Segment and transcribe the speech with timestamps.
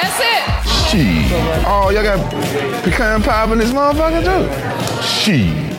[0.00, 0.42] That's it.
[0.88, 1.32] Shit.
[1.64, 2.18] Oh, y'all got
[2.82, 5.02] pecan pie in this motherfucker too?
[5.02, 5.74] Shit.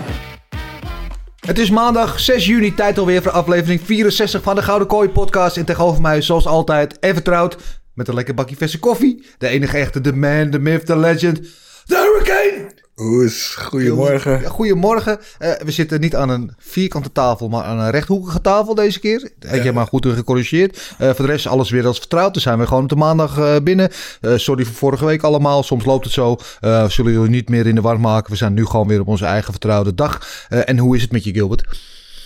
[1.46, 5.58] Het is maandag 6 juni, tijd alweer voor aflevering 64 van de Gouden Kooi podcast.
[5.58, 7.58] En tegenover mij, zoals altijd, en vertrouwd,
[7.94, 9.26] met een lekker bakje verse koffie.
[9.38, 11.40] De enige echte, de man, de myth, de legend,
[11.86, 12.86] de Hurricane.
[12.98, 14.42] Hoes, goedemorgen.
[14.42, 15.20] Ja, Goedemorgen.
[15.38, 19.32] Eh, we zitten niet aan een vierkante tafel, maar aan een rechthoekige tafel deze keer.
[19.40, 20.96] Heb je maar goed gecorrigeerd.
[20.98, 22.34] Eh, voor de rest alles weer als vertrouwd.
[22.34, 23.90] Dan zijn we gewoon op de maandag eh, binnen.
[24.22, 25.64] Sorry voor vorige week allemaal.
[25.64, 26.38] Soms loopt het zo.
[26.88, 28.32] Zullen jullie niet meer in de war maken.
[28.32, 30.48] We zijn nu gewoon weer op onze eigen vertrouwde dag.
[30.50, 31.66] En hoe is het met je, Gilbert?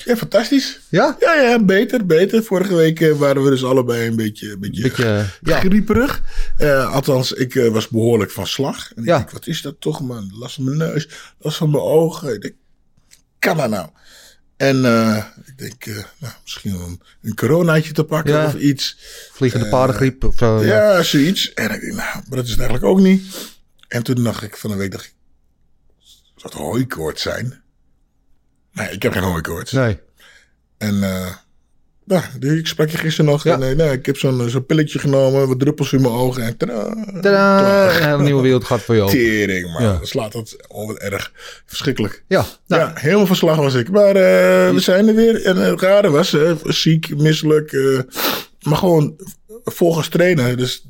[0.05, 0.79] Ja, fantastisch.
[0.89, 1.15] Ja?
[1.19, 2.43] Ja, ja, beter, beter.
[2.43, 5.59] Vorige week eh, waren we dus allebei een beetje, een beetje, Beetje, ja.
[5.59, 6.21] grieperig.
[6.57, 8.93] Eh, althans, ik eh, was behoorlijk van slag.
[8.95, 9.11] En Ja.
[9.13, 10.31] ik denk, wat is dat toch, man?
[10.33, 11.07] Last van mijn neus,
[11.39, 12.33] last van mijn ogen.
[12.33, 12.53] Ik denk,
[13.39, 13.89] kan dat nou?
[14.57, 18.45] En eh, ik denk, eh, nou, misschien een, een coronaatje te pakken Ja.
[18.45, 18.97] of iets.
[19.33, 20.23] Vliegende paardengriep?
[20.23, 21.03] Of, zo, Ja, ja.
[21.03, 21.53] zoiets.
[21.53, 23.23] En ik denk, nou, maar dat is het eigenlijk ook niet.
[23.87, 25.13] En toen dacht ik van een week, dacht ik,
[26.35, 27.61] zou het hooikoorts zijn?
[28.73, 29.71] Nee, ik heb geen hooikoorts.
[29.71, 29.99] Nee.
[30.77, 31.27] En eh
[32.05, 33.43] nou, ik sprak je gisteren nog.
[33.43, 33.53] Ja.
[33.53, 36.43] En, eh, nou, ik heb zo'n zo'n pilletje genomen, wat druppels in mijn ogen.
[36.43, 39.13] En tadaa, Tadaa, een hele nieuwe wereld gaat voor open.
[39.13, 39.83] Tering, man.
[39.83, 39.91] Ja.
[39.93, 41.31] Dan slaat dat oh, wat erg.
[41.65, 42.23] Verschrikkelijk.
[42.27, 43.89] Ja, nou, ja, helemaal van slag was ik.
[43.89, 45.45] Maar eh, we zijn er weer.
[45.45, 47.71] En het rare was, eh, ziek, misselijk.
[47.71, 47.99] eh,
[48.61, 49.15] maar gewoon
[49.63, 50.57] volgens trainen.
[50.57, 50.85] Dus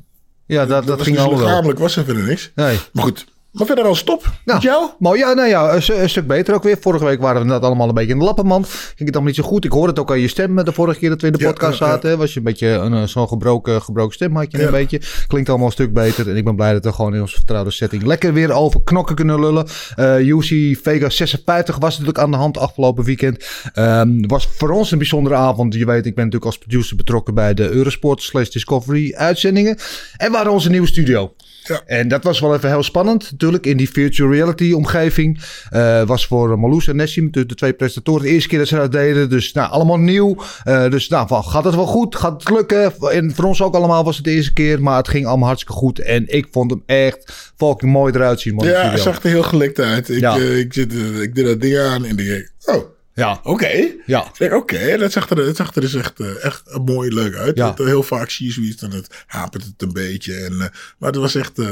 [0.46, 1.48] ja dat, dat was ging dus allemaal wel.
[1.48, 2.50] lichamelijk was er verder niks.
[2.54, 2.78] Nee.
[2.92, 4.22] Maar goed, maar verder al stop.
[4.22, 4.90] Nou, Met jou?
[4.98, 6.76] Mooi, ja, nou ja, een, stu- een stuk beter ook weer.
[6.80, 8.66] Vorige week waren we net allemaal een beetje in de lappenmand.
[8.68, 9.64] Ging het allemaal niet zo goed.
[9.64, 11.46] Ik hoorde het ook aan je stem de vorige keer dat we in de Ja,
[11.50, 11.92] podcast ja, ja.
[11.92, 12.18] zaten.
[12.18, 14.64] Was je een beetje een, eh, zo'n gebroken, gebroken stem had je Ja.
[14.64, 15.00] een beetje.
[15.26, 16.28] Klinkt allemaal een stuk beter.
[16.30, 19.14] En ik ben blij dat we gewoon in onze vertrouwde setting lekker weer over knokken
[19.14, 19.66] kunnen lullen.
[19.96, 23.44] Eh UC Vega 56 was natuurlijk aan de hand afgelopen weekend.
[23.72, 25.74] Ehm, was voor ons een bijzondere avond.
[25.74, 29.76] Je weet, ik ben natuurlijk als producer betrokken bij de Eurosport slash Discovery uitzendingen.
[30.16, 31.32] En we hadden onze nieuwe studio.
[31.64, 31.82] Ja.
[31.86, 35.40] En dat was wel even heel spannend natuurlijk in die virtual reality omgeving.
[35.70, 38.76] Eh, was voor Marloes en Nessim, de, de twee presentatoren, de eerste keer dat ze
[38.76, 39.30] dat deden.
[39.30, 40.36] Dus nou, allemaal nieuw.
[40.64, 42.16] Eh, dus nou, van, gaat het wel goed?
[42.16, 42.92] Gaat het lukken?
[43.10, 45.78] En voor ons ook allemaal was het de eerste keer, maar het ging allemaal hartstikke
[45.78, 45.98] goed.
[45.98, 48.54] En ik vond hem echt fucking mooi eruit zien.
[48.54, 50.08] man, Ja, hij zag er heel gelikt uit.
[50.08, 50.36] Ik, Ja.
[50.36, 52.84] eh, ik, zit, ik deed dat ding aan en ik denk, oh,
[53.14, 53.70] Ja, oké.
[54.06, 54.20] ja.
[54.24, 57.34] Ik denk, oké, dat zag er, dat zag er dus echt, eh, echt mooi leuk
[57.34, 57.56] uit.
[57.56, 57.74] Ja.
[57.78, 60.34] Eh, heel vaak zie je zoiets, dan het hapert het een beetje.
[60.34, 60.58] En, eh,
[60.98, 61.68] maar het was echt eh,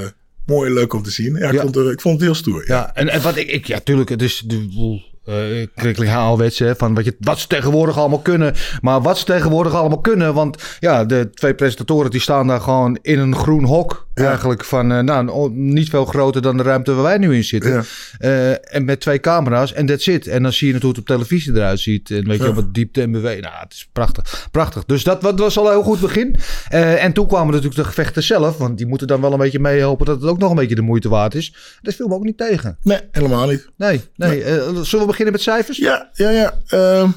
[0.47, 1.34] mooi en leuk om te zien.
[1.37, 1.61] Ja, ik, Ja.
[1.61, 2.65] Vond, het- ik vond het heel stoer.
[2.67, 2.75] Ja.
[2.77, 5.09] Ja, en, en wat ik, ik ja, tuurlijk, het is de.
[5.28, 8.55] Uh, haalwets, hè, van wat, je, wat ze tegenwoordig allemaal kunnen.
[8.81, 12.99] Maar wat ze tegenwoordig allemaal kunnen, want ja, de twee presentatoren die staan daar gewoon
[13.03, 14.09] in een groen hok.
[14.21, 14.27] Ja.
[14.29, 17.71] Eigenlijk van, eh, nou, niet veel groter dan de ruimte waar wij nu in zitten.
[17.73, 17.83] Ja.
[18.19, 20.27] Eh, en met twee camera's en that's it.
[20.27, 22.11] En dan zie je het hoe het op televisie eruit ziet.
[22.11, 22.53] En weet je Ja.
[22.53, 23.43] wat diepte en beweging.
[23.45, 24.49] Nou, het is prachtig.
[24.51, 24.85] Prachtig.
[24.85, 26.37] Dus dat, was al een heel goed begin.
[26.69, 28.57] Eh, en toen kwamen natuurlijk de gevechten zelf.
[28.59, 30.83] Want die moeten dan wel een beetje meehelpen dat het ook nog een beetje de
[30.83, 31.55] moeite waard is.
[31.83, 32.79] Dat viel me ook niet tegen.
[32.83, 33.69] Nee, helemaal niet.
[33.77, 34.43] Nee, nee.
[34.43, 35.79] Zullen we beginnen met cijfers?
[35.79, 36.55] Ja, ja, ja.
[36.69, 37.09] ehm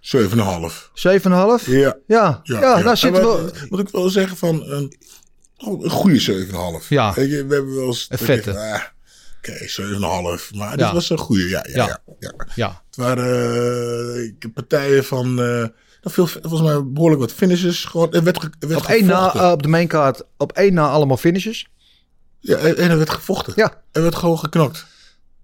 [0.00, 0.90] 7,5.
[0.94, 1.66] 7,5?
[1.66, 1.96] Ja.
[2.06, 3.42] Ja, ja, nou zitten En we...
[3.42, 4.90] wat- Moet ik wel zeggen van een, oh,
[5.66, 6.46] een goede
[6.82, 6.88] 7,5.
[6.88, 7.12] Ja.
[7.14, 8.06] Weet je, we hebben wel eens...
[8.08, 8.58] Een ik vette.
[8.58, 8.80] ah,
[9.38, 10.56] Oké, 7,5.
[10.56, 11.48] Maar dit was een goede.
[11.48, 12.32] Ja, ja, Ja.
[12.54, 12.82] ja.
[12.86, 15.36] Het waren eh, ik partijen van...
[16.02, 17.84] veel, volgens mij behoorlijk wat finishes.
[17.84, 20.74] Gewoon, er werd, ge- er werd op één na, eh, op de maincard, op één
[20.74, 21.66] na allemaal finishes.
[22.38, 23.52] Ja, en er werd gevochten.
[23.56, 23.82] Ja.
[23.92, 24.86] Er werd gewoon geknokt.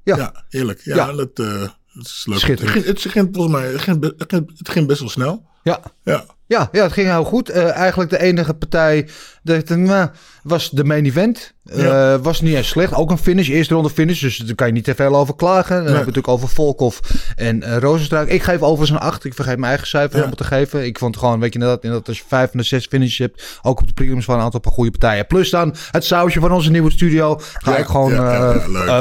[0.02, 0.16] Ja.
[0.16, 0.80] Ja, heerlijk.
[0.84, 1.12] Ja, Ja.
[1.12, 1.60] Dat, eh,
[1.94, 2.38] dat is leuk.
[2.38, 2.74] Schitterend.
[2.74, 4.14] Het ging, het ging volgens mij het ging,
[4.58, 5.46] het ging best wel snel.
[5.62, 5.80] Ja.
[6.02, 6.24] Ja.
[6.48, 7.48] Ja, ja, het ging heel goed.
[7.48, 9.08] Eh, eigenlijk de enige partij
[9.42, 10.08] dat, nou,
[10.42, 11.52] was de main event.
[11.76, 12.94] Uh, was niet eens slecht.
[12.94, 14.20] Ook een finish, eerste ronde finish.
[14.20, 15.76] Dus daar kan je niet te veel over klagen.
[15.76, 16.98] Dan heb hebben het natuurlijk over Volkov
[17.36, 18.28] en uh, Rozenstruik.
[18.28, 19.24] Ik geef overigens een 8.
[19.24, 20.30] Ik vergeet mijn eigen cijfer ja.
[20.30, 20.84] te geven.
[20.84, 23.60] Ik vond gewoon, weet je inderdaad, dat als je vijf van de zes finishes hebt,
[23.62, 25.26] ook op de premiums van een aantal paar goede partijen.
[25.26, 27.40] Plus dan het sausje van onze nieuwe studio.
[27.52, 28.12] Ga ik gewoon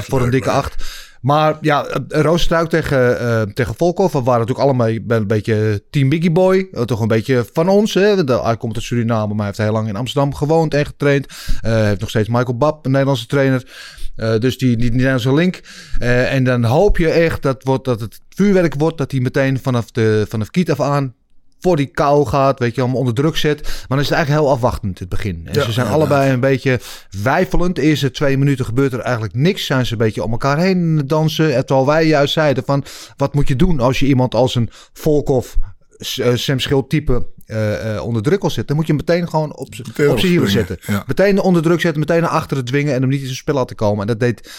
[0.02, 1.07] voor een dikke 8.
[1.28, 4.14] Maar ja, Rozenstruik tegen, eh tegen Volkov.
[4.14, 6.70] We waren natuurlijk allemaal een beetje team Biggie Boy.
[6.86, 7.94] Toch een beetje van ons.
[7.94, 8.24] Hè?
[8.24, 11.26] Hij komt uit Suriname, maar hij heeft heel lang in Amsterdam gewoond en getraind.
[11.62, 13.72] Hij heeft nog steeds Michael Bab, een Nederlandse trainer.
[14.16, 15.62] Eh, dus die, die, Nederlandse link.
[16.00, 18.98] En dan hoop je echt dat, wordt, dat het vuurwerk wordt.
[18.98, 21.14] Dat hij meteen vanaf, de, vanaf kiet af aan
[21.60, 23.62] voor die kou gaat, weet je, hem onder druk zet.
[23.62, 25.42] Maar dan is het eigenlijk heel afwachtend in het begin.
[25.46, 26.80] En Ja, ze zijn allebei een beetje
[27.24, 27.76] wijfelend.
[27.76, 29.66] De eerste twee minuten gebeurt er eigenlijk niks.
[29.66, 31.56] Zijn ze een beetje om elkaar heen dansen.
[31.56, 32.84] En terwijl wij juist zeiden van,
[33.18, 35.54] wat moet je doen als je iemand als een Volkov,
[35.98, 38.68] eh, Sam Schild type eh, eh, onder druk wil zetten?
[38.68, 40.80] Dan moet je hem meteen gewoon op, Meteen op zijn hielen zetten.
[41.08, 43.76] Meteen onder druk zetten, meteen naar achteren dwingen en hem niet in zijn spel laten
[43.76, 44.02] komen.
[44.02, 44.50] En dat deed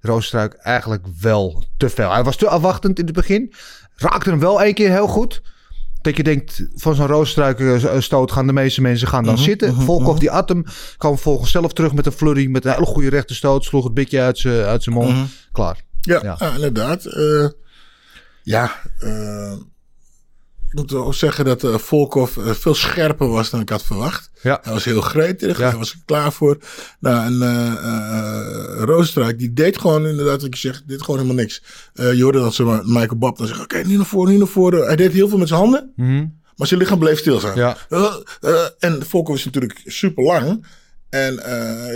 [0.00, 2.12] Roostruik eigenlijk wel te veel.
[2.12, 3.52] Hij was te afwachtend in het begin.
[3.96, 5.42] Raakte hem wel één keer heel goed.
[6.04, 9.44] Dat je denkt, van zo'n Roostruik eh, stoot gaan de meeste mensen gaan Mhm, dan
[9.44, 9.74] zitten.
[9.74, 10.64] Volkov die at hem.
[10.96, 12.46] Kwam volgens zelf terug met een flurry.
[12.46, 13.64] Met een hele goede rechterstoot.
[13.64, 15.08] Sloeg het bitje uit zijn uit zijn mond.
[15.10, 15.24] Mhm.
[15.52, 15.82] Klaar.
[16.00, 16.52] Ja, Ja.
[16.54, 17.04] inderdaad.
[17.04, 17.48] Eh,
[18.42, 19.52] ja, eh,
[20.74, 24.30] moet wel zeggen dat eh Volkov eh, veel scherper was dan ik had verwacht.
[24.42, 24.58] Ja.
[24.62, 25.68] Hij was heel gretig, Ja.
[25.68, 26.58] hij was er klaar voor.
[27.00, 27.76] Nou, en
[28.84, 31.62] Roosterijk, die deed gewoon inderdaad wat je zegt, dit gewoon helemaal niks.
[31.94, 34.86] Je hoorde dat ze Michael Bab dan zeggen, oké, nu naar voren, nu naar voren.
[34.86, 35.92] Hij deed heel veel met zijn handen,
[36.56, 37.56] maar zijn lichaam bleef stilstaan.
[37.56, 37.76] Ja.
[38.78, 40.66] En Volkov is natuurlijk super lang.
[41.10, 41.40] En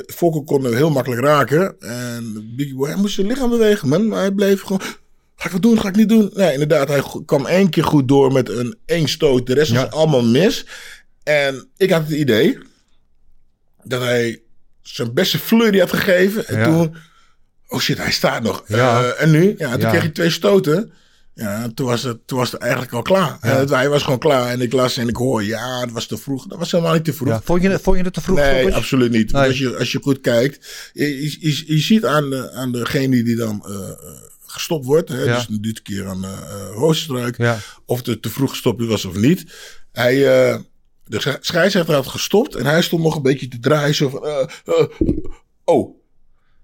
[0.06, 1.80] Volkov kon heel makkelijk raken.
[1.80, 4.08] En Biggie Boy, hij moest zijn lichaam bewegen, man.
[4.08, 4.80] Maar hij bleef gewoon...
[5.40, 5.80] Ga ik wat doen?
[5.80, 6.30] Ga ik niet doen?
[6.34, 6.88] Nee, inderdaad.
[6.88, 9.46] Hij kwam één keer goed door met een één stoot.
[9.46, 9.82] De rest Ja.
[9.82, 10.66] was allemaal mis.
[11.22, 12.58] En ik had het idee
[13.84, 14.42] dat hij
[14.82, 16.46] zijn beste flurry had gegeven.
[16.46, 16.64] En Ja.
[16.64, 16.96] toen...
[17.68, 18.64] Oh shit, hij staat nog.
[18.66, 19.02] Ja.
[19.04, 19.54] Eh, en nu?
[19.58, 19.88] Ja, toen Ja.
[19.88, 20.92] kreeg hij twee stoten.
[21.34, 23.38] Ja, toen was het, toen was het eigenlijk al klaar.
[23.42, 23.64] Ja.
[23.66, 24.48] Hij was gewoon klaar.
[24.50, 26.46] En ik las en ik hoor, ja, het was te vroeg.
[26.46, 27.28] Dat was helemaal niet te vroeg.
[27.28, 27.40] Ja.
[27.44, 28.36] Vond, je, vond je het te vroeg?
[28.38, 29.32] Nee, absoluut niet.
[29.32, 29.46] Nee.
[29.46, 33.22] Als, je, als je goed kijkt, je, je, je- je ziet aan, de, aan degene
[33.22, 33.90] die dan eh, eh,
[34.50, 35.34] gestopt wordt, hè, Ja.
[35.36, 36.38] dus dit keer aan uh,
[36.72, 37.58] Roosterstruik, Ja.
[37.84, 39.52] of het te vroeg gestopt was of niet.
[39.92, 40.14] Hij,
[40.50, 40.58] eh,
[41.04, 43.94] de sch- scheidsrechter had gestopt en hij stond nog een beetje te draaien.
[43.94, 44.86] Zo van, eh, eh,
[45.64, 45.96] oh,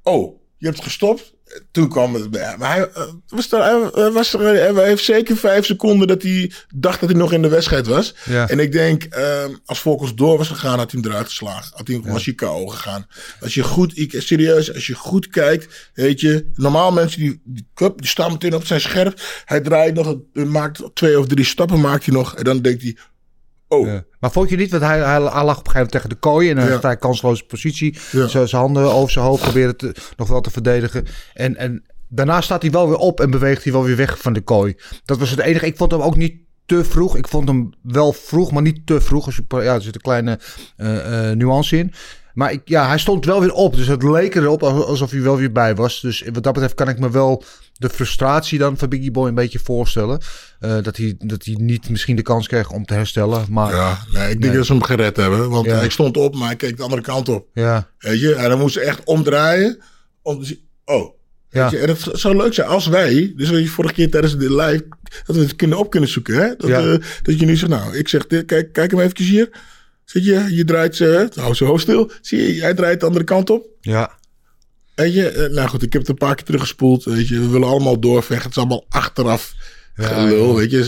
[0.03, 1.34] oh, je hebt gestopt.
[1.71, 2.27] Toen kwam het.
[2.31, 3.63] ja, Maar hij, eh, was er,
[3.95, 7.43] hij was er, hij heeft zeker vijf seconden dat hij dacht dat hij nog in
[7.43, 8.15] de wedstrijd was.
[8.25, 8.49] Ja.
[8.49, 11.73] En ik denk, ehm, als Volkers door was gegaan, had hij hem eruit geslagen.
[11.77, 13.07] Had hij, was hij KO gegaan.
[13.41, 17.67] Als je goed, ik, serieus, als je goed kijkt, weet je, normaal mensen die, die,
[17.75, 19.21] die staan meteen op zijn scherp.
[19.45, 22.35] Hij draait nog, maakt twee of drie stappen, maakt hij nog.
[22.37, 22.97] En dan denkt hij,
[23.69, 24.05] oh, Ja.
[24.21, 26.15] Maar vond je niet, want hij, hij, hij lag op een gegeven moment tegen de
[26.15, 26.79] kooi in een Ja.
[26.79, 27.97] vrij kansloze positie.
[28.13, 28.27] Ja.
[28.27, 31.07] Zijn handen over zijn hoofd proberen te, nog wel te verdedigen.
[31.35, 34.33] En, en daarna staat hij wel weer op en beweegt hij wel weer weg van
[34.33, 34.77] de kooi.
[35.05, 35.67] Dat was het enige.
[35.67, 36.35] Ik vond hem ook niet
[36.67, 37.17] te vroeg.
[37.17, 39.27] Ik vond hem wel vroeg, maar niet te vroeg.
[39.27, 40.39] Als je, ja, er zit een kleine
[40.77, 41.93] eh, eh, nuance in.
[42.35, 43.77] Maar ik, ja, hij stond wel weer op.
[43.77, 46.01] Dus het leek erop alsof hij wel weer bij was.
[46.01, 47.45] Dus wat dat betreft kan ik me wel
[47.75, 50.21] de frustratie dan van Biggie Boy een beetje voorstellen.
[50.61, 53.47] Eh, dat, hij, dat hij niet misschien de kans kreeg om te herstellen.
[53.51, 54.53] Maar ja, nee, ik denk Nee.
[54.57, 55.51] dat ze hem gered hebben.
[55.51, 55.75] Want Ja.
[55.77, 57.47] hij stond op, maar hij keek de andere kant op.
[57.53, 59.83] ja, Weet je, en dan moest ze echt omdraaien.
[60.23, 61.13] Om te zien, oh.
[61.51, 61.71] Ja.
[61.71, 64.55] Je, en het zou leuk zijn als wij, dus wat je vorige keer tijdens de
[64.55, 64.85] live,
[65.27, 66.35] dat we het kunnen op kunnen zoeken.
[66.35, 66.55] Hè?
[66.57, 66.79] Dat, Ja.
[66.81, 69.49] eh, dat je nu zegt, nou, ik zeg, dit, kijk, kijk hem eventjes hier.
[70.05, 72.11] Zit je, je draait ze, hou zijn hoofd stil.
[72.21, 73.67] Zie je, hij draait de andere kant op.
[73.81, 74.23] ja.
[74.95, 77.05] Weet je, eh, nou goed, ik heb het een paar keer teruggespoeld.
[77.05, 78.37] Weet je, we willen allemaal doorvechten.
[78.47, 79.55] Het is allemaal achteraf
[79.95, 80.79] gelul, weet je.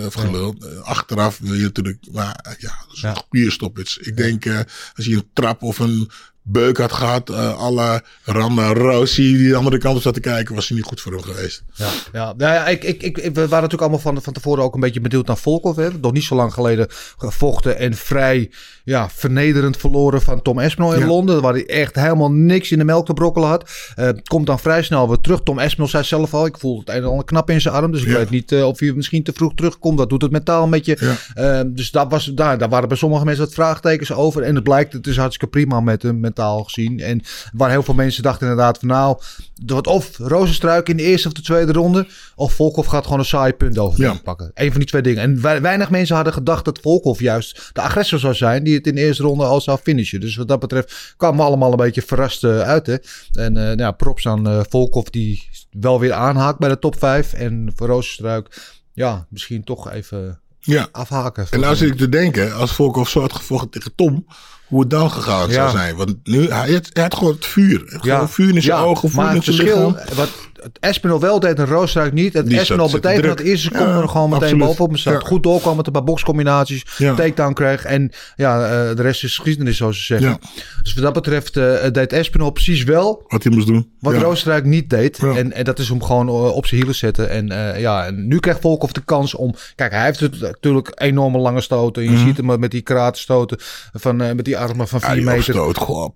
[0.00, 0.54] eh, of gelul.
[0.60, 3.98] Eh, achteraf wil je natuurlijk, maar eh, ja, dat is een goede.
[4.00, 4.58] Ik denk, eh,
[4.94, 6.10] als je een trap of een
[6.48, 10.54] beuk had gehad, eh alle Randa Rossi die de andere kant op zat te kijken,
[10.54, 11.62] was hij niet goed voor hem geweest.
[11.74, 12.34] Ja, ja.
[12.36, 15.00] Nou ja ik, ik, ik, we waren natuurlijk allemaal van, van tevoren ook een beetje
[15.00, 15.76] benieuwd naar Volkov.
[15.76, 15.88] Hè.
[16.00, 16.86] Nog niet zo lang geleden
[17.18, 18.50] gevochten en vrij
[18.84, 21.06] ja, vernederend verloren van Tom Espinol in Ja.
[21.06, 21.42] Londen.
[21.42, 23.70] Waar hij echt helemaal niks in de melk te brokkelen had.
[23.94, 25.40] Eh, komt dan vrij snel weer terug.
[25.42, 27.92] Tom Espinol zei zelf al, ik voel het een en ander knap in zijn arm.
[27.92, 28.16] Dus ik Ja.
[28.16, 29.98] weet niet eh, of hij misschien te vroeg terugkomt.
[29.98, 31.16] Dat doet het mentaal met je.
[31.34, 31.64] Ja.
[31.64, 34.42] Dus daar, was, daar, daar waren bij sommige mensen wat vraagtekens over.
[34.42, 37.00] En het blijkt, het is hartstikke prima met hem mentaal gezien.
[37.00, 37.20] En
[37.52, 39.18] waar heel veel mensen dachten inderdaad van nou,
[39.66, 42.06] er wordt of Rozenstruik in de eerste of de tweede ronde.
[42.34, 44.14] Of Volkov gaat gewoon een saai punt over Ja.
[44.24, 44.50] pakken.
[44.54, 45.22] Een van die twee dingen.
[45.22, 48.64] En wei- weinig mensen hadden gedacht dat Volkov juist de agressor zou zijn.
[48.64, 50.20] Die het in de eerste ronde al zou finishen.
[50.20, 52.86] Dus wat dat betreft kwamen we allemaal een beetje verrast eh, uit.
[52.86, 52.96] Hè?
[53.32, 57.32] En ja, props aan eh Volkov die wel weer aanhaakt bij de top 5.
[57.32, 60.88] En voor Rozenstruik, ja, misschien toch even Ja.
[60.92, 61.46] afhaken.
[61.50, 64.26] En nou zit ik te denken, als Volkov zo had gevochten tegen Tom,
[64.66, 65.52] hoe het dan gegaan Ja.
[65.54, 65.96] zou zijn.
[65.96, 67.84] Want nu, hij had, hij had gewoon het vuur.
[67.86, 67.98] Ja.
[68.14, 70.16] Gewoon vuur in zijn Ja, ogen, vuur in zijn verschil, lichaam.
[70.16, 70.28] wat
[70.72, 72.32] het Espinol wel deed en Roosstruik niet.
[72.32, 74.66] Het Die Espinol zat- zat betekent dat de eerste seconde Ja, er gewoon meteen absoluut.
[74.66, 75.10] bovenop me.
[75.10, 75.18] Ja.
[75.18, 76.84] Goed doorkwam met een paar boxcombinaties.
[76.98, 77.14] Ja.
[77.14, 77.84] Takedown kreeg.
[77.84, 80.28] En ja, eh, de rest is geschiedenis zoals ze zeggen.
[80.28, 80.38] Ja.
[80.82, 83.90] Dus wat dat betreft eh, deed Espinol precies wel Wat hij moest doen.
[84.00, 84.20] wat Ja.
[84.20, 85.18] Roosstruik niet deed.
[85.20, 85.34] Ja.
[85.36, 87.30] En, en dat is hem gewoon eh, op zijn hielen zetten.
[87.30, 89.54] En eh, ja, en nu krijgt Volkov de kans om...
[89.74, 92.10] Kijk, hij heeft het natuurlijk enorme lange stoten.
[92.10, 93.58] Je ziet hem met die kratenstoten
[93.92, 95.60] van, eh, met die armen van 4 Ja, die meter.
[95.64, 96.14] opstoot, gewoon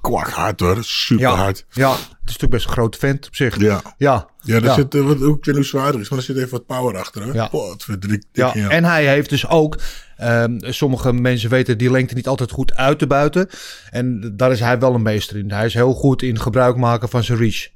[0.00, 0.76] kwak hard hoor.
[0.80, 1.64] Super Ja, hard.
[1.70, 1.94] ja.
[2.32, 3.60] Is natuurlijk best een grote vent op zich.
[3.60, 3.82] Ja.
[3.96, 4.74] Ja, Ja, daar Ja.
[4.74, 6.96] zit, eh, wat ook ik weet hoe zwaarder is, maar er zit even wat power
[6.98, 7.22] achter.
[7.22, 7.32] Hè?
[7.32, 7.50] Ja.
[7.76, 8.26] Verdriet.
[8.32, 9.78] Ja, Ja, en hij heeft dus ook,
[10.16, 13.48] ehm, sommige mensen weten die lengte niet altijd goed uit te buiten.
[13.90, 15.50] En daar is hij wel een meester in.
[15.50, 17.68] Hij is heel goed in gebruik maken van zijn reach.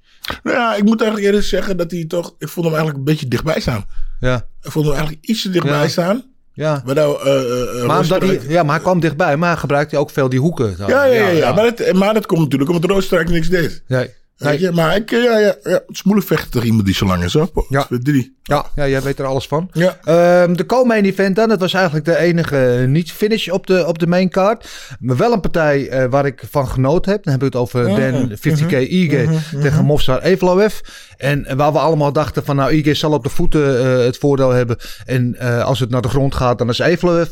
[0.43, 2.35] Nou ja, ik moet eigenlijk eerlijk zeggen dat hij toch...
[2.39, 3.85] Ik vond hem eigenlijk een beetje dichtbij staan.
[4.21, 6.25] Ja, Ik vond hem eigenlijk iets te dichtbij staan.
[6.53, 6.83] ja.
[6.85, 9.97] Waardoor, eh, eh, eh, Maar, omdat hij, ja, maar hij kwam dichtbij, maar hij gebruikte
[9.99, 10.75] ook veel die hoeken.
[10.79, 11.53] ja, ja, ja, ja.
[11.53, 13.83] Maar, dat, maar dat komt natuurlijk omdat Roosterijk niks deed.
[13.87, 14.11] Nee.
[14.39, 14.61] Nee.
[14.61, 14.73] je?
[14.73, 17.25] Maar ik, eh, ja, ja, ja, het is moeilijk vechten tegen iemand die zo lang
[17.25, 17.33] is.
[17.33, 17.51] Hoor.
[17.69, 17.87] Ja.
[17.89, 18.35] Drie.
[18.43, 19.71] Ja, ja, jij weet er alles van.
[19.73, 19.99] Ja.
[20.05, 24.07] Ehm, de co-main event dan, dat was eigenlijk de enige niet-finish op de, op de
[24.07, 24.69] main card.
[25.01, 27.25] Maar wel een partij eh, waar ik van genoten heb.
[27.25, 29.29] Dan heb ik het over Dan 50k Ige
[29.61, 30.79] tegen Mofsar Evloev.
[31.17, 34.51] En waar we allemaal dachten van nou, Ige zal op de voeten eh, het voordeel
[34.51, 34.77] hebben.
[35.05, 37.29] En als het naar de grond gaat, dan is Evloev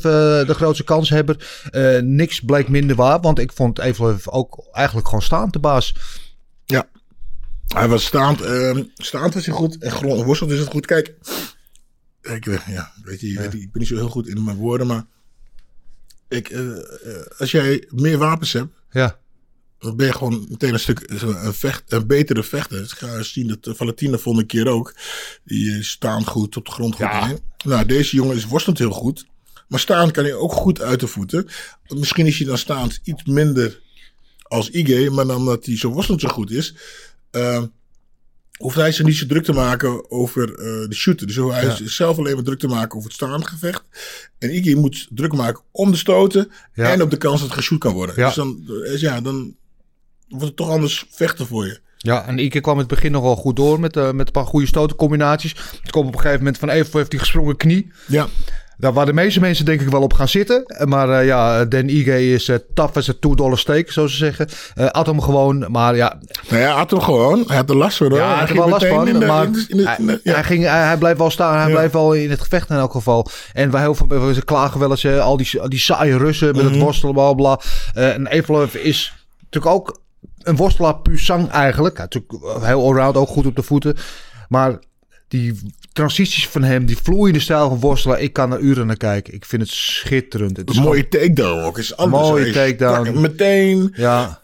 [0.47, 1.37] de grootste kanshebber.
[2.03, 5.95] Niks bleek minder waar, want ik vond Evloev ook eigenlijk gewoon staand de baas.
[7.69, 8.41] Hij was staand.
[8.41, 9.79] ehm, staand was hij goed.
[9.79, 10.87] En grond worsteld is het goed.
[10.87, 11.15] Kijk.
[12.23, 15.07] Ik, eh, ja, weet je, ik ben niet zo heel goed in mijn woorden, maar.
[16.29, 19.19] Ik, eh, eh, als jij meer wapens hebt, Ja,
[19.79, 22.83] dan ben je gewoon meteen een stuk een, vecht, een betere vechter.
[22.83, 24.95] Ik ga zien dat uh, Valentina volgende keer ook.
[25.45, 27.01] Die staand goed, op de grond goed.
[27.05, 27.37] Ja.
[27.65, 29.27] Nou, deze jongen is worstelend heel goed.
[29.69, 31.49] Maar staand kan hij ook goed uit de voeten.
[31.89, 33.81] Misschien is hij dan staand iets minder
[34.43, 35.11] als Ige.
[35.11, 36.75] Maar dan omdat hij zo worstelend zo goed is.
[37.35, 37.63] Eh,
[38.57, 41.27] hoeft hij zich niet zo druk te maken over eh, de shooter.
[41.27, 43.83] Dus hij is zelf alleen maar druk te maken over het staand gevecht.
[44.39, 46.51] En Ige moet druk maken om de stoten.
[46.75, 46.93] Ja.
[46.93, 48.15] En op de kans dat het geshoot kan worden.
[48.19, 48.27] Ja.
[48.27, 49.57] Dus dan, eh, ja, dan
[50.29, 51.83] wordt het toch anders vechten voor je.
[51.97, 54.33] Ja, en Ike kwam in het begin nog wel goed door met, eh, met een
[54.33, 55.55] paar goede stotencombinaties.
[55.83, 57.93] Het kwam op een gegeven moment van even heeft die gesprongen knie.
[58.07, 58.29] Ja.
[58.77, 60.65] Daar waar de meeste mensen denk ik wel op gaan zitten.
[60.65, 64.17] Eh, Maar eh, ja, Dan Ige is tough as a two dollar steak, zo ze
[64.17, 64.49] zeggen.
[64.75, 67.45] Eh at hem gewoon, maar ja, Nou ja, hem gewoon.
[67.47, 68.09] Hij had er last van.
[68.11, 68.19] hoor.
[68.19, 69.05] ja hij had er wel last van.
[69.05, 70.35] de- maar in de- in de- hij, in de- ja.
[70.35, 71.75] hij, ging, hij, hij bleef wel staan, hij Ja.
[71.77, 73.27] bleef wel in het gevecht in elk geval.
[73.53, 76.73] En wij heel veel ze klagen wel eens, al, die, die saaie Russen met Mhm.
[76.73, 77.61] het worstelen, bla bla.
[77.95, 79.99] En Evelov is natuurlijk ook
[80.43, 81.97] een worstelaar puur sang eigenlijk.
[81.97, 83.97] Hij is natuurlijk heel allround, ook goed op de voeten.
[84.49, 84.79] Maar
[85.29, 85.61] die
[85.95, 89.35] transities van hem, die vloeiende stijl van worstelen, ik kan er uren naar kijken.
[89.35, 90.57] Ik vind het schitterend.
[90.57, 91.79] Het is Een mooie takedown ook.
[91.79, 92.23] Is anders.
[92.29, 93.05] Mooie takedown.
[93.05, 94.43] tak- Meteen ja,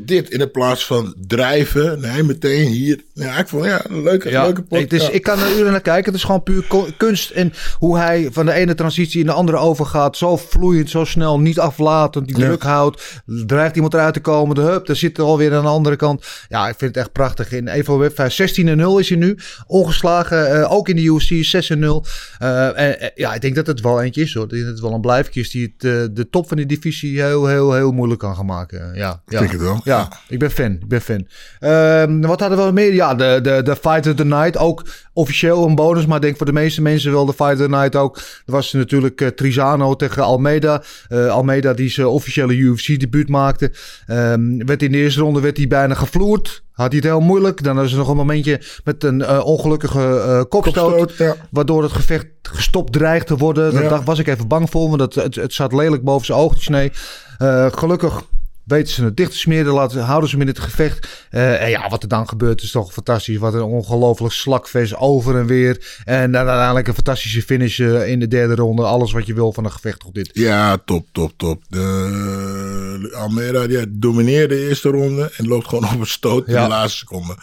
[0.00, 2.00] dit in de plaats van drijven.
[2.00, 3.00] Nee, meteen hier.
[3.12, 4.78] Ja, ik vond ja, een leuke, Ja, leuke pot.
[4.78, 5.10] ik, dus ja.
[5.10, 6.04] ik kan er uren naar kijken.
[6.04, 7.30] Het is gewoon puur kunst.
[7.30, 10.16] En hoe hij van de ene transitie in de andere overgaat.
[10.16, 12.26] Zo vloeiend, zo snel, niet aflatend.
[12.28, 12.44] Die Ja.
[12.46, 13.22] druk houdt.
[13.46, 14.54] Dreigt iemand eruit te komen.
[14.54, 16.26] De hup, daar zit er alweer aan de andere kant.
[16.48, 17.52] Ja, ik vind het echt prachtig.
[17.52, 19.38] In Evo Web 16-0 is hij nu.
[19.66, 20.26] Ongeslagen.
[20.62, 22.04] eh, ook in de UFC 6-0.
[22.38, 24.44] Eh, en, eh, ja, ik denk dat het wel eentje is hoor.
[24.44, 27.22] Ik denk dat het wel een blijfje is die het, de top van die divisie
[27.22, 28.90] heel, heel, heel moeilijk kan gaan maken.
[28.94, 29.38] Ja, ja.
[29.40, 29.80] denk het wel.
[29.88, 30.72] Ja, ik ben fan.
[30.72, 31.26] Ik ben fan.
[31.58, 32.94] Ehm, wat hadden we meer?
[32.94, 34.56] Ja, de, de, de Fight of the Night.
[34.58, 37.58] Ook officieel een bonus, maar ik denk voor de meeste mensen wel de Fight of
[37.58, 38.16] the Night ook.
[38.16, 40.82] Er was natuurlijk eh, Trizano tegen Almeida.
[41.08, 43.72] Eh, Almeida die zijn officiële UFC-debuut maakte.
[44.06, 46.62] Ehm, werd in de eerste ronde werd hij bijna gevloerd.
[46.72, 47.62] Had hij het heel moeilijk.
[47.62, 50.96] Dan was er nog een momentje met een eh, ongelukkige kopstoot.
[50.96, 51.34] Kopstoot, ja.
[51.50, 53.72] Waardoor het gevecht gestopt dreigt te worden.
[53.72, 53.88] Daar Ja.
[53.88, 54.88] dacht- was ik even bang voor.
[54.88, 56.92] Want het, het, het zat lelijk boven zijn oog te snee.
[57.38, 58.22] Eh, gelukkig
[58.68, 59.72] weten ze het dicht te smeren.
[59.72, 61.26] Laten, houden ze hem in het gevecht.
[61.30, 63.36] Eh, en ja, wat er dan gebeurt is toch fantastisch.
[63.36, 66.00] Wat een ongelooflijk slakvest over en weer.
[66.04, 68.82] En dan uiteindelijk een fantastische finish eh, in de derde ronde.
[68.82, 70.30] Alles wat je wil van een gevecht op dit.
[70.32, 71.62] Ja, top, top, top.
[71.68, 76.68] De, Almeida die domineerde de eerste ronde en loopt gewoon op een stoot in de
[76.68, 77.36] laatste seconde.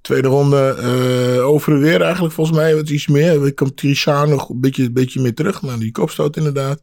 [0.00, 3.46] Tweede ronde eh, over en weer eigenlijk volgens mij wat iets meer.
[3.46, 6.80] Ik kwam Trishano nog een beetje, een beetje meer terug, maar die kopstoot inderdaad.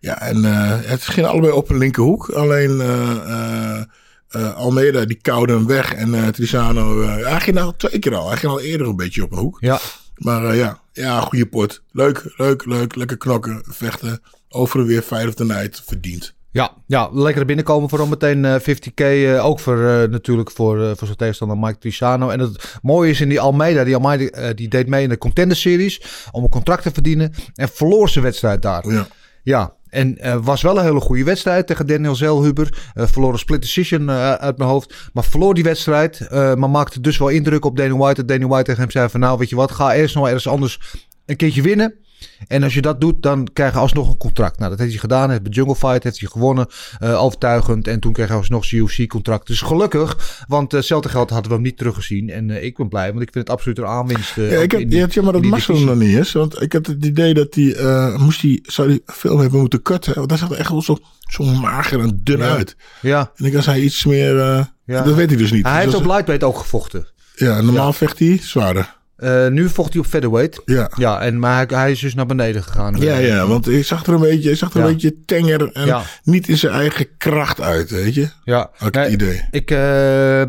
[0.00, 2.28] Ja, en eh, het ging allebei op een linkerhoek.
[2.30, 3.80] Alleen eh,
[4.28, 8.28] eh, Almeida die koude hem weg en Trishano, eh, hij ging al twee keer al.
[8.28, 9.56] Hij ging al eerder een beetje op een hoek.
[9.60, 9.78] Ja,
[10.14, 11.82] Maar ja, ja, goede pot.
[11.92, 12.94] Leuk, leuk, leuk.
[12.94, 14.20] Lekker knokken, vechten.
[14.48, 16.34] Over en weer Fight of the Night verdiend.
[16.50, 18.94] ja, ja lekker binnenkomen voor hem meteen eh, 50k.
[18.94, 19.76] eh, ook voor,
[20.10, 22.28] natuurlijk voor, voor zijn tegenstander Mike Trisano.
[22.28, 23.84] En het mooie is in die Almeida.
[23.84, 26.00] Die Almeida die deed mee in de Contender Series.
[26.30, 27.32] Om een contract te verdienen.
[27.54, 28.88] En verloor zijn wedstrijd daar.
[28.88, 29.06] Ja.
[29.42, 32.90] Ja, en eh, was wel een hele goede wedstrijd tegen Daniel Zelhuber.
[32.94, 35.10] Eh verloor een split decision eh, uit mijn hoofd.
[35.12, 36.26] Maar verloor die wedstrijd.
[36.30, 38.14] maar maakte dus wel indruk op Danny White.
[38.14, 39.70] Dat Danny White tegen hem zei van nou weet je wat.
[39.70, 40.80] Ga eerst nog ergens anders
[41.26, 41.94] een keertje winnen.
[42.48, 44.58] En als je dat doet, dan krijg je alsnog een contract.
[44.58, 45.30] Nou, dat heeft hij gedaan.
[45.30, 46.66] Heeft bij Jungle Fight heeft hij gewonnen.
[46.98, 47.88] eh, overtuigend.
[47.88, 49.46] En toen kreeg hij alsnog zijn UFC-contract.
[49.46, 50.44] Dus gelukkig.
[50.48, 52.30] Want eh hetzelfde geld hadden we hem niet teruggezien.
[52.30, 54.34] En eh, ik ben blij, want ik vind het absoluut een aanwinst.
[54.34, 56.32] Ja, ik heb, die- ja, jammer dat Marcel nog niet is.
[56.32, 57.76] Want ik had het idee dat hij,
[58.16, 60.14] moest hij, zou hij film hebben moeten cutten.
[60.14, 60.96] Want daar zag er echt wel zo,
[61.28, 62.48] zo mager en dun Ja.
[62.56, 62.76] uit.
[63.00, 63.30] Ja.
[63.36, 64.34] En ik als hij iets meer,
[64.84, 65.02] Ja.
[65.02, 65.64] dat weet hij dus niet.
[65.64, 67.06] Hij Dus heeft als- op lightweight ook gevochten.
[67.34, 68.96] ja, normaal vecht hij zwaarder.
[69.18, 70.62] Eh, nu vocht hij op featherweight.
[70.64, 70.90] Ja.
[70.96, 72.96] Ja, en, maar hij, hij is dus naar beneden gegaan.
[73.00, 74.86] Ja, ja, want ik zag er een beetje, ik zag er Ja.
[74.86, 76.02] een beetje tenger en Ja.
[76.22, 78.28] niet in zijn eigen kracht uit, weet je.
[78.44, 79.42] Ja, Had ik Nee, het idee.
[79.50, 80.42] Ik, eh,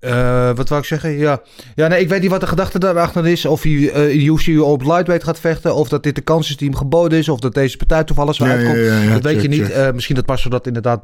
[0.00, 1.10] eh, wat wou ik zeggen?
[1.18, 1.40] Ja.
[1.74, 3.46] ja, nee, ik weet niet wat de gedachte daarachter is.
[3.46, 5.74] Of hij eh, in UC op lightweight gaat vechten.
[5.74, 7.28] Of dat dit de kans is die hem geboden is.
[7.28, 8.76] Of dat deze partij toevallig zo Ja, uitkomt.
[8.76, 9.70] ja, ja, ja, dat weet je niet.
[9.70, 11.00] Eh, misschien dat Marcel dat inderdaad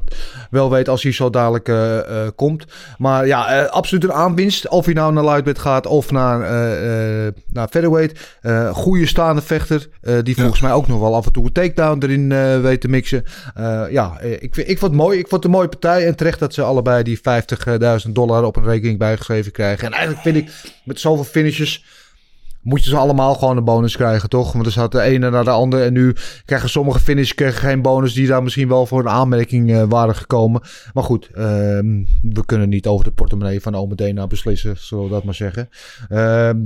[0.49, 2.65] wel weet als hij zo dadelijk eh, eh, komt.
[2.97, 4.67] Maar ja, eh, absoluut een aanwinst.
[4.67, 8.19] Of hij nou naar lightweight gaat of naar, eh, eh, naar featherweight.
[8.41, 9.87] Eh goede staande vechter.
[10.01, 12.81] eh, die volgens mij ook nog wel af en toe een takedown erin eh, weet
[12.81, 13.23] te mixen.
[13.55, 15.17] Eh, ja, eh, ik, ik vond het mooi.
[15.19, 16.07] Ik vond het een mooie partij.
[16.07, 17.19] En terecht dat ze allebei die
[18.05, 19.85] 50.000 dollar op een rekening bijgeschreven krijgen.
[19.85, 20.51] En eigenlijk vind ik
[20.83, 21.83] met zoveel finishes
[22.67, 24.53] moet je ze allemaal gewoon een bonus krijgen, toch?
[24.53, 25.83] Want er zat de ene naar de andere.
[25.83, 26.15] En nu
[26.45, 30.61] krijgen sommige krijgen geen bonus die daar misschien wel voor een aanmerking eh, waren gekomen.
[30.93, 35.09] Maar goed, ehm, we kunnen niet over de portemonnee van Ome Dena beslissen, zullen we
[35.09, 35.69] dat maar zeggen.
[36.09, 36.57] Ehm,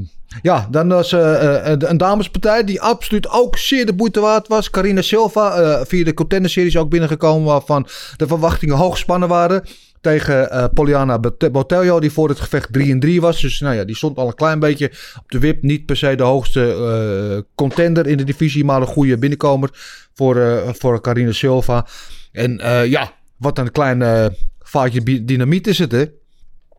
[0.42, 4.70] ja, dan was eh, eh, een damespartij die absoluut ook zeer de moeite waard was.
[4.70, 7.88] Carina Silva, via de Contender Series ook binnengekomen, waarvan
[8.18, 9.64] de verwachtingen hoog gespannen waren.
[10.02, 13.42] Tegen eh Poliana Bot- Botelho, die voor het gevecht 3 en 3 was.
[13.42, 15.62] Dus nou ja, die stond al een klein beetje op de wip.
[15.64, 19.70] Niet per se de hoogste eh, contender in de divisie, maar een goede binnenkomer
[20.14, 21.86] voor, eh voor Carina Silva.
[22.32, 26.06] En ja, wat een klein vaatje dynamiet is het, hè?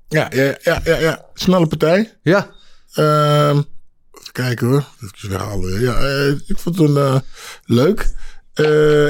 [0.09, 1.25] Ja, ja, ja, ja, ja.
[1.35, 2.13] Snelle partij.
[2.23, 2.51] Ja,
[2.95, 3.57] Ehm,
[4.21, 4.85] even kijken hoor.
[5.03, 5.81] Even weghalen.
[5.81, 5.99] Ja,
[6.47, 7.23] ik vond het een,
[7.65, 8.11] leuk.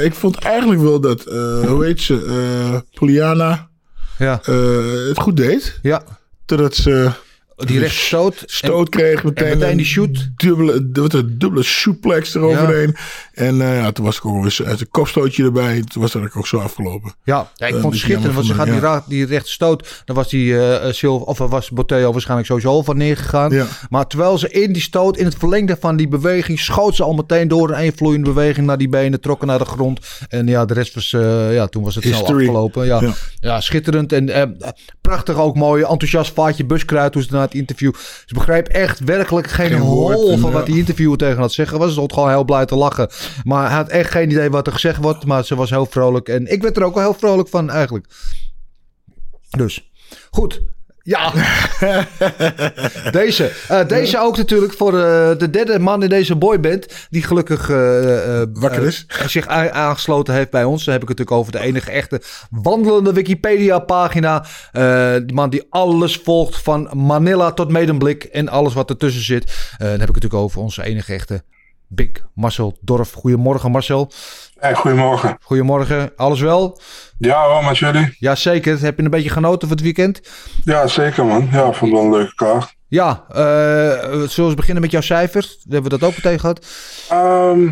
[0.03, 1.23] Ik vond eigenlijk wel dat,
[1.67, 3.69] hoe heet ze, Poliana
[4.17, 5.79] ja, eh, het goed deed.
[5.81, 6.03] ja.
[6.45, 7.11] Totdat ze
[7.55, 8.43] Die rechtsstoot.
[8.45, 10.29] stoot kreeg meteen, meteen een die shoot.
[10.35, 12.95] Dubbele, wat een dubbele suplex eroverheen.
[13.33, 15.81] En eh, ja, toen was ik ook weer eens een kopstootje erbij.
[15.81, 17.13] Toen was dat ook zo afgelopen.
[17.23, 18.33] Ja, ja, ik Eh, vond het is schitterend.
[18.33, 20.01] Want ze gaat die, ra- die rechtsstoot.
[20.05, 20.55] Dan was die
[20.93, 23.51] Silva, of was Botelho waarschijnlijk sowieso van neergegaan.
[23.51, 23.65] Ja.
[23.89, 27.13] Maar terwijl ze in die stoot, in het verlengde van die beweging, schoot ze al
[27.13, 29.99] meteen door een vloeiende beweging naar die benen, trokken naar de grond.
[30.29, 31.09] En ja, de rest was,
[31.51, 32.41] ja, toen was het snel History.
[32.45, 32.85] afgelopen.
[32.85, 33.13] Ja, ja.
[33.39, 33.61] Ja.
[33.61, 34.11] schitterend.
[34.13, 34.57] En
[35.01, 37.93] prachtig ook mooi, enthousiast vaatje buskruid toen ze na het interview.
[38.25, 41.77] Ze begreep echt werkelijk geen, Geen hol van wat die interviewer tegen had zeggen.
[41.77, 43.09] Was ze stond gewoon heel blij te lachen.
[43.43, 45.25] Maar hij had echt geen idee wat er gezegd wordt.
[45.25, 46.29] Maar ze was heel vrolijk.
[46.29, 48.05] En ik werd er ook wel heel vrolijk van eigenlijk.
[49.49, 49.91] Dus,
[50.31, 50.61] goed.
[51.05, 51.33] Ja.
[53.11, 53.51] deze.
[53.67, 57.07] Eh, deze ook natuurlijk voor eh, de derde man in deze boyband.
[57.09, 59.05] Die gelukkig eh, Wakker is.
[59.25, 60.83] zich aangesloten heeft bij ons.
[60.83, 64.45] Dan heb ik het natuurlijk over de enige echte wandelende Wikipedia pagina.
[64.71, 68.23] Eh, die man die alles volgt van Manila tot Medemblik.
[68.23, 69.75] En alles wat ertussen zit.
[69.77, 71.43] Dan heb ik het natuurlijk over onze enige echte
[71.87, 73.11] Big Marcel Dorf.
[73.11, 74.11] Goedemorgen Marcel.
[74.59, 75.37] Hey, goedemorgen.
[75.41, 76.11] Goedemorgen.
[76.15, 76.79] Alles wel?
[77.17, 78.15] Ja hoor, met jullie?
[78.19, 78.79] Jazeker.
[78.81, 80.21] Heb je een beetje genoten van het weekend?
[80.63, 81.47] Ja, zeker man.
[81.51, 82.75] Ja, ik vond het wel een leuke kaart.
[82.87, 85.57] Ja, eh, zullen we beginnen met jouw cijfers?
[85.69, 86.65] Hebben we dat ook meteen gehad?
[87.09, 87.63] Ehm,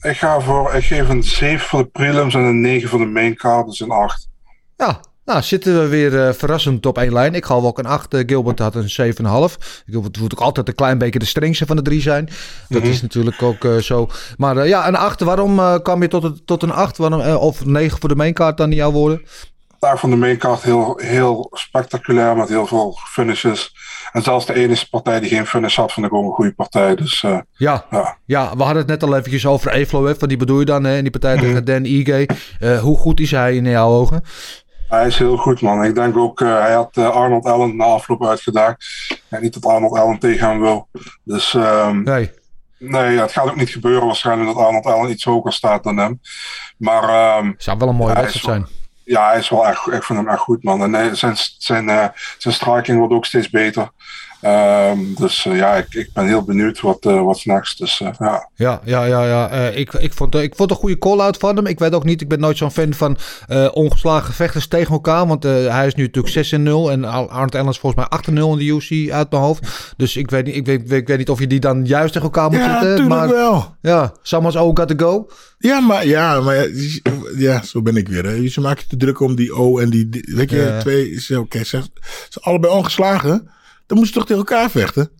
[0.00, 3.06] ik ga voor, ik geef een 7 voor de prelims en een 9 voor de
[3.06, 4.28] main card, dus een 8.
[4.76, 7.34] Ja, nou zitten we weer eh, verrassend op één lijn.
[7.34, 8.14] Ik gaf ook een 8.
[8.14, 9.82] eh, Gilbert had een 7,5.
[9.86, 12.28] Gilbert moet ook altijd een klein beetje de strengste van de drie zijn.
[12.68, 14.08] Dat is natuurlijk ook eh, zo.
[14.36, 15.20] Maar ja, een 8.
[15.20, 16.96] Waarom kwam je tot, het- tot een 8?
[16.96, 19.22] Waarom, of 9 voor de maincard dan in jouw woorden?
[19.78, 23.74] Daar van de main card heel, heel spectaculair met heel veel finishes.
[24.12, 26.94] En zelfs de enige partij die geen finish had, vond ik ook een goede partij.
[26.94, 27.20] Dus
[27.52, 28.16] Ja, ja.
[28.24, 30.04] ja, we hadden het net al eventjes over Eflo.
[30.06, 32.28] Hè, van die bedoel je dan, hè, in die partij tegen Dan Ige.
[32.80, 34.22] Hoe goed is hij in jouw ogen?
[34.88, 35.84] Hij is heel goed, man.
[35.84, 38.84] Ik denk ook, eh, hij had eh, Arnold Allen na afloop uitgedaagd.
[39.28, 40.88] En niet dat Arnold Allen tegen hem wil.
[41.24, 42.30] Dus ehm, Nee.
[42.78, 45.96] nee, ja, het gaat ook niet gebeuren waarschijnlijk dat Arnold Allen iets hoger staat dan
[45.96, 46.20] hem.
[46.78, 48.66] Maar ehm, Zou wel een mooie wedstrijd zijn.
[49.04, 50.82] ja, hij is wel echt, ik vind hem echt goed, man.
[50.82, 52.06] En hij- zijn, zijn, eh,
[52.38, 53.90] zijn striking wordt ook steeds beter.
[54.40, 57.78] Ehm, dus eh, ja, ik, ik ben heel benieuwd wat, eh wat next.
[57.78, 58.48] Dus eh, ja.
[58.54, 59.48] Ja, ja, ja, ja.
[59.50, 61.66] Eh, ik, ik, vond, ik vond een goede call-out van hem.
[61.66, 65.26] Ik weet ook niet, ik ben nooit zo'n fan van eh, ongeslagen vechters tegen elkaar.
[65.26, 68.02] Want eh, hij is nu natuurlijk 6 en 0 en Ar- Arnold Allen is volgens
[68.02, 69.94] mij 8 en 0 in de UFC uit mijn hoofd.
[69.96, 72.28] Dus ik weet, niet, ik, weet, ik weet niet of je die dan juist tegen
[72.28, 72.88] elkaar moet Ja, zetten.
[72.88, 73.74] natuurlijk Maar wel.
[73.82, 75.28] ja, someone's all got to go.
[75.58, 76.66] Ja, maar, ja, maar ja,
[77.36, 78.24] ja, zo ben ik weer.
[78.24, 78.48] Hè.
[78.48, 80.08] Ze maken te druk om die O en die...
[80.34, 81.38] Weet je, twee...
[81.40, 81.82] Oké, ze ze
[82.28, 83.48] zijn allebei ongeslagen.
[83.86, 85.10] Dan moeten ze toch tegen elkaar vechten?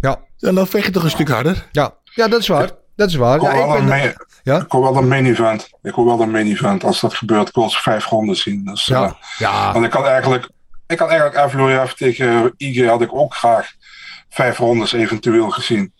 [0.00, 0.20] Ja.
[0.38, 1.68] En dan vecht je toch een stuk harder.
[1.72, 2.70] Ja, ja dat is waar.
[2.96, 3.34] Dat is waar.
[3.34, 4.60] Ik hoor, Ja, ik wel, een ben, main, ja?
[4.60, 5.68] ik hoor wel een main event.
[5.82, 6.84] Ik hoor wel een main event.
[6.84, 8.64] Als dat gebeurt, ik wil ze vijf ronden zien.
[8.64, 9.72] Dus, eh, ja, ja.
[9.72, 10.48] Want ik had eigenlijk,
[10.86, 13.72] ik had eigenlijk Evloev tegen IG had ik ook graag
[14.28, 15.92] vijf rondes eventueel gezien.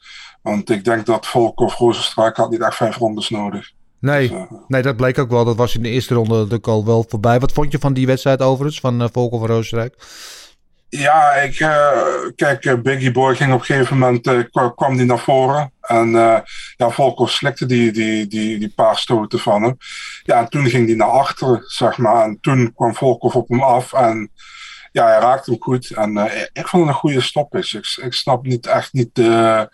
[0.43, 3.73] Want ik denk dat Volkov Rozenstruik had niet echt vijf rondes nodig.
[4.01, 5.45] Nee, Dus, eh, nee, dat bleek ook wel.
[5.45, 7.41] Dat was in de eerste ronde natuurlijk al wel voorbij.
[7.41, 9.95] Wat vond je van die wedstrijd overigens, van uh, Volkov en Roosrijk?
[10.89, 12.03] Ja, ik, uh,
[12.35, 15.73] kijk, uh, Biggie Boy ging op een gegeven moment, uh, kwam die naar voren.
[15.81, 16.11] En
[16.77, 19.77] ja, Volkov slikte die, die, die, die paar stoten van hem.
[20.23, 22.25] Ja, en toen ging hij naar achteren, zeg maar.
[22.25, 24.31] En toen kwam Volkov op hem af en
[24.93, 25.91] ja, hij raakte hem goed.
[25.91, 26.17] En
[26.53, 27.79] ik vond het een goede stoppage.
[27.79, 29.69] Ik, ik snap niet echt niet de,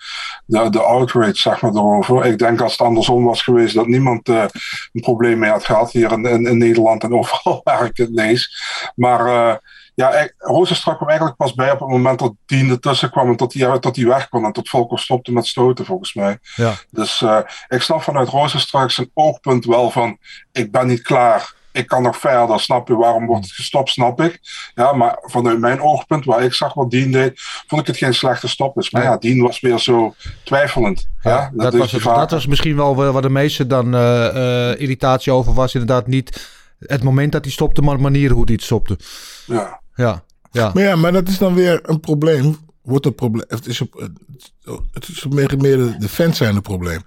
[0.46, 2.26] de, de outrage, zeg maar, erover.
[2.26, 4.50] Ik denk als het andersom was geweest, dat niemand een
[4.92, 8.62] probleem mee had gehad hier in, in, in Nederland en overal waar ik het lees.
[8.94, 9.60] Maar
[9.94, 13.54] ja, Rozenstrak kwam eigenlijk pas bij op het moment dat Dien ertussen kwam en tot
[13.54, 16.38] hij, tot hij weg kon en tot Volkov stopte met stoten volgens mij.
[16.56, 16.74] Ja.
[16.90, 20.18] Dus uh, ik snap vanuit Rozenstrak zijn oogpunt wel van
[20.52, 21.54] ik ben niet klaar.
[21.72, 22.96] Ik kan nog verder, snap je?
[22.96, 24.40] Waarom wordt het gestopt, snap ik.
[24.74, 27.32] Ja, maar vanuit mijn oogpunt, waar ik zag wat Dien deed,
[27.66, 28.90] vond ik het geen slechte stop is.
[28.90, 31.08] Maar ja, Dien was weer zo twijfelend.
[31.22, 34.00] Ja, ja dat, dat, was het, dat was misschien wel waar de meeste dan uh,
[34.34, 35.74] uh, irritatie over was.
[35.74, 38.98] Inderdaad niet het moment dat hij stopte, maar de manier hoe hij het stopte.
[39.46, 39.80] Ja.
[39.94, 40.70] Ja, ja.
[40.74, 42.56] Maar ja, maar dat is dan weer een probleem.
[42.82, 43.44] Wordt een probleem.
[43.48, 44.08] Het is, op,
[44.92, 47.02] het is meer, meer de, de fans zijn het probleem.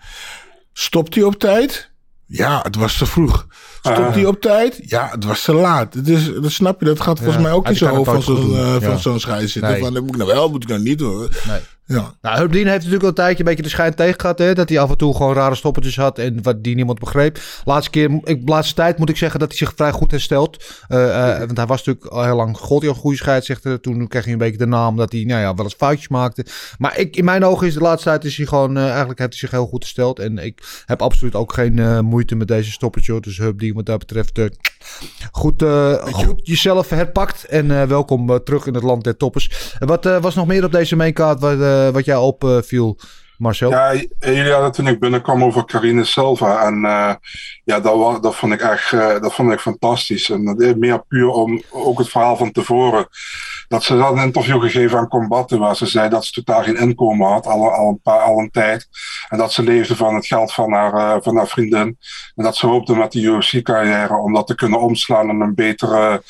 [0.74, 1.90] Stopt hij op tijd?
[2.26, 3.48] Ja, het was te vroeg.
[3.80, 4.80] Stopt hij uh, op tijd?
[4.86, 5.94] Ja, het was te laat.
[5.94, 8.22] Het is, dat snap je, dat gaat volgens ja, mij ook in zijn hoofd van
[8.22, 9.48] zo'n uh, ja.
[9.48, 9.62] zitten.
[9.62, 9.80] Nee.
[9.82, 11.30] Van, dat moet ik nou wel, moet ik nou niet hoor.
[11.48, 11.60] Nee.
[11.88, 12.14] Ja.
[12.22, 14.40] Nou, Hubdien heeft natuurlijk al een tijdje een beetje de schijn tegen gehad.
[14.40, 14.54] Hè?
[14.54, 16.20] Dat hij af en toe gewoon rare stoppertjes had.
[16.20, 17.40] En wat die niemand begreep.
[17.66, 20.64] Laatste keer, ik, laatste tijd moet ik zeggen dat hij zich vrij goed herstelt.
[20.90, 23.82] Uh, uh, want hij was natuurlijk al heel lang god een goede scheidsrechter.
[23.82, 26.46] Toen kreeg hij een beetje de naam dat hij nou ja, wel eens foutjes maakte.
[26.78, 29.32] Maar ik, in mijn ogen is de laatste tijd is hij gewoon, uh, eigenlijk heeft
[29.32, 30.20] hij zich heel goed hersteld.
[30.20, 33.20] En ik heb absoluut ook geen moeite met deze stoppertje.
[33.20, 34.40] Dus Hubdien wat dat betreft
[35.32, 35.64] goed,
[36.02, 37.46] goed jezelf herpakt.
[37.46, 39.76] En welkom terug in het land der toppers.
[39.80, 41.40] wat was nog meer op deze maincard
[41.84, 42.98] wat, wat jij opviel?
[43.38, 43.70] Marcel?
[43.70, 46.66] Ja, jullie hadden toen ik binnenkwam over Carine Silva.
[46.66, 47.14] En uh,
[47.64, 50.30] ja, dat, dat, vond ik echt uh, dat vond ik fantastisch.
[50.30, 53.08] En meer puur om ook het verhaal van tevoren.
[53.68, 56.78] Dat ze had een interview gegeven aan Combatte, waar ze zei dat ze totaal geen
[56.78, 58.88] inkomen had, al, al, een, paar, al een tijd.
[59.30, 61.98] En dat ze leefde van het geld van haar, uh, van haar vriendin.
[62.36, 66.24] En dat ze hoopte met de UFC-carrière om dat te kunnen omslaan en een betere,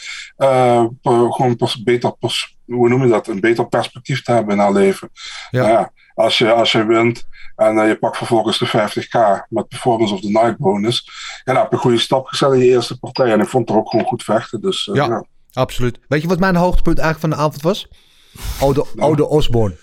[1.03, 5.09] gewoon beter, pers, hoe noem je dat, een beter perspectief te hebben in haar leven.
[5.51, 5.61] Ja.
[5.61, 9.67] Nou ja als je, als je wint en uh, je pakt vervolgens de 50k met
[9.67, 11.09] performance of the night bonus.
[11.43, 13.31] Ja, dan heb je een goede stap gezet in je eerste partij.
[13.31, 14.61] En ik vond er ook gewoon goed vechten.
[14.61, 15.99] Dus, uh, ja, ja, absoluut.
[16.07, 17.87] Weet je wat mijn hoogtepunt eigenlijk van de avond was?
[18.61, 19.11] Ode, Nou.
[19.11, 19.75] Ode Osborne.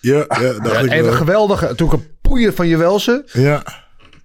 [0.00, 1.12] Ja, ja, dacht Ja, ik even wel.
[1.12, 1.60] geweldig.
[1.60, 3.24] Natuurlijk een poeier van Jewelsen.
[3.32, 3.62] Ja,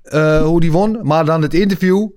[0.06, 1.00] eh, hoe die won.
[1.02, 2.08] Maar dan het interview.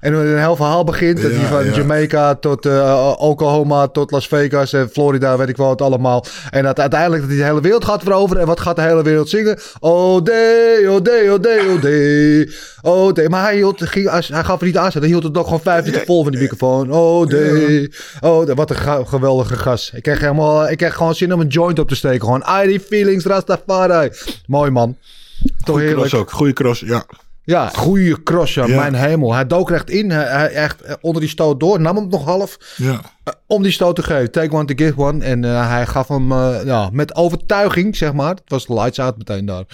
[0.00, 1.22] En hoe een heel verhaal begint.
[1.22, 1.72] dat Ja, hij van ja.
[1.72, 6.24] Jamaica tot eh, Oklahoma tot Las Vegas en Florida, weet ik wel het allemaal.
[6.50, 8.42] En dat uiteindelijk dat hij de hele wereld gaat veroveren.
[8.42, 9.58] En wat gaat de hele wereld zingen?
[9.80, 12.50] Oh day, oh day, oh day, oh day.
[12.82, 13.28] Oh day.
[13.28, 14.90] Maar hij, hield, ging, hij gaf er niet aan.
[14.92, 16.92] Hij hield het nog gewoon vijf minuten vol van die microfoon.
[16.92, 17.92] Oh day.
[18.20, 18.54] Oh day.
[18.54, 19.92] Wat een geweldige gast.
[19.94, 22.20] Ik kreeg, helemaal, ik kreeg gewoon zin om een joint op te steken.
[22.20, 24.10] Gewoon ID feelings Rastafari.
[24.46, 24.96] Mooi man.
[25.44, 26.08] Toch goede heerlijk.
[26.08, 26.30] cross ook.
[26.30, 27.04] Goede cross, ja.
[27.44, 28.66] Ja, goede cross, ja.
[28.66, 29.34] Mijn hemel.
[29.34, 30.10] Hij dook er echt in.
[30.10, 31.80] Hij, hij echt eh, onder die stoot door.
[31.80, 33.00] Nam hem nog half ja.
[33.24, 34.30] eh, om die stoot te geven.
[34.30, 35.24] Take one to give one.
[35.24, 38.30] En eh, hij gaf hem eh, ja, met overtuiging, zeg maar.
[38.34, 39.64] Het was lights out meteen daar.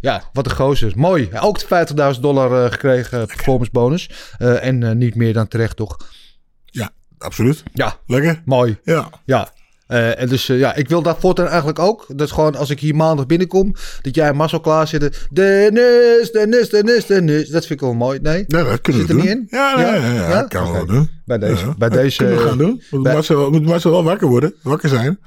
[0.00, 0.92] Ja, wat een gozer.
[0.96, 1.28] Mooi.
[1.40, 1.60] Ook
[2.14, 4.10] 50.000 dollar eh, gekregen performance bonus.
[4.38, 5.96] Eh, en eh, niet meer dan terecht, toch?
[6.64, 7.62] Ja, absoluut.
[7.72, 8.42] Ja, Lekker.
[8.44, 8.78] mooi.
[8.84, 9.08] Ja.
[9.24, 9.48] Ja.
[9.86, 12.04] Eh, en dus eh, ja, ik wil dat voortaan eigenlijk ook.
[12.08, 15.12] Dat gewoon als ik hier maandag binnenkom, dat jij en Marcel klaar zitten.
[15.30, 17.48] Dennis, Dennis, Dennis, Dennis.
[17.48, 18.18] Dat vind ik wel mooi.
[18.22, 18.44] Nee?
[18.46, 19.36] Ja, dat kunnen Zit we er doen.
[19.38, 19.58] niet in?
[19.58, 19.94] Ja, nee, Ja?
[19.94, 20.40] ja, ja, Ja?
[20.40, 20.72] dat kan Oké.
[20.72, 21.10] wel doen.
[21.24, 21.66] Bij deze.
[21.66, 21.74] Ja.
[21.78, 22.82] Bij deze kunnen we gaan doen.
[22.90, 24.54] Moet bij- Marcel, moet Marcel wel wakker worden.
[24.62, 25.18] Wakker zijn.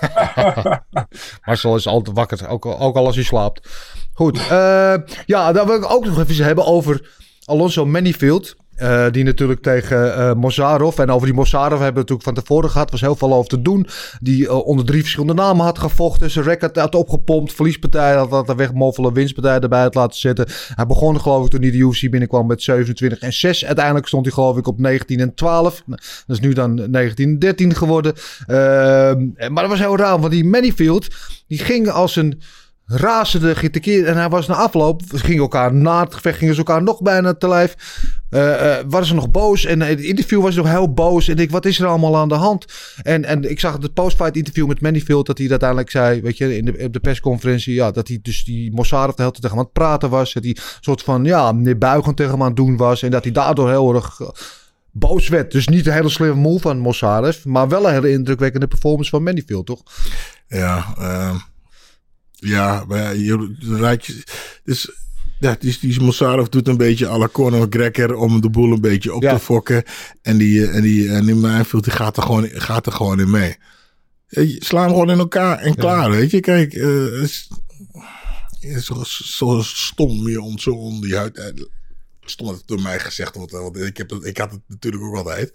[1.46, 3.68] Marcel is altijd wakker, ook, al- ook al als hij slaapt.
[4.12, 4.94] Goed, eh,
[5.26, 7.10] ja, dan wil ik ook nog even hebben over
[7.44, 8.56] Alonso Manifield.
[8.74, 10.98] Eh, die natuurlijk tegen eh Mozarov.
[10.98, 12.90] En over die Mozarov hebben we natuurlijk van tevoren gehad.
[12.90, 13.86] Was heel veel over te doen.
[14.20, 16.30] Die eh, onder drie verschillende namen had gevochten.
[16.30, 17.52] Zijn record had opgepompt.
[17.52, 19.12] Verliespartij had laten wegmoffelen.
[19.12, 20.46] Winstpartij erbij had laten zetten.
[20.74, 23.64] Hij begon geloof ik toen hij de UFC binnenkwam met 27 en 6.
[23.64, 25.82] Uiteindelijk stond hij geloof ik op 19 en 12.
[25.86, 28.14] Dat is nu dan 19 en 13 geworden.
[28.46, 30.20] Ehm, maar dat was heel raar.
[30.20, 31.06] Want die Manifield
[31.46, 32.40] die ging als een
[32.92, 34.06] razende, tekeer.
[34.06, 37.34] En hij was na afloop, gingen elkaar na het gevecht, gingen ze elkaar nog bijna
[37.34, 37.74] te lijf.
[38.30, 41.28] Eh eh, waren ze nog boos en in het interview was nog heel boos.
[41.28, 42.64] En ik, wat is er allemaal aan de hand?
[43.02, 46.56] En, en ik zag het post-fight interview met Manifield dat hij uiteindelijk zei, weet je,
[46.56, 49.48] in de, op de persconferentie, ja, dat hij dus die Mossad de hele tijd tegen
[49.48, 50.32] hem aan het praten was.
[50.32, 53.02] Dat hij een soort van, ja, neerbuigend tegen hem aan het doen was.
[53.02, 54.28] En dat hij daardoor heel erg eh,
[54.90, 55.52] boos werd.
[55.52, 59.22] Dus niet een hele slimme move van Mossad, maar wel een hele indrukwekkende performance van
[59.22, 59.82] Manifield, toch?
[60.48, 61.36] Ja, ehm,
[62.42, 64.22] ja, maar je, je
[64.64, 64.90] dus,
[65.38, 68.80] ja, die, die Mossarov doet een beetje à la Conor McGregor om de boel een
[68.80, 69.32] beetje op Ja.
[69.34, 69.82] te fokken.
[70.22, 71.40] En die, eh, en die, en die
[71.80, 73.56] die gaat er gewoon, gaat er gewoon in mee.
[74.28, 76.40] Je- Sla hem gewoon in elkaar en klaar, weet je.
[76.40, 77.48] Kijk, eh, het is,
[78.86, 81.36] zo, zo stom je om zo om die huid...
[81.38, 81.64] eh,
[82.24, 85.02] Stom dat het door mij gezegd wordt, want ik, heb dat, ik had het natuurlijk
[85.04, 85.52] ook altijd.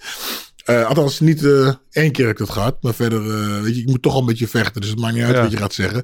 [0.65, 2.83] Eh, althans, niet eh, één keer heb ik dat gehad.
[2.83, 4.81] Maar verder, eh, weet je, ik moet toch al een beetje vechten.
[4.81, 5.41] Dus het maakt niet uit Ja.
[5.41, 6.03] wat je gaat zeggen.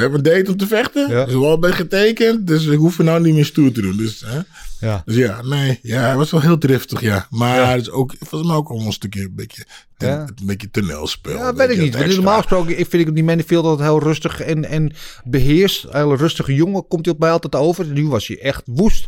[0.00, 1.10] We hebben een date om te vechten.
[1.10, 1.26] Ja.
[1.26, 2.46] Is wel bij getekend.
[2.46, 3.96] Dus ik hoef er nou niet meer stoer te doen.
[3.96, 4.38] Dus, hè?
[4.86, 5.02] Ja.
[5.04, 5.78] dus ja, nee.
[5.82, 7.26] Ja, hij was wel heel driftig, ja.
[7.30, 7.70] Maar Ja.
[7.70, 9.64] het is ook, volgens mij ook al een stukje een beetje,
[9.96, 10.20] ten- Ja.
[10.20, 11.32] een beetje toneelspel.
[11.36, 11.96] Ja, weet ik niet.
[11.96, 14.92] Want normaal gesproken ik vind ik die Manifield altijd heel rustig en, en
[15.24, 15.84] beheerst.
[15.84, 17.86] Een hele rustige jongen komt hij op mij altijd over.
[17.86, 19.06] Nu was hij echt woest.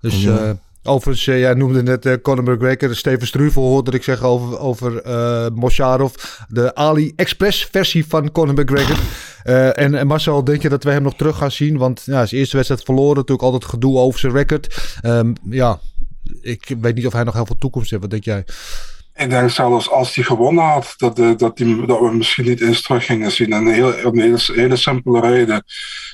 [0.00, 0.58] Dus Ja.
[0.82, 2.96] Overigens, eh, jij noemde net eh, Conor McGregor.
[2.96, 6.14] Steven Struvel hoorde ik zeggen over, over eh Mosharov.
[6.48, 8.98] De Ali-Express versie van Conor McGregor.
[9.74, 11.76] En, Marcel, denk je dat we hem nog terug gaan zien?
[11.76, 13.16] Want ja, zijn eerste wedstrijd verloren.
[13.16, 14.96] Natuurlijk altijd gedoe over zijn record.
[15.00, 15.80] Ehm, ja,
[16.40, 18.02] ik weet niet of hij nog heel veel toekomst heeft.
[18.02, 18.44] Wat denk jij?
[19.20, 22.60] Ik denk zelfs als hij gewonnen had, dat, eh, dat, die, dat we misschien niet
[22.60, 23.52] eens terug gingen zien.
[23.52, 25.64] En een, heel, een hele, hele simpele reden.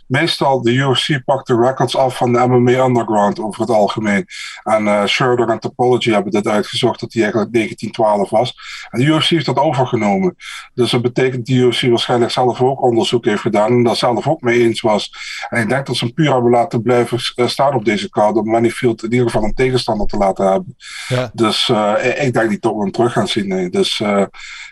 [0.06, 4.26] Meestal, de UFC pakt de records af van de MMA Underground over het algemeen.
[4.62, 8.54] En Schroeder en Topology hebben dit uitgezocht dat hij eigenlijk 1912 was.
[8.90, 10.36] En de UFC heeft dat overgenomen.
[10.74, 14.28] Dus dat betekent dat de UFC waarschijnlijk zelf ook onderzoek heeft gedaan en daar zelf
[14.28, 15.10] ook mee eens was.
[15.48, 18.36] En ik denk dat ze hem puur hebben laten blijven eh, staan op deze kaart
[18.36, 20.76] om Manifield in ieder geval een tegenstander te laten hebben.
[21.08, 21.30] Ja.
[21.34, 23.48] Dus ik- denk niet dat we terug gaan zien.
[23.48, 23.70] Nee.
[23.70, 24.22] Dus eh,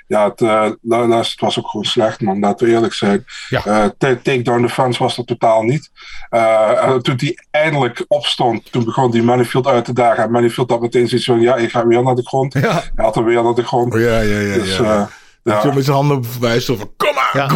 [0.06, 0.62] ja, het, eh,
[1.18, 2.40] het was ook gewoon slecht, man.
[2.40, 3.24] Laten we eerlijk zijn.
[3.48, 3.64] Ja.
[3.64, 5.90] Eh, ta- Takedown defense was er totaal niet.
[6.30, 10.24] Eh, en toen hij eindelijk opstond, toen begon die Manifield uit te dagen.
[10.24, 12.52] En Manifield had meteen zoiets van, ja, ik ga weer naar de grond.
[12.52, 12.60] Ja.
[12.94, 13.94] Hij had hem weer naar de grond.
[13.94, 14.54] Oh, ja, ja, ja.
[14.54, 15.08] Dus, ja.
[15.44, 15.60] Ja.
[15.60, 17.30] Zo met zijn handen verwijzen van, kom maar!
[17.32, 17.48] Ja.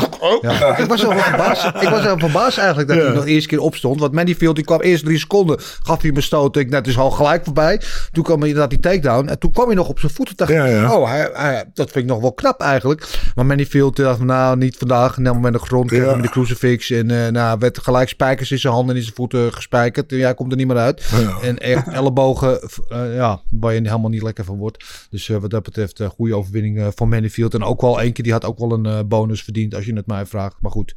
[0.58, 0.76] Ja.
[0.78, 1.64] Ik was wel verbaasd.
[1.66, 3.04] Ik was wel verbaasd eigenlijk dat Ja.
[3.04, 4.00] hij nog de eerste keer opstond.
[4.00, 5.56] Want Manifield die kwam eerst drie seconden.
[5.82, 6.56] Gaf hij me stoot.
[6.56, 7.80] Ik net is al gelijk voorbij.
[8.12, 9.28] Toen kwam hij inderdaad die takedown.
[9.28, 10.36] En toen kwam hij nog op zijn voeten.
[10.36, 10.94] Dacht ik, Ja, ja.
[10.96, 13.08] Oh, hij, hij- dat vind ik nog wel knap eigenlijk.
[13.34, 15.16] Maar Manifield dacht, nou niet vandaag.
[15.18, 15.86] Nam hem met de grond.
[15.88, 16.90] Kreeg hem de crucifix.
[16.90, 20.12] En eh nou, werd gelijk spijkers in zijn handen en in zijn voeten gespijkerd.
[20.12, 21.04] En hij komt er niet meer uit.
[21.22, 21.38] Ja.
[21.48, 24.84] En echt ellebogen, eh, ja, waar je helemaal niet lekker van wordt.
[25.10, 27.54] Dus eh, wat dat betreft, een goede overwinning eh, van Manifield.
[27.54, 29.94] En ook wel één keer, die had ook wel een eh, bonus verdiend als je
[29.94, 30.56] het mij vraagt.
[30.60, 30.94] Maar goed,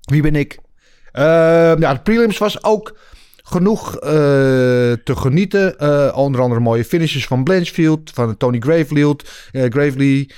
[0.00, 0.58] wie ben ik?
[1.12, 1.22] Eh,
[1.78, 2.98] ja, de prelims was ook
[3.42, 4.10] genoeg eh,
[5.04, 5.78] te genieten.
[5.78, 10.30] Eh, onder andere mooie finishes van Blanchfield, van Tony Gravelield, eh, Gravely.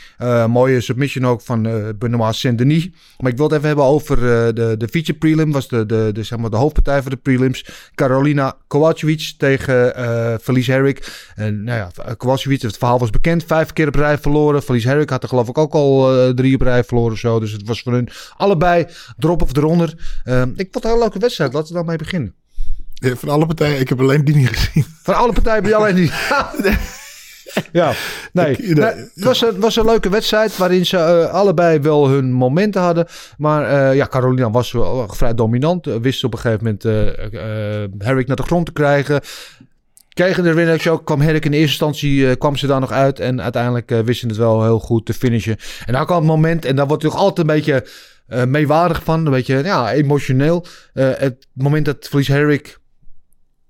[0.48, 2.90] Mooie submission ook van Benoit Saint-Denis.
[3.18, 4.16] Maar ik wil het even hebben over
[4.54, 5.52] de, de feature prelim.
[5.52, 7.66] Was de, de, zeg maar de hoofdpartij voor de prelims.
[7.94, 11.30] Carolina Kowalkiewicz tegen eh Felice Herrick.
[11.34, 13.44] En nou ja, het verhaal was bekend.
[13.44, 14.62] Vijf keer op rij verloren.
[14.62, 17.40] Felice Herrick had er geloof ik ook al drie op rij verloren zo.
[17.40, 18.86] Dus het was voor hun allebei
[19.16, 19.88] drop of eronder.
[20.56, 21.52] Ik vond het een leuke wedstrijd.
[21.52, 22.43] Laten we daarmee beginnen.
[23.12, 24.84] Van alle partijen, ik heb alleen die niet gezien.
[25.02, 26.12] Van alle partijen ben je alleen niet.
[27.72, 27.92] ja,
[28.32, 28.56] nee.
[28.56, 33.06] Het was een, was een leuke wedstrijd waarin ze eh, allebei wel hun momenten hadden.
[33.38, 35.86] Maar eh, ja, Carolina was wel vrij dominant.
[35.86, 37.12] Eh, wist op een gegeven moment
[38.02, 39.20] Herrick naar de grond te krijgen.
[40.08, 43.20] Kregen de winnaar show, kwam Herrick in eerste instantie, kwam ze daar nog uit.
[43.20, 45.56] En uiteindelijk wisten het wel heel goed te finishen.
[45.86, 47.86] En dan kwam het moment, en daar wordt toch altijd een beetje
[48.46, 49.26] meewarig van.
[49.26, 50.66] Een beetje ja, emotioneel.
[50.92, 52.78] Het moment dat Felice Herrick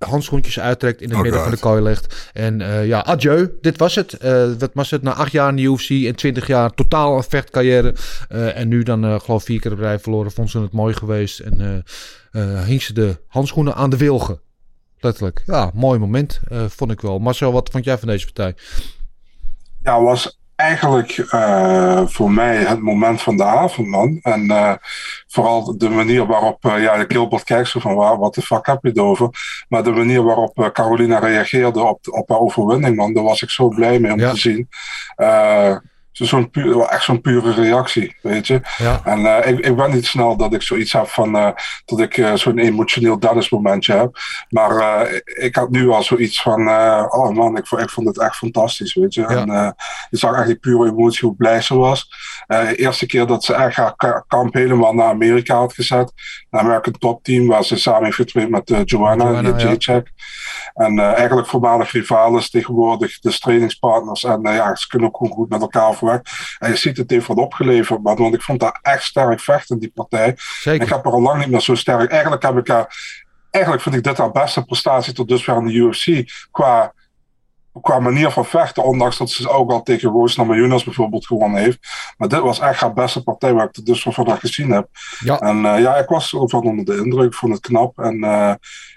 [0.04, 1.48] de handschoentjes uittrekt in het Oh midden God.
[1.48, 2.30] van de kooi legt.
[2.32, 3.50] En eh, ja, adieu.
[3.60, 4.12] Dit was het.
[4.12, 5.02] Eh wat was het?
[5.02, 7.94] Na acht jaar in de UFC en twintig jaar totaal een vechtcarrière.
[8.28, 10.32] Eh, en nu dan eh geloof ik vier keer op rij verloren.
[10.32, 11.38] Vond ze het mooi geweest.
[11.40, 11.76] En eh
[12.42, 14.40] eh hing ze de handschoenen aan de wilgen.
[14.98, 15.42] Letterlijk.
[15.46, 16.40] Ja, mooi moment.
[16.48, 17.18] eh, vond ik wel.
[17.18, 18.54] Marcel, wat vond jij van deze partij?
[19.82, 24.18] ja, was eigenlijk eh, voor mij het moment van de avond, man.
[24.22, 24.72] En eh,
[25.26, 28.78] vooral de manier waarop, eh, ja, Gilbert kijkt zo van, waar, wat de fuck heb
[28.82, 29.28] je het over?
[29.68, 33.68] Maar de manier waarop Carolina reageerde op, op haar overwinning, man, daar was ik zo
[33.68, 34.30] blij mee om Ja.
[34.30, 34.68] te zien.
[36.14, 38.60] Zo- zo'n puur, echt zo'n pure reactie, weet je.
[38.76, 39.00] Ja.
[39.04, 41.48] En eh, ik, ik ben niet snel dat ik zoiets heb van eh,
[41.84, 44.16] dat ik eh, zo'n emotioneel Dennis momentje heb.
[44.48, 46.68] Maar ik had nu al zoiets van,
[47.08, 49.26] oh man, ik, vond- ik vond het echt fantastisch, weet je.
[49.26, 49.70] En eh,
[50.10, 52.08] je zag echt die pure emotie, hoe blij ze was.
[52.46, 56.12] De eerste keer dat ze echt haar ka- kamp helemaal naar Amerika had gezet.
[56.50, 60.02] Naar American Top Team, waar ze samen heeft getraind met Joanna, Joanna, die ja.
[60.74, 64.24] En eh, eigenlijk voormalig rivales tegenwoordig, dus trainingspartners.
[64.24, 66.20] En eh, ja, ze kunnen ook gewoon goed met elkaar overweg.
[66.58, 68.00] En je ziet het heeft wat opgeleverd.
[68.02, 70.34] Want ik vond dat echt sterk vechten, die partij.
[70.36, 70.82] Zeker.
[70.82, 72.10] Ik heb er al lang niet meer zo sterk.
[72.10, 72.86] Eigenlijk heb ik
[73.54, 76.30] eigenlijk vind ik dit haar beste prestatie tot dusver in de UFC.
[76.50, 76.92] Qua,
[77.82, 81.78] qua manier van vechten, ondanks dat ze ook al tegen Rose Namajunas bijvoorbeeld gewonnen heeft.
[82.16, 84.88] Maar dit was echt haar beste partij waar ik tot dusver van haar gezien heb.
[85.18, 85.38] Ja.
[85.38, 87.26] En eh, ja, ik was ervan onder de indruk.
[87.26, 87.98] Ik vond het knap.
[87.98, 88.24] En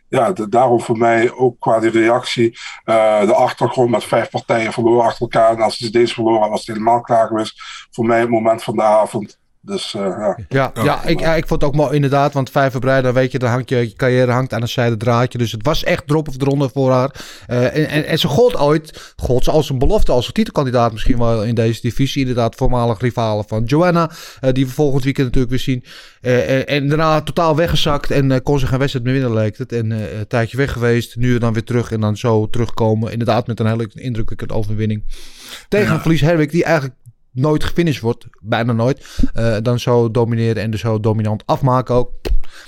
[0.09, 2.57] ja, daarom voor mij ook qua die reactie.
[2.83, 5.51] eh, de achtergrond met vijf partijen verloren achter elkaar.
[5.51, 7.61] En als ze deze verloren was het helemaal klaar geweest.
[7.91, 9.39] Voor mij het moment van de avond.
[9.61, 10.37] Dus eh, ja.
[10.49, 12.33] Ja, ja, ik, ja, ik vond het ook mooi inderdaad.
[12.33, 14.97] Want vijf februari, dan weet je, dan hangt je, je carrière hangt aan een zijde
[14.97, 15.37] draadje.
[15.37, 17.25] Dus het was echt drop of eronder voor haar.
[17.47, 20.91] Eh, en, en, en ze gold ooit, gold ze als een belofte, als een titelkandidaat
[20.91, 22.21] misschien wel in deze divisie.
[22.21, 25.83] Inderdaad, voormalig rivalen van Joanna, eh, die we volgend weekend natuurlijk weer zien.
[26.21, 29.71] Eh, en, en daarna totaal weggezakt en kon ze geen wedstrijd meer winnen, leek het.
[29.71, 33.11] En een tijdje weg geweest, nu dan weer terug en dan zo terugkomen.
[33.11, 35.03] Inderdaad, met een hele indrukwekkende overwinning.
[35.69, 36.95] Tegen een Verlies Herwijk, die eigenlijk
[37.37, 42.11] nooit gefinished wordt, bijna nooit, eh, dan zo domineren en dus zo dominant afmaken ook.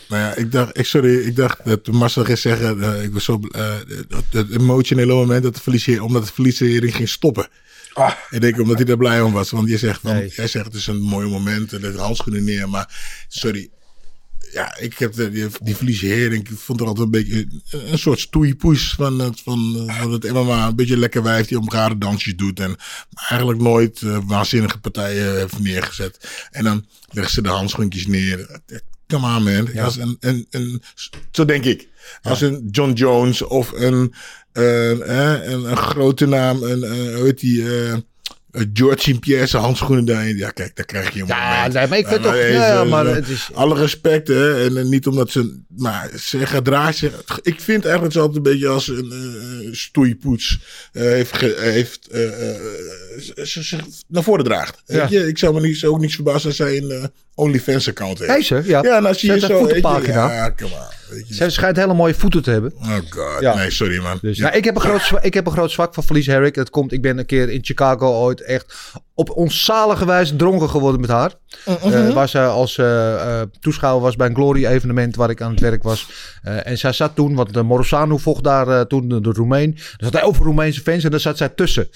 [0.10, 3.24] Nou ja, ik dacht, ik, sorry, ik dacht dat Marcel ging zeggen, eh, ik was
[3.24, 3.74] zo, eh,
[4.08, 7.48] dat, het emotionele moment dat de verliezer, omdat de verliezering ging stoppen.
[7.94, 9.50] Ah, Ik denk omdat hij daar blij om was.
[9.50, 10.32] Want je zegt, van, Nee.
[10.36, 12.70] jij zegt het is een mooi moment en de handschoenen neer.
[12.70, 13.70] Maar sorry,
[14.52, 18.00] ja, ik heb de, die, die verliezering, ik vond er altijd een beetje een, een
[18.00, 20.68] soort stoeipoes van het, van, eh, van het MMA.
[20.68, 22.60] Een beetje lekker wijf die om rare dansjes doet.
[22.60, 22.76] En
[23.30, 26.48] eigenlijk nooit eh, waanzinnige partijen heeft neergezet.
[26.52, 28.62] En dan leggen ze de handschoentjes neer.
[29.08, 29.84] Come on man.
[29.84, 30.82] Als een, een, een,
[31.32, 31.88] zo denk ik.
[32.22, 34.14] Als een John Jones of een,
[34.52, 36.80] eh, eh, een, een grote naam, een,
[37.16, 37.64] hoe heet die...
[38.74, 39.20] George St.
[39.20, 40.38] Pierre zijn handschoenen daarin.
[40.38, 41.74] Ja, kijk, daar krijg je een Ja, moment.
[41.74, 44.64] nee, maar ik vind toch- eh, ja, eh, maar eh, het is- Alle respect, hè.
[44.66, 45.60] En, eh, niet omdat ze...
[45.78, 47.40] Maar ze gedraagt zich...
[47.42, 49.12] Ik vind eigenlijk altijd een beetje als een
[49.64, 50.60] eh, stoeipoets
[50.92, 52.56] eh, heeft, ge- heeft eh, eh,
[53.44, 54.82] ze- zich naar voren draagt.
[54.86, 54.96] Ja.
[55.00, 55.28] Weet je?
[55.28, 57.04] Ik zou me niet, ook niet verbazen als zij een eh,
[57.36, 58.34] OnlyFans-account heeft.
[58.34, 58.84] Deze, ja.
[58.84, 59.66] Ja, en als je zo...
[59.66, 60.12] weet je.
[60.12, 60.98] Ja, come on.
[61.10, 61.34] Weet je.
[61.34, 62.74] Ze schijnt hele mooie voeten te hebben.
[62.76, 63.56] Oh god, Ja.
[63.56, 64.18] nee, sorry man.
[64.22, 66.56] Dus, ja, ik, heb een groot, ik heb een groot zwak van Felice Herrick.
[66.56, 68.74] Dat komt, ik ben een keer in Chicago ooit echt
[69.14, 71.32] op onzalige wijze dronken geworden met haar.
[71.66, 75.60] Eh, waar ze als eh, eh, toeschouwer was bij een Glory-evenement waar ik aan het
[75.60, 76.08] werk was.
[76.42, 79.74] En zij zat toen, want de Morosanu vocht daar toen de, de Roemeen.
[79.76, 81.90] Er zat heel veel Roemeense fans en daar zat zij tussen.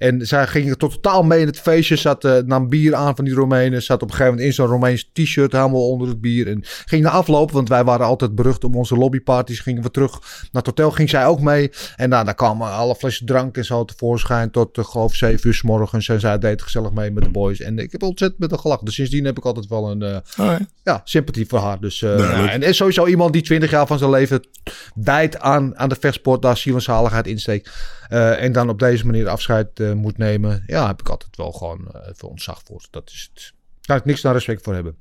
[0.00, 1.96] En zij ging tot totaal mee in het feestje.
[1.96, 3.82] Zat, eh, nam bier aan van die Roemenen.
[3.82, 6.46] Zat op een gegeven moment in zo'n Romeins t-shirt helemaal onder het bier.
[6.46, 9.60] En ging na afloop, want wij waren altijd berucht om onze lobbyparties.
[9.60, 10.10] Gingen we terug
[10.40, 10.90] naar het hotel.
[10.90, 11.70] Ging zij ook mee.
[11.96, 14.50] En nou, daar kwamen alle flessen drank en zo tevoorschijn.
[14.50, 16.08] Tot uh, geloof 7 uur s morgens.
[16.08, 17.60] En zij deed gezellig mee met de boys.
[17.60, 18.84] En ik heb ontzettend met haar gelachen.
[18.84, 20.02] Dus sindsdien heb ik altijd wel een...
[20.02, 20.16] eh,
[20.82, 21.80] ja, sympathie voor haar.
[21.80, 24.46] Dus, eh, ja, en is sowieso iemand die 20 jaar van zijn leven
[24.94, 27.70] wijdt aan, aan de vechtsport, daar ziel en zaligheid insteekt.
[28.10, 30.62] Eh, en dan op deze manier afscheid eh, moet nemen.
[30.66, 32.84] Ja, heb ik altijd wel gewoon eh, veel ontzag voor.
[32.90, 33.52] Dat is het.
[33.80, 34.96] Daar ik niks naar respect voor hebben.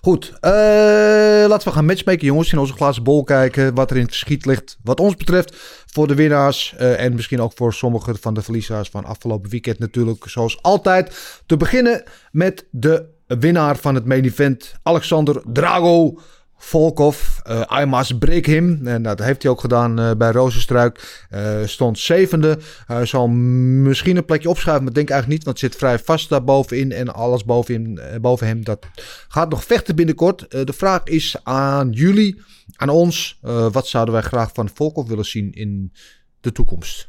[0.00, 2.52] Goed, laten we gaan matchmaken, jongens.
[2.52, 4.76] In onze glazen bol kijken wat er in het verschiet ligt.
[4.82, 6.74] Wat ons betreft voor de winnaars.
[6.76, 10.28] en misschien ook voor sommige van de verliezers van afgelopen weekend natuurlijk.
[10.28, 11.40] Zoals altijd.
[11.46, 14.74] Te beginnen met de winnaar van het main event.
[14.82, 16.18] Alexander Drago
[16.58, 17.38] Volkov.
[17.42, 18.86] eh I must break him.
[18.86, 21.26] En nou, dat heeft hij ook gedaan eh, bij Rozenstruik.
[21.30, 22.58] Eh, stond zevende.
[22.86, 25.46] Hij zal misschien een plekje opschuiven, maar denk eigenlijk niet.
[25.48, 26.92] Want het zit vrij vast daar bovenin.
[26.92, 28.86] En alles bovenin, eh, boven hem, dat
[29.28, 30.46] gaat nog vechten binnenkort.
[30.48, 32.42] Eh, de vraag is aan jullie,
[32.76, 33.38] aan ons.
[33.42, 35.92] eh, wat zouden wij graag van Volkov willen zien in
[36.40, 37.08] de toekomst?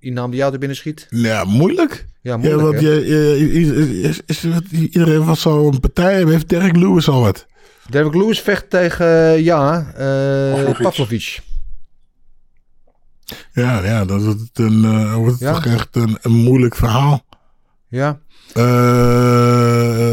[0.00, 1.06] Die naam die jou er binnen schiet?
[1.10, 2.06] Ja, moeilijk.
[2.20, 6.24] Ja, Ja, moeilijk want je, je- je- is, is, wat- iedereen was zo een partij.
[6.24, 7.46] Heeft Derek Lewis al wat?
[7.90, 11.40] Derek Lewis vecht tegen, eh, ja, eh Pavlovic.
[13.52, 15.52] Ja, ja dat wordt een, eh, wordt Ja.
[15.52, 17.24] toch echt een, een moeilijk verhaal.
[17.88, 18.18] Ja,
[18.54, 18.62] Eh,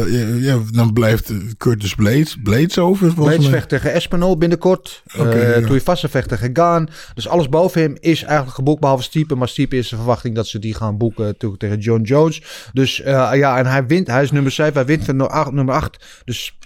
[0.06, 3.14] ja, ja, dan blijft Curtis Blades, Blades over.
[3.14, 3.50] Blades mij.
[3.50, 5.02] vecht tegen Espinol binnenkort.
[5.18, 6.08] Oké, Eh ja.
[6.08, 6.88] Vecht tegen Gaan.
[7.14, 9.38] Dus alles boven hem is eigenlijk geboekt, behalve Stiepen.
[9.38, 12.42] Maar Stiepen is de verwachting dat ze die gaan boeken tegen John Jones.
[12.72, 14.06] Dus eh, ja, en hij wint.
[14.06, 15.52] Hij is nummer 7, hij wint van nummer 8.
[15.52, 16.22] Nummer 8.
[16.24, 16.58] Dus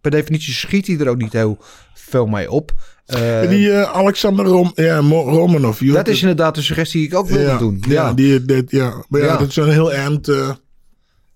[0.00, 1.58] per definitie schiet hij er ook niet heel
[1.94, 2.72] veel mee op.
[3.06, 5.80] Eh, die eh, Alexander Rom ja, Romanov.
[5.80, 7.82] dat is inderdaad een suggestie die ik ook wilde ja, doen.
[7.88, 9.04] Ja, Ja, die, dit- ja.
[9.08, 9.36] Maar ja, Ja.
[9.36, 10.50] dat is een heel eind eh,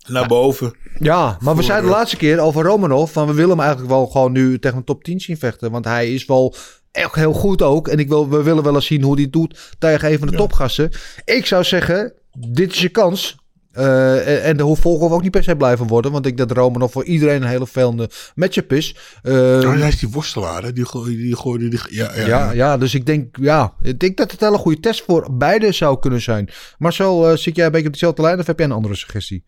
[0.08, 0.72] naar boven.
[0.98, 3.12] ja maar we zeiden de eh, laatste keer over Romanov...
[3.12, 5.70] van we willen hem eigenlijk wel gewoon nu tegen een top 10 zien vechten.
[5.70, 6.54] Want hij is wel
[6.92, 7.88] echt heel goed ook.
[7.88, 10.36] En ik wil, we willen wel eens zien hoe hij doet tegen een van de
[10.36, 10.90] topgasten.
[11.24, 12.12] Ik zou zeggen,
[12.48, 13.36] dit is je kans...
[13.74, 16.12] Eh, en de Volkov ook niet per se blijven worden.
[16.12, 18.96] Want ik denk dat Romanov voor iedereen een hele vervelende matchup is.
[19.22, 20.72] Eh, Oh, hij is die worstelaar, hè?
[20.72, 21.80] Die, gooi- die gooide die...
[21.88, 24.80] Ja, ja, Ja, ja, dus ik denk, ja, ik denk dat het een hele goede
[24.80, 26.48] test voor beide zou kunnen zijn.
[26.78, 29.44] Marcel, eh, zit jij een beetje op dezelfde lijn of heb jij een andere suggestie?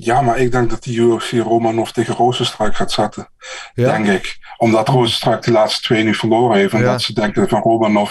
[0.00, 3.28] Ja, maar ik denk dat die UFC Romanov tegen Rozenstruik gaat zetten.
[3.74, 3.90] Ja?
[3.90, 4.38] Denk ik.
[4.56, 6.72] Omdat Rozenstruik die laatste twee nu verloren heeft.
[6.72, 6.90] En Ja.
[6.90, 8.10] dat ze denken van Romanov,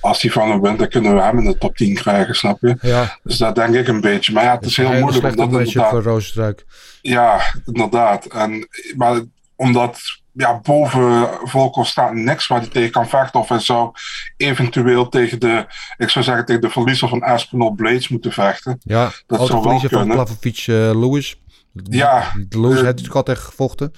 [0.00, 2.58] als hij van hem wint, dan kunnen we hem in de top 10 krijgen, snap
[2.60, 2.76] je?
[2.80, 4.32] Ja, Dus dat denk ik een beetje.
[4.32, 5.18] Maar ja, het is heel een moeilijk.
[5.18, 6.64] slechte Omdat matchup inderdaad, voor Rozenstruik.
[7.02, 8.24] Ja, inderdaad.
[8.26, 9.20] En, maar
[9.56, 9.98] omdat
[10.36, 13.40] ja, boven Volkov staat niks waar hij tegen kan vechten.
[13.40, 13.90] Of hij zou
[14.36, 15.66] eventueel tegen de,
[15.96, 18.78] ik zou zeggen, tegen de verliezer van Aspinall Blades moeten vechten.
[18.82, 20.16] Ja, Dat zou wel verliezer van kunnen.
[20.16, 21.40] Plavovic eh Lewis.
[21.72, 23.92] Ja, Lewis eh, heeft natuurlijk altijd gevochten.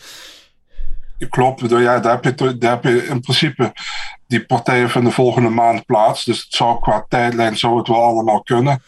[1.29, 3.73] Klopt, ja, daar, heb je, daar heb je in principe
[4.27, 6.25] die partijen vinden volgende maand plaats.
[6.25, 8.83] Dus het zou qua tijdlijn zou het wel allemaal kunnen.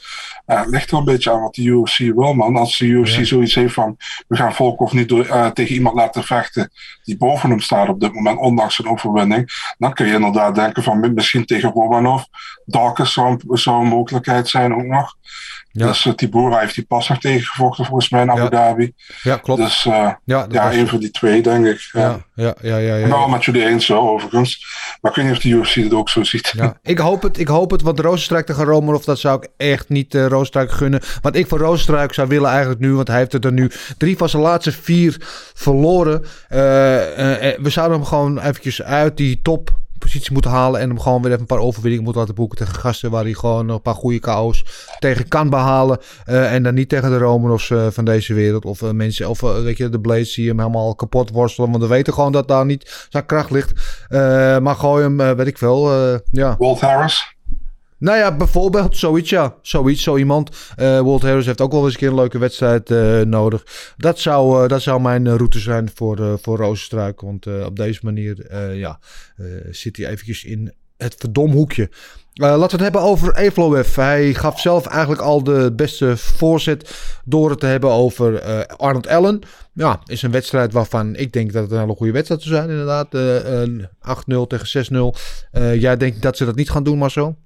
[0.46, 2.56] Eh, het ligt er een beetje aan wat de UFC wil, man.
[2.56, 3.24] Als de UFC Ja.
[3.24, 3.96] zoiets heeft van
[4.28, 6.70] we gaan Volkov niet door, eh, tegen iemand laten vechten
[7.02, 10.82] die boven hem staat op dit moment, ondanks zijn overwinning, dan kun je inderdaad denken
[10.82, 12.22] van mi- misschien tegen Romanov.
[12.64, 15.14] Dawkins zou, zou een mogelijkheid zijn ook nog.
[15.72, 15.86] Ja.
[15.86, 18.48] Dus uh, Tibura heeft die pas nog tegengevochten volgens mij in Abu Ja.
[18.48, 18.92] Dhabi.
[19.22, 19.60] Ja, klopt.
[19.60, 21.88] Dus eh, ja, ja, een van die twee denk ik.
[21.92, 22.20] Ja.
[22.34, 24.66] ja, ja, ja, ja, wel met jullie eens zo, overigens.
[25.00, 26.52] Maar ik weet niet of de UFC het ook zo ziet.
[26.56, 29.88] Ja, ik hoop het, ik hoop het, want Rozenstruik tegen Romanov, dat zou ik echt
[29.88, 31.00] niet eh Rozenstruik gunnen.
[31.20, 34.28] Wat ik voor Rozenstruik zou willen eigenlijk nu, want hij heeft er nu drie van
[34.28, 35.16] zijn laatste vier
[35.54, 36.24] verloren.
[36.48, 39.40] Eh, eh, eh, we zouden hem gewoon eventjes uit die
[40.00, 42.74] toppositie moeten halen en hem gewoon weer even een paar overwinningen moeten laten boeken tegen
[42.74, 44.64] gasten waar hij gewoon een paar goede KO's
[44.98, 45.98] tegen kan behalen.
[46.24, 49.40] Eh, en dan niet tegen de Romanovs eh, van deze wereld of eh, mensen, of
[49.40, 52.64] weet je, de Blades die hem helemaal kapot worstelen, want we weten gewoon dat daar
[52.64, 53.72] niet zijn kracht ligt.
[54.60, 55.90] Maar gooi hem, weet ik veel,
[56.30, 56.56] ja.
[56.58, 57.38] Walt Harris.
[58.00, 59.56] Nou ja, bijvoorbeeld zoiets, ja.
[59.62, 60.50] Zoiets, zo iemand.
[60.76, 63.94] Eh Walt Harris heeft ook wel eens een keer een leuke wedstrijd eh, nodig.
[63.96, 67.20] Dat zou, eh, dat zou mijn route zijn voor, voor Rozenstruik.
[67.20, 68.98] Want op deze manier ja,
[69.70, 71.90] zit hij eventjes in het verdomhoekje.
[72.34, 73.96] Eh, laten we het hebben over Evloev.
[73.96, 76.90] Hij gaf zelf eigenlijk al de beste voorzet
[77.24, 79.42] door het te hebben over Arnold Allen.
[79.72, 82.70] Ja, is een wedstrijd waarvan ik denk dat het een hele goede wedstrijd zou zijn
[82.70, 83.14] inderdaad.
[83.14, 85.14] Eh, een 8-0 tegen 6-0.
[85.50, 87.36] Eh, jij denkt dat ze dat niet gaan doen, Marcel?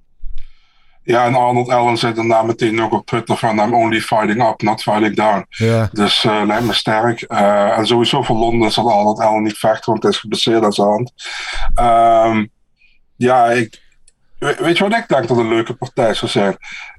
[1.05, 4.61] Ja, en Arnold Allen zei daarna meteen ook op Twitter van I'm only fighting up,
[4.61, 5.45] not fighting down.
[5.49, 5.89] Ja.
[5.91, 7.21] Dus eh lijkt me sterk.
[7.21, 10.73] Eh, en sowieso voor Londen zal Arnold Allen niet vechten, want hij is geblesseerd aan
[10.73, 11.11] zijn hand.
[11.75, 12.45] Ehm,
[13.15, 13.81] ja, ik,
[14.39, 16.57] we- weet je wat ik denk dat een leuke partij zou zijn?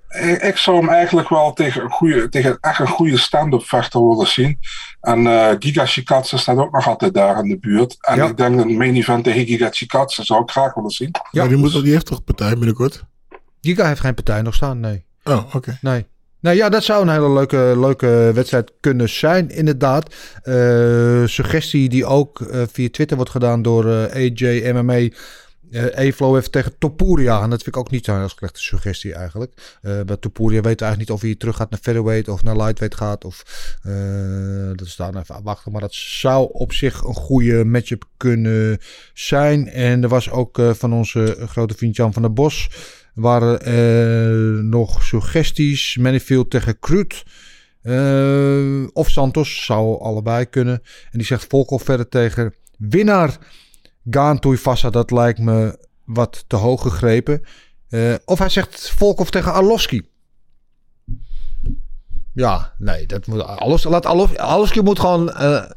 [0.09, 4.09] Ik, ik zou hem eigenlijk wel tegen een goede, tegen echt een goede stand-up vechter
[4.09, 4.59] willen zien.
[5.01, 7.97] En eh Giga Chikadze staat ook nog altijd daar in de buurt.
[8.01, 8.25] En Ja.
[8.25, 11.11] ik denk dat een main event tegen Giga Chikadze zou ik graag willen zien.
[11.31, 13.05] Ja, die, moet, die heeft toch partij binnenkort?
[13.61, 15.05] Giga heeft geen partij nog staan, nee.
[15.25, 15.79] Oh, oké.
[15.81, 16.07] Nee.
[16.47, 20.15] Nou ja, dat zou een hele leuke, leuke wedstrijd kunnen zijn, inderdaad.
[20.43, 25.09] Eh, suggestie die ook eh, via Twitter wordt gedaan door eh, AJ MMA.
[25.95, 27.43] Eflo heeft tegen Topuria.
[27.43, 29.79] En dat vind ik ook niet zo'n slechte suggestie eigenlijk.
[29.81, 33.25] Bij Topuria weet eigenlijk niet of hij terug gaat naar featherweight of naar lightweight gaat.
[33.25, 33.43] Of,
[34.77, 35.73] dat is daar even afwachten.
[35.73, 38.79] Maar dat zou op zich een goede matchup kunnen
[39.15, 39.69] zijn.
[39.69, 42.69] En er was ook van onze grote vriend Jan van der Bos
[43.17, 45.97] waren nog suggesties.
[45.97, 47.25] Manifield tegen Krut.
[47.83, 50.83] eh, of Santos zou allebei kunnen.
[51.11, 53.37] En die zegt Volkov verder tegen winnaar
[54.11, 54.91] Gaan Tuivasa.
[54.91, 57.43] Dat lijkt me wat te hoog gegrepen.
[57.89, 60.09] Eh, of hij zegt Volkov tegen Arlovski.
[62.35, 63.85] Ja, nee, dat moet alles.
[63.85, 65.71] Laat Arlov, Arlovski moet gewoon eh,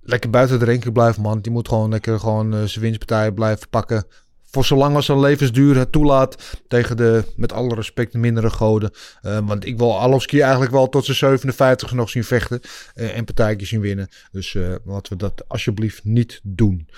[0.00, 1.40] lekker buiten de renken blijven, man.
[1.40, 4.06] Die moet gewoon lekker gewoon zijn winstpartijen blijven pakken.
[4.54, 6.58] Voor zolang als zijn levensduur het toelaat.
[6.68, 8.90] Tegen de, met alle respect, mindere goden.
[9.22, 12.60] Eh, want ik wil Arlovski eigenlijk wel tot zijn 57 nog zien vechten.
[12.94, 14.08] eh, en partijtjes zien winnen.
[14.32, 16.88] Dus eh, laten we dat alsjeblieft niet doen.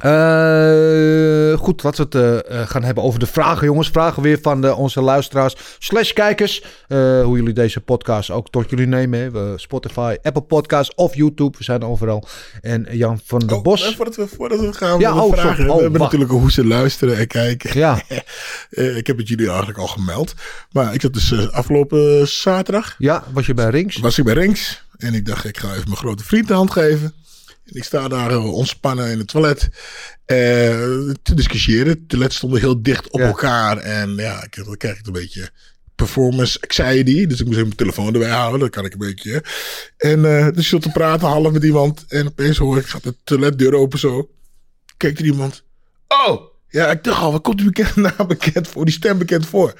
[0.00, 3.88] Eh, goed, laten we het eh, eh, gaan hebben over de vragen, jongens.
[3.88, 6.62] Vragen weer van de, onze luisteraars slash kijkers.
[6.88, 9.20] Hoe jullie deze podcast ook tot jullie nemen.
[9.20, 9.30] Hè.
[9.30, 11.58] We- Spotify, Apple Podcasts of YouTube.
[11.58, 12.26] We zijn overal.
[12.60, 13.94] En Jan van der Oh, Bos.
[13.96, 15.68] voordat, we, voordat we gaan Ja, met de oh, vragen.
[15.68, 16.12] Oh, we hebben wacht.
[16.12, 17.78] natuurlijk hoe ze luisteren en kijken.
[17.78, 18.02] Ja,
[19.00, 20.34] ik heb het jullie eigenlijk al gemeld.
[20.72, 22.94] Maar ik zat dus afgelopen zaterdag.
[22.98, 23.96] ja, was je bij Rings?
[23.96, 24.84] Was ik bij Rinks.
[24.96, 27.12] En ik dacht, ik ga even mijn grote vriend de hand geven.
[27.72, 29.68] Ik sta daar eh, ontspannen in het toilet
[30.24, 30.36] eh,
[31.22, 31.88] te discussiëren.
[31.88, 33.26] Het toilet stonden heel dicht op Ja.
[33.26, 33.76] elkaar.
[33.78, 35.50] En ja, ik, dan krijg ik een beetje
[35.94, 37.26] performance anxiety.
[37.26, 38.60] Dus ik moest even mijn telefoon erbij houden.
[38.60, 39.44] Dat kan ik een beetje.
[39.96, 42.04] En eh dus zat te praten half met iemand.
[42.08, 44.30] En opeens hoor ik, gaat de toiletdeur open zo.
[44.96, 45.62] Keek er iemand.
[46.08, 46.48] Oh!
[46.68, 48.84] Ja, ik dacht al, wat komt die bekend naam bekend voor?
[48.84, 49.74] Die stem bekend voor?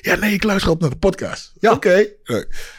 [0.00, 1.52] Ja, nee, ik luister altijd naar de podcast.
[1.60, 1.72] Ja.
[1.72, 2.06] Oké.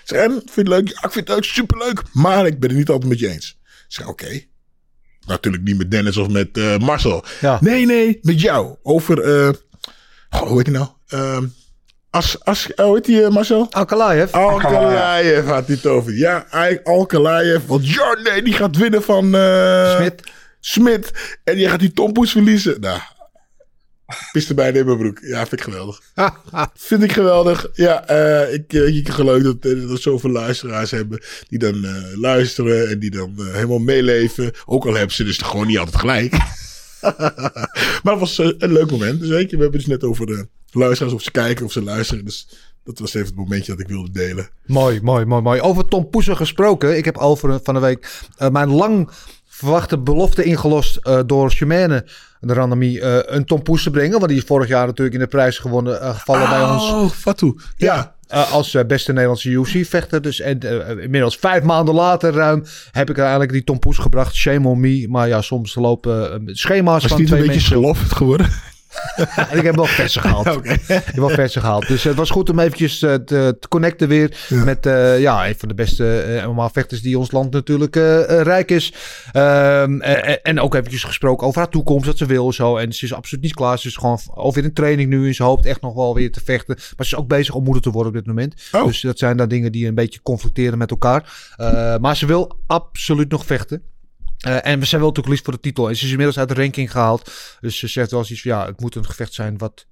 [0.04, 0.88] Zeg, en, vind je het leuk?
[0.88, 2.02] Ja, ik vind het leuk, superleuk.
[2.12, 3.58] Maar ik ben het niet altijd met je eens.
[3.94, 4.42] Ik zeg, oké.
[5.26, 7.24] Natuurlijk niet met Dennis of met eh, Marcel.
[7.42, 7.58] Ja.
[7.62, 8.76] Nee, nee, met jou.
[8.84, 9.54] Over, eh
[10.40, 10.88] hoe heet hij nou?
[11.08, 11.46] Ehm
[12.10, 13.68] as, as, oh, hoe heet die, eh, Marcel?
[13.72, 14.32] Alkalaev.
[14.34, 16.14] Alkalaev had hij het over.
[16.18, 17.66] Ja, hij- Alkalaev.
[17.66, 19.36] Want ja, nee, die gaat winnen van...
[19.36, 20.24] eh Smit.
[20.60, 21.12] Smit.
[21.44, 22.80] En die gaat die tompoes verliezen.
[22.80, 23.00] Nou,
[24.32, 25.20] piste bijna in mijn broek.
[25.22, 26.02] Ja, vind ik geweldig.
[26.74, 27.70] vind ik geweldig.
[27.74, 31.86] Ja, eh, ik, eh, ik geloof dat, eh, dat we zoveel luisteraars hebben die dan
[32.16, 34.52] luisteren en die dan helemaal meeleven.
[34.66, 36.32] Ook al hebben ze dus gewoon niet altijd gelijk.
[38.04, 39.20] maar het was een leuk moment.
[39.20, 41.72] Dus weet je, we hebben het dus net over de luisteraars, of ze kijken of
[41.72, 42.26] ze luisteren.
[42.26, 42.48] Dus
[42.84, 44.50] dat was even het momentje dat ik wilde delen.
[44.66, 45.62] Mooi, mooi, mooi, mooi.
[45.62, 46.98] Over Tom Poesen gesproken.
[46.98, 49.10] Ik heb over van de week mijn lang
[49.48, 52.06] verwachte belofte ingelost door Chimène
[52.48, 54.18] de Randamie eh, een Tom Poes te brengen.
[54.18, 56.92] Want die is vorig jaar natuurlijk in de prijs gewonnen, eh, gevallen bij ons.
[56.92, 57.60] Oh, Fatou.
[57.78, 58.16] Ja.
[58.28, 60.22] Eh, als beste Nederlandse UFC-vechter.
[60.22, 60.60] Dus en,
[61.02, 64.36] inmiddels vijf maanden later ruim heb ik uiteindelijk die Tom Poes gebracht.
[64.36, 65.08] Shame on me.
[65.10, 67.92] Maar ja, soms lopen schema's Was van die niet twee een beetje mensen.
[67.94, 68.50] geloofd geworden?
[69.50, 70.48] En ik heb wel versen gehaald.
[70.66, 71.88] Ik heb wel versen gehaald.
[71.88, 75.56] Dus het was goed om eventjes eh, te, te connecten weer met eh, ja, een
[75.58, 78.94] van de beste eh, MMA-vechters die ons land natuurlijk rijk is.
[79.32, 82.78] Ehm, eh, en ook eventjes gesproken over haar toekomst, dat ze wil zo.
[82.78, 83.80] En ze is absoluut niet klaar.
[83.80, 85.28] Ze is gewoon alweer in training nu.
[85.28, 86.76] En ze hoopt echt nog wel weer te vechten.
[86.76, 88.56] Maar ze is ook bezig om moeder te worden op dit moment.
[88.72, 88.86] Oh.
[88.86, 91.52] Dus dat zijn dan dingen die een beetje conflicteren met elkaar.
[92.02, 93.93] Maar ze wil absoluut nog vechten.
[94.44, 95.90] Eh, en zij wil natuurlijk liefst voor de titel.
[95.90, 97.32] En ze is inmiddels uit de ranking gehaald.
[97.60, 99.86] Dus ze zegt wel eens iets van, ja, het moet een gevecht zijn wat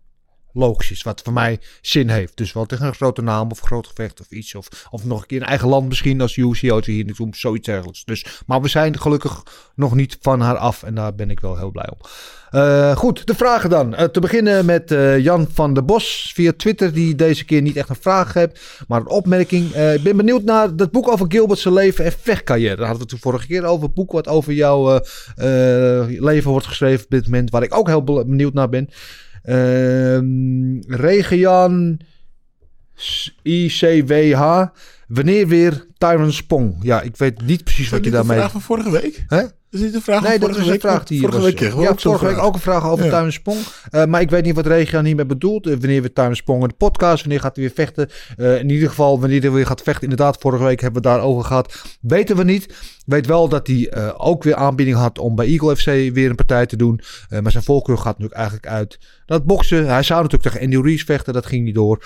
[0.54, 1.04] logisch is.
[1.04, 2.38] Wat voor mij zin heeft.
[2.38, 4.56] Dus wel tegen een grote naam of groot gevecht of iets.
[4.56, 7.30] Of, of nog een keer een eigen land misschien als UFC ooit weer hier.
[7.32, 8.06] Zoiets dergelijks.
[8.06, 9.44] Dus, maar we zijn gelukkig
[9.76, 10.84] nog niet van haar af.
[10.84, 11.98] En daar ben ik wel heel blij om.
[12.52, 13.96] Eh, goed, de vragen dan.
[13.96, 16.94] Eh, te beginnen met eh, Jan van der Bos via Twitter.
[16.94, 19.76] Die deze keer niet echt een vraag heeft, maar een opmerking.
[19.76, 22.76] Ik ben benieuwd naar dat boek over Gilbert's leven en vechtcarrière.
[22.76, 23.84] Daar hadden we het vorige keer over.
[23.86, 25.00] Het boek wat over jouw
[26.06, 27.50] leven wordt geschreven op dit moment.
[27.50, 28.90] Waar ik ook heel be- benieuwd naar ben.
[29.44, 32.00] Ehm Regian
[33.42, 34.66] ICWH.
[35.08, 36.76] Wanneer weer Tyron Spong?
[36.82, 38.36] Ja, ik weet niet precies wat je Is dit daarmee...
[38.36, 39.26] de vraag van vorige week?
[39.28, 39.44] Hè?
[39.72, 40.80] Is dit vraag Nee, dat was een week?
[40.82, 42.46] vraag die vorige was, week ja, zo'n vorige week vraag.
[42.46, 43.12] ook een vraag over Ja.
[43.12, 43.58] Tuin Spong.
[43.90, 45.66] Eh, maar ik weet niet wat Regia niet meer bedoelt.
[45.68, 48.10] Eh, wanneer we Tuin Spong in de podcast, wanneer gaat hij weer vechten?
[48.38, 50.04] Eh, in ieder geval, wanneer hij weer gaat vechten.
[50.04, 51.82] Inderdaad, vorige week hebben we het daarover gehad.
[52.02, 52.74] Weten we niet.
[53.06, 56.66] Weet wel dat hij ook weer aanbieding had om bij Eagle FC weer een partij
[56.66, 57.02] te doen.
[57.42, 59.88] Maar zijn voorkeur gaat natuurlijk eigenlijk uit het boksen.
[59.88, 62.04] Hij zou natuurlijk tegen Andy Reese vechten, dat ging niet door.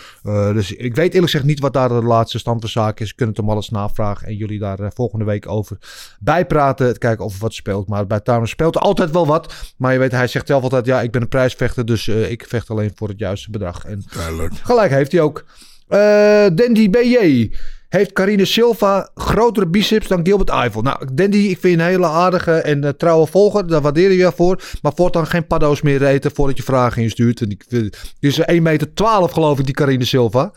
[0.53, 3.16] Dus ik weet eerlijk gezegd niet wat daar de laatste stand van zaken is.
[3.16, 5.78] Kunnen het hem alles navragen en jullie daar volgende week over
[6.20, 6.93] bijpraten.
[6.93, 7.88] Te kijken of wat speelt.
[7.88, 9.53] Maar bij Towner speelt altijd wel wat.
[9.78, 11.86] Maar je weet, hij zegt zelf altijd, ja, ik ben een prijsvechter.
[11.86, 13.86] Dus eh, ik vecht alleen voor het juiste bedrag.
[13.86, 14.53] En Duidelijk.
[14.64, 15.45] Gelijk heeft hij ook.
[15.88, 17.51] Eh Dandy BJ.
[17.89, 20.82] Heeft Carine Silva grotere biceps dan Gilbert Eiffel?
[20.82, 23.68] Nou, Dandy, ik vind je een hele aardige en eh, trouwe volger.
[23.68, 24.62] Daar waardeer je je voor.
[24.82, 27.41] Maar voortaan geen paddo's meer eten voordat je vragen instuurt.
[27.41, 28.89] En vind- die is 1,12 meter
[29.30, 30.51] geloof ik, die Carine Silva.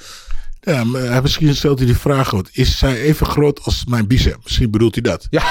[0.60, 2.48] Ja, maar hij- misschien stelt hij die vraag goed.
[2.52, 4.38] Is zij even groot als mijn bicep?
[4.42, 5.26] Misschien bedoelt hij dat.
[5.30, 5.42] Ja,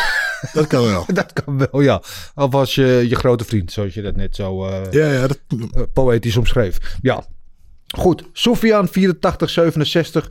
[0.54, 1.06] Dat kan wel.
[1.14, 2.02] dat kan wel, ja.
[2.36, 5.28] Of als je je grote vriend, zoals je dat net zo eh, Ja, ja.
[5.28, 5.40] Dat,
[5.74, 6.78] eh, poëtisch omschreef.
[7.02, 7.26] Ja.
[7.88, 8.24] Goed.
[8.34, 10.28] Sofian 8467.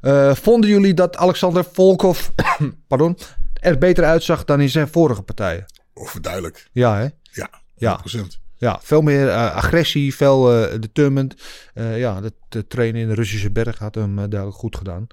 [0.00, 2.28] Eh, vonden jullie dat Alexander Volkov
[2.88, 3.18] pardon,
[3.54, 5.64] er beter uitzag dan in zijn vorige partijen?
[5.94, 6.68] overduidelijk.
[6.72, 7.06] Ja, hè?
[7.32, 7.58] Ja, 100%.
[7.76, 7.98] Ja.
[8.58, 11.42] Ja, veel meer eh, agressie, veel eh, determined.
[11.74, 15.06] Eh, ja, het trainen in de Russische berg had hem duidelijk goed gedaan.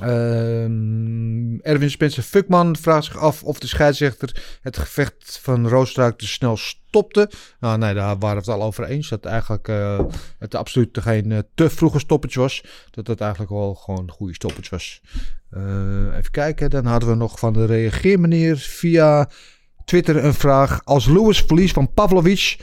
[0.00, 6.26] Ehm, Erwin Spencer Fuckman vraagt zich af of de scheidsrechter het gevecht van Roosstruik te
[6.26, 7.30] snel stopte.
[7.60, 9.08] Nou, nee, daar waren we het al over eens.
[9.08, 9.70] Dat eigenlijk
[10.38, 12.64] het absoluut geen eh, te vroege stoppage was.
[12.90, 15.00] Dat het eigenlijk wel gewoon een goede stoppage was.
[16.16, 19.28] Even kijken, dan hadden we nog van de reageermeneer via
[19.90, 20.80] Twitter een vraag.
[20.84, 22.58] Als Lewis verliest van Pavlovic,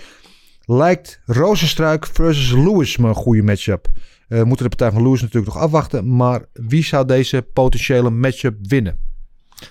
[0.66, 3.88] lijkt Rozenstruik versus Lewis me een goede matchup.
[4.28, 6.16] Eh, moeten de partij van Lewis natuurlijk nog afwachten.
[6.16, 9.00] Maar wie zou deze potentiële matchup winnen?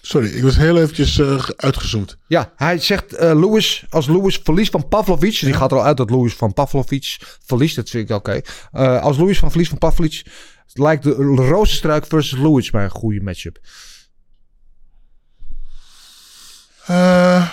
[0.00, 2.18] Sorry, ik was heel eventjes eh, uitgezoomd.
[2.26, 5.40] Ja, hij zegt eh Lewis, als Lewis verliest van Pavlovic.
[5.40, 7.76] Die gaat er al uit dat Lewis van Pavlovic verliest.
[7.76, 8.40] Dat vind ik oké.
[9.00, 10.24] Als Lewis van verliest van Pavlovic,
[10.72, 13.58] lijkt de Rozenstruik versus Lewis mij een goede matchup.
[16.86, 17.50] Eh,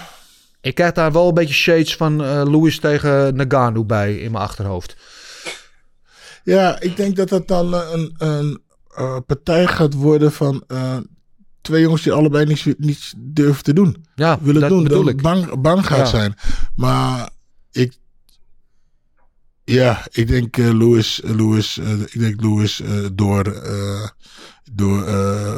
[0.62, 4.44] Ik krijg daar wel een beetje shades van eh Lewis tegen Nagano bij in mijn
[4.44, 4.96] achterhoofd.
[6.44, 10.64] ja, ik denk dat het dan eh, een, een partij gaat worden van
[11.62, 14.06] twee jongens die allebei niets, niets durven te doen.
[14.16, 15.22] Ja, Willen dat doen, bedoel dat ik.
[15.22, 16.06] bang, bang gaat Ja.
[16.06, 16.36] zijn.
[16.76, 17.30] Maar
[17.72, 17.94] ik,
[19.64, 22.82] ja, ik denk Lewis, Lewis, eh, ik denk Lewis
[23.14, 23.44] door,
[24.72, 25.00] door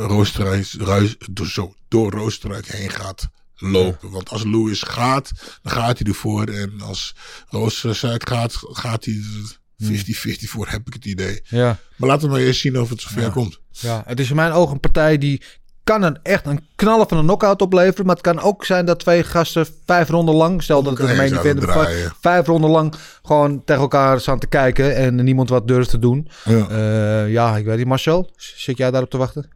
[0.07, 4.09] Roosterijk, Ruis, door, zo, door Roosterijk heen gaat lopen.
[4.11, 5.31] Want als Lewis gaat,
[5.61, 6.47] dan gaat hij ervoor.
[6.47, 7.15] En als
[7.49, 11.41] Roosterijk gaat, gaat hij er 50-50 voor, heb ik het idee.
[11.43, 11.77] Ja.
[11.95, 13.59] Maar laten we maar eerst zien of het zover komt.
[13.69, 15.41] Ja, het is in mijn ogen een partij die
[15.85, 18.05] kan een, echt een knallen van een knockout opleveren.
[18.05, 21.15] Maar het kan ook zijn dat twee gasten vijf ronden lang, stel dat het een
[21.15, 22.13] main event draaien.
[22.21, 22.93] vijf ronden lang
[23.23, 26.27] gewoon tegen elkaar staan te kijken en niemand wat durft te doen.
[26.45, 26.67] Ja.
[26.69, 27.87] Eh, ja, ik weet niet.
[27.87, 29.49] Marcel, zit jij daarop te wachten?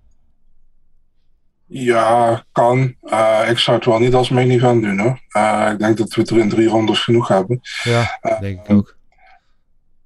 [1.70, 2.96] Ja, kan.
[3.02, 5.20] Eh, ik zou het wel niet als main event doen hoor.
[5.30, 7.60] Eh, ik denk dat we er in drie rondes genoeg hebben.
[7.84, 8.98] Ja, denk ik ook.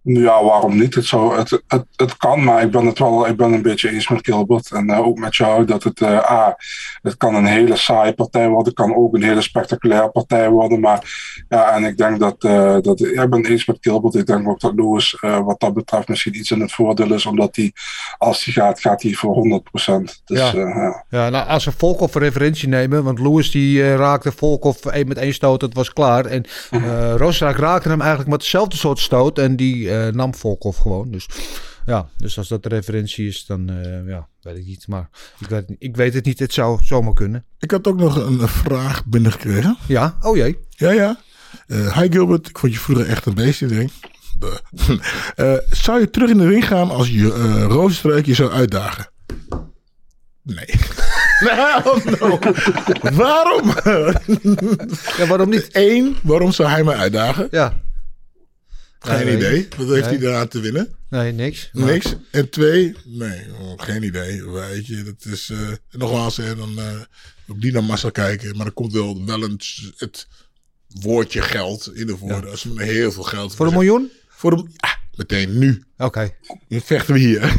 [0.04, 0.96] Ja, waarom niet?
[0.96, 3.90] Het, zou, het, het, het kan, maar ik ben het wel ik ben een beetje
[3.90, 4.72] eens met Gilbert.
[4.72, 6.58] En eh, ook met jou dat het, A,
[7.02, 8.66] het kan een hele saaie partij worden.
[8.66, 10.80] Het kan ook een hele spectaculaire partij worden.
[10.80, 11.02] Maar
[11.50, 14.16] ja, en ik denk dat, eh, dat ja, ik ben het eens met Gilbert.
[14.16, 17.26] Ik denk ook dat Lewis wat dat betreft misschien iets in het voordeel is.
[17.26, 17.72] Omdat hij,
[18.18, 20.22] als hij gaat, gaat hij voor 100%.
[20.26, 21.04] Dus Ja.
[21.10, 21.30] ja.
[21.30, 25.34] nou, als we Volkov een referentie nemen, want Lewis die raakte Volkov één met één
[25.34, 26.26] stoot, het was klaar.
[26.26, 26.46] En
[27.18, 31.12] Roosraak raakte hem eigenlijk met hetzelfde soort stoot en die eh, nam Volkov gewoon.
[31.12, 31.28] Dus
[31.86, 34.88] ja, dus als dat de referentie is, dan eh, ja, weet ik niet.
[34.88, 37.46] Maar ik weet, ik weet het niet, het zou zomaar kunnen.
[37.60, 39.78] Ik had ook nog een, vraag binnengekregen.
[39.88, 40.58] Ja, oh jee.
[40.70, 41.20] Ja, ja.
[41.68, 43.90] Eh, hi Gilbert, ik vond je vroeger echt een beestje, denk
[45.86, 49.10] zou je terug in de ring gaan als je uh, Rozenstruik je zou uitdagen?
[50.44, 50.66] Nee.
[51.48, 52.40] nou, no.
[53.14, 53.74] waarom?
[55.18, 55.70] ja, waarom niet?
[55.72, 57.48] Eén, waarom zou hij me uitdagen?
[57.52, 57.83] Ja.
[59.04, 59.68] Geen Nee, idee.
[59.78, 60.18] Wat heeft Nee.
[60.20, 60.96] hij eraan te winnen?
[61.10, 61.70] Nee, niks.
[61.74, 62.16] Maar- Niks.
[62.32, 64.50] En twee, nee, oh, geen idee.
[64.50, 65.58] Weet je, dat is eh,
[65.92, 67.00] nogmaals, hè, dan eh
[67.48, 69.60] ook die naar massa kijken, maar er komt wel, wel een,
[69.98, 70.28] het
[71.02, 72.52] woordje geld in de voordeel.
[72.52, 74.12] Als we heel veel geld Voor een miljoen?
[74.30, 75.84] Voor een, ja, meteen nu.
[75.98, 76.30] Oké.
[76.68, 77.42] Nu vechten we hier.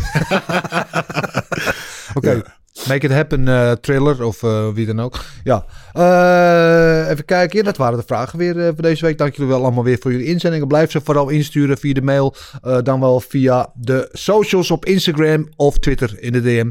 [2.14, 2.42] Oké.
[2.88, 5.24] Make it happen, eh thriller of eh, wie dan ook.
[5.44, 5.64] Ja.
[5.92, 7.64] Eh, even kijken.
[7.64, 9.18] Dat waren de vragen weer voor deze week.
[9.18, 10.68] Dank jullie wel allemaal weer voor jullie inzendingen.
[10.68, 12.34] Blijf ze vooral insturen via de mail.
[12.82, 16.70] dan wel via de socials op Instagram of Twitter in de DM.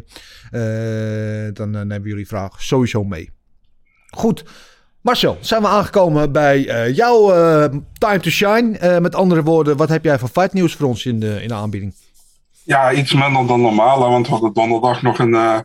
[1.54, 3.30] Dan nemen jullie vragen sowieso mee.
[4.10, 4.44] Goed.
[5.02, 6.62] Marcel, zijn we aangekomen bij
[6.92, 7.28] jouw
[7.94, 9.00] time to shine.
[9.00, 11.54] Met andere woorden, wat heb jij van fight nieuws voor ons in de, in de
[11.54, 11.94] aanbieding?
[12.66, 15.60] Ja, iets minder dan normaal, want we hadden donderdag nog een, eh,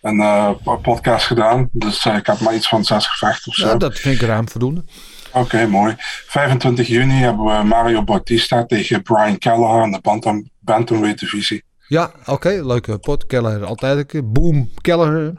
[0.00, 0.50] een eh,
[0.82, 1.68] podcast gedaan.
[1.72, 3.66] Dus eh, ik heb maar iets van zes gevechten of zo.
[3.66, 4.84] Ja, dat vind ik ruim voldoende.
[5.32, 5.94] Oké, mooi.
[6.26, 11.62] 25 juni hebben we Mario Bautista tegen Brian Kelleher in de bantam, Bantamweight divisie.
[11.88, 12.48] Ja, oké.
[12.48, 13.26] leuke pot.
[13.26, 14.30] Keller altijd een keer.
[14.30, 15.34] Boom, Keller.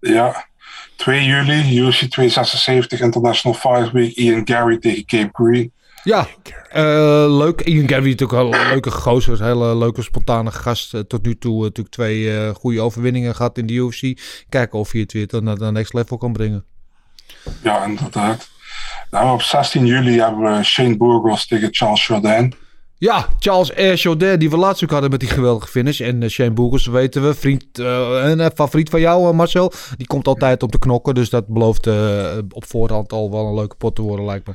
[0.00, 0.46] Ja.
[0.96, 5.72] 2 juli, UFC 276 International Fight Week, Ian Gary tegen Cape Green.
[6.04, 6.26] Ja,
[6.70, 7.60] eh, leuk.
[7.60, 9.44] Ian Gary natuurlijk wel een leuke gozer.
[9.44, 10.94] Hele leuke, spontane gast.
[10.94, 14.20] Eh, tot nu toe eh, natuurlijk twee goede overwinningen gehad in de UFC.
[14.48, 16.64] Kijken of hij het weer tot naar de next level kan brengen.
[17.62, 18.48] Ja, inderdaad.
[19.10, 22.54] Nou, op 16 juli hebben we Shane Burgos tegen Charles Jourdain.
[22.98, 23.94] Ja, Charles R.
[23.94, 26.00] Jourdain, die we laatst ook hadden met die geweldige finish.
[26.00, 29.72] En Shane Boegers, weten we, vriend, en favoriet van jou, Marcel.
[29.96, 31.14] Die komt altijd om te knokken.
[31.14, 31.86] Dus dat belooft
[32.50, 34.54] op voorhand al wel een leuke pot te worden, lijkt me.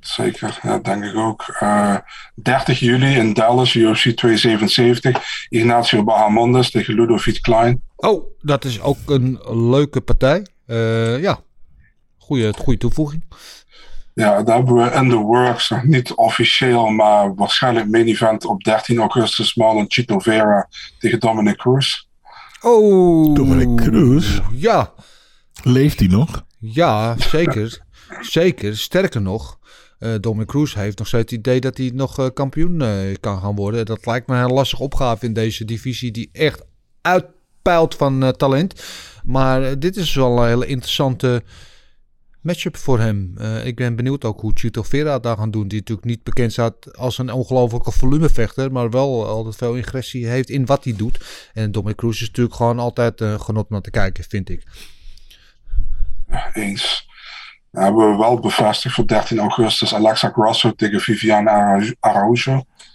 [0.00, 1.56] Zeker, ja, denk ik ook.
[1.58, 1.96] Eh
[2.42, 7.82] 30 juli in Dallas, UFC 277, Ignacio Bahamondes tegen Ludovic Klein.
[7.96, 9.40] Oh, dat is ook een
[9.70, 10.46] leuke partij.
[10.66, 11.40] Eh, ja,
[12.18, 13.24] goede, goede toevoeging.
[14.14, 18.64] Ja, daar hebben we in the works, nog niet officieel, maar waarschijnlijk main event op
[18.64, 22.04] 13 augustus, Marlon Chito Vera tegen Dominic Cruz.
[22.60, 23.34] Oh.
[23.34, 24.40] Dominic Cruz?
[24.52, 24.92] Ja.
[25.62, 26.44] Leeft hij nog?
[26.58, 27.80] Ja, zeker.
[28.20, 28.76] zeker.
[28.76, 29.58] Sterker nog,
[30.00, 33.40] eh Dominic Cruz heeft nog steeds het idee dat hij nog eh, kampioen eh, kan
[33.40, 33.86] gaan worden.
[33.86, 36.62] Dat lijkt me een lastige opgave in deze divisie die echt
[37.00, 38.84] uitpeilt van talent.
[39.24, 41.42] Maar dit is wel een hele interessante
[42.40, 43.38] matchup voor hem.
[43.64, 45.68] Ik ben benieuwd ook hoe Chito Vera daar gaan doen.
[45.68, 48.72] Die natuurlijk niet bekend staat als een ongelofelijke volumevechter.
[48.72, 51.50] Maar wel altijd veel ingressie heeft in wat hij doet.
[51.54, 54.62] En Dominic Cruz is natuurlijk gewoon altijd uh, genot naar te kijken, vind ik.
[56.52, 57.09] Eens.
[57.70, 61.50] Hebben we wel bevestigd voor 13 augustus Alexa Grasso tegen Viviane
[62.00, 62.52] Araujo.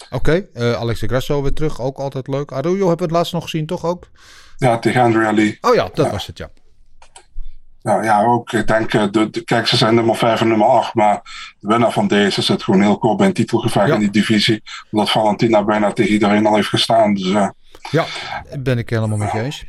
[0.09, 1.81] Oké, okay, uh, Alexa Grasso weer terug.
[1.81, 2.51] Ook altijd leuk.
[2.51, 4.09] Araujo hebben we het laatst nog gezien, toch ook?
[4.57, 5.57] Ja, tegen Andrea Lee.
[5.61, 6.11] Oh ja, dat ja.
[6.11, 6.49] was het, ja.
[7.81, 8.51] Ja, ja, ook.
[8.51, 11.21] Ik denk, eh, de, de, kijk, ze zijn nummer 5 en nummer 8, maar
[11.59, 13.93] de winnaar van deze zit gewoon heel kort bij een titelgevecht Ja.
[13.93, 14.63] in die divisie.
[14.91, 17.13] Omdat Valentina bijna tegen iedereen al heeft gestaan.
[17.13, 17.49] Dus, eh,
[17.91, 18.05] Ja,
[18.59, 19.65] ben ik helemaal met je eens.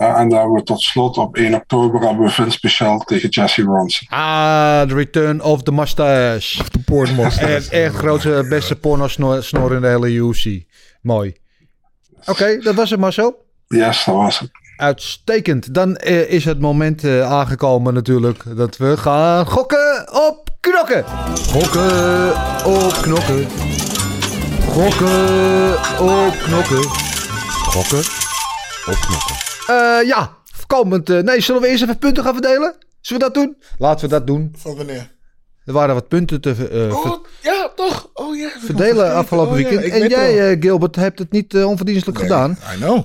[0.00, 3.62] En dan hebben we tot slot op 1 oktober hebben we Vince Pichel tegen Jesse
[3.62, 4.08] Ronson.
[4.08, 6.62] Ah, The Return of the Mustache.
[6.70, 7.54] De poortmonster.
[7.54, 10.64] Echt, echt grootste, beste porno-snor snor in de hele UFC.
[11.02, 11.36] Mooi.
[12.26, 13.44] Oké, dat was het Marcel.
[13.66, 14.50] Yes, dat was het.
[14.76, 15.74] Uitstekend.
[15.74, 21.04] Dan eh, is het moment eh, aangekomen natuurlijk dat we gaan gokken op knokken.
[21.48, 22.32] Gokken
[22.64, 23.46] op knokken.
[24.68, 26.82] Gokken op knokken.
[27.48, 27.98] Gokken
[28.86, 29.49] op knokken.
[29.70, 31.10] Eh, ja, komend.
[31.10, 32.76] eh, nee, zullen we eerst even punten gaan verdelen?
[33.00, 33.56] Zullen we dat doen?
[33.78, 34.54] Laten we dat doen.
[34.58, 35.10] Van wanneer?
[35.70, 38.10] Er waren wat punten te Oh, ja, toch?
[38.14, 38.48] Oh ja.
[38.58, 39.92] verdelen afgelopen Oh, weekend.
[39.92, 42.58] en jij, eh, Gilbert, hebt het niet eh, onverdienstelijk Nee, gedaan.
[42.74, 43.04] I know.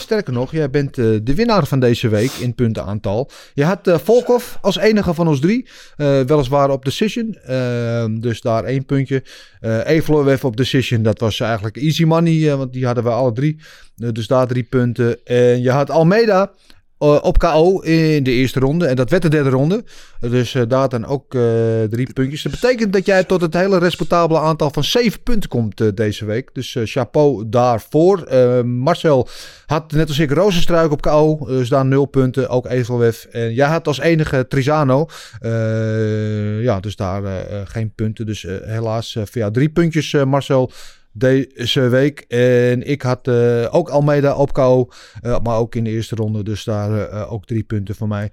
[0.00, 3.30] Sterker nog, jij bent de winnaar van deze week in puntenaantal.
[3.54, 5.68] Je had Volkov als enige van ons drie.
[5.96, 7.34] weliswaar op decision.
[7.44, 9.22] eh, dus daar één puntje.
[9.60, 11.02] Eh Evelowef op decision.
[11.02, 12.56] Dat was eigenlijk easy money.
[12.56, 13.60] want die hadden we alle drie.
[13.96, 15.24] Dus daar drie punten.
[15.24, 16.50] En je had Almeida
[16.98, 18.86] op KO in de eerste ronde.
[18.86, 19.84] En dat werd de derde ronde.
[20.20, 21.42] Dus eh, daar dan ook eh,
[21.90, 22.42] drie puntjes.
[22.42, 26.24] Dat betekent dat jij tot het hele respectabele aantal van zeven punten komt eh, deze
[26.24, 26.50] week.
[26.52, 28.22] Dus eh, chapeau daarvoor.
[28.22, 29.28] Eh, Marcel
[29.66, 31.38] had net als ik Rozenstruik op KO.
[31.46, 32.48] Dus daar nul punten.
[32.48, 33.24] Ook Evelwef.
[33.24, 35.06] En jij had als enige Trizano.
[35.40, 38.26] Eh, ja, dus daar eh, eh, geen punten.
[38.26, 40.70] Dus eh, helaas eh, jou drie puntjes eh, Marcel
[41.12, 42.20] deze week.
[42.28, 44.88] En ik had eh, ook Almeida op KO.
[45.20, 46.42] eh, maar ook in de eerste ronde.
[46.42, 48.30] Dus daar eh, ook drie punten voor mij.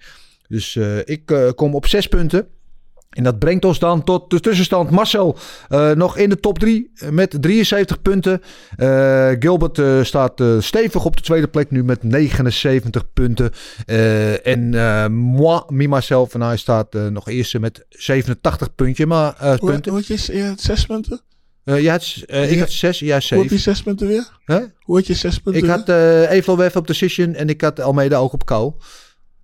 [0.47, 2.47] Dus ik kom op zes punten.
[3.09, 4.89] En dat brengt ons dan tot de tussenstand.
[4.89, 5.38] Marcel
[5.95, 8.41] nog in de top 3 met 73 punten.
[9.39, 13.51] Gilbert staat stevig op de tweede plek nu met 79 punten.
[14.43, 14.69] En
[15.13, 19.91] moi, me, myself en hij staat nog eerste met 87 puntje, maar, Hoe, punten.
[19.91, 21.21] hoe je had zes punten?
[21.66, 23.59] Jij had, eh, ik had 6, jij Hoe heb je 7.
[23.59, 24.30] zes punten weer?
[24.45, 24.59] Hè?
[24.80, 28.18] Hoe had je zes punten Ik had eh Evelwef op decision en ik had Almeida
[28.18, 28.74] ook op kou.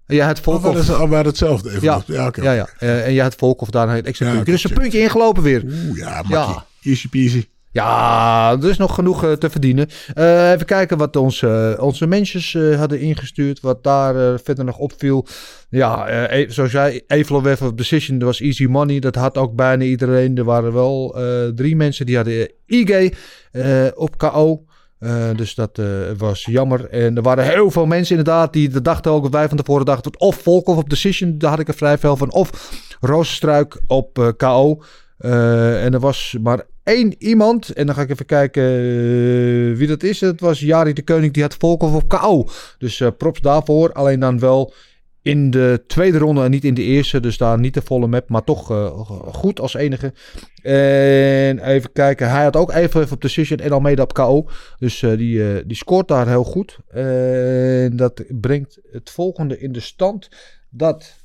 [0.05, 0.63] En jij had Oh, Volkov.
[0.63, 1.69] waren ze allebei hetzelfde?
[1.69, 2.67] Even Ja, ja ja, ja.
[2.79, 4.51] En jij had Volkov daar een extra Ja, puntje.
[4.51, 4.79] Dus een check.
[4.79, 5.63] puntje ingelopen weer.
[5.63, 6.31] Oeh, ja, makkie.
[6.53, 6.65] Ja.
[6.81, 7.47] Easy peasy.
[7.73, 9.87] Ja, er is nog genoeg eh, te verdienen.
[10.13, 13.59] Eh, even kijken wat onze, onze mensen hadden ingestuurd.
[13.59, 15.25] Wat daar eh, verder nog opviel.
[15.69, 18.99] Ja, eh, e- zoals jij, Evelowef of Decision, dat was easy money.
[18.99, 20.37] Dat had ook bijna iedereen.
[20.37, 23.13] Er waren wel eh, drie mensen die hadden IG
[23.51, 24.63] eh, op KO.
[24.99, 25.85] Eh, dus dat eh,
[26.17, 26.89] was jammer.
[26.89, 30.19] En er waren heel veel mensen inderdaad die de dachten ook, wij van tevoren dachten,
[30.19, 32.31] of Volkov op Decision, daar had ik er vrij veel van.
[32.31, 34.83] Of Rozenstruik op eh, KO.
[35.17, 37.69] Eh, en er was maar één iemand.
[37.69, 40.21] En dan ga ik even kijken eh, wie dat is.
[40.21, 42.47] Het was Jari de Koning, die had Volkov op KO.
[42.77, 43.93] Dus eh, props daarvoor.
[43.93, 44.73] Alleen dan wel
[45.21, 47.19] in de tweede ronde en niet in de eerste.
[47.19, 48.99] Dus daar niet de volle map, maar toch eh,
[49.33, 50.13] goed als enige.
[50.61, 52.29] En even kijken.
[52.29, 54.49] Hij had ook even op Decision en Almeida op KO.
[54.79, 56.77] Dus die, die scoort daar heel goed.
[56.89, 60.29] En dat brengt het volgende in de stand.
[60.69, 61.20] Dat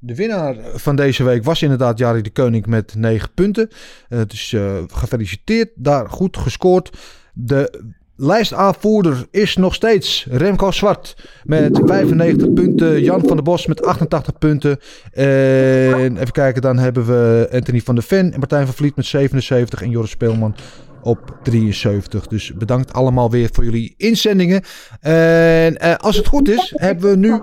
[0.00, 3.68] de winnaar van deze week was inderdaad Jari de Koning met 9 punten.
[4.08, 6.98] Eh, dus eh, gefeliciteerd, daar goed gescoord.
[7.32, 7.82] De
[8.16, 13.02] lijstaanvoerder is nog steeds Remco Zwart met 95 punten.
[13.02, 14.78] Jan van der Bos met 88 punten.
[15.12, 19.06] En even kijken, dan hebben we Anthony van der Ven en Martijn van Vliet met
[19.06, 20.54] 77 en Joris Speelman
[21.02, 22.26] op 73.
[22.26, 24.62] Dus bedankt allemaal weer voor jullie inzendingen.
[25.00, 27.40] En eh, als het goed is, hebben we nu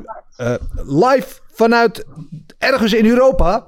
[0.85, 2.05] live vanuit
[2.57, 3.67] ergens in Europa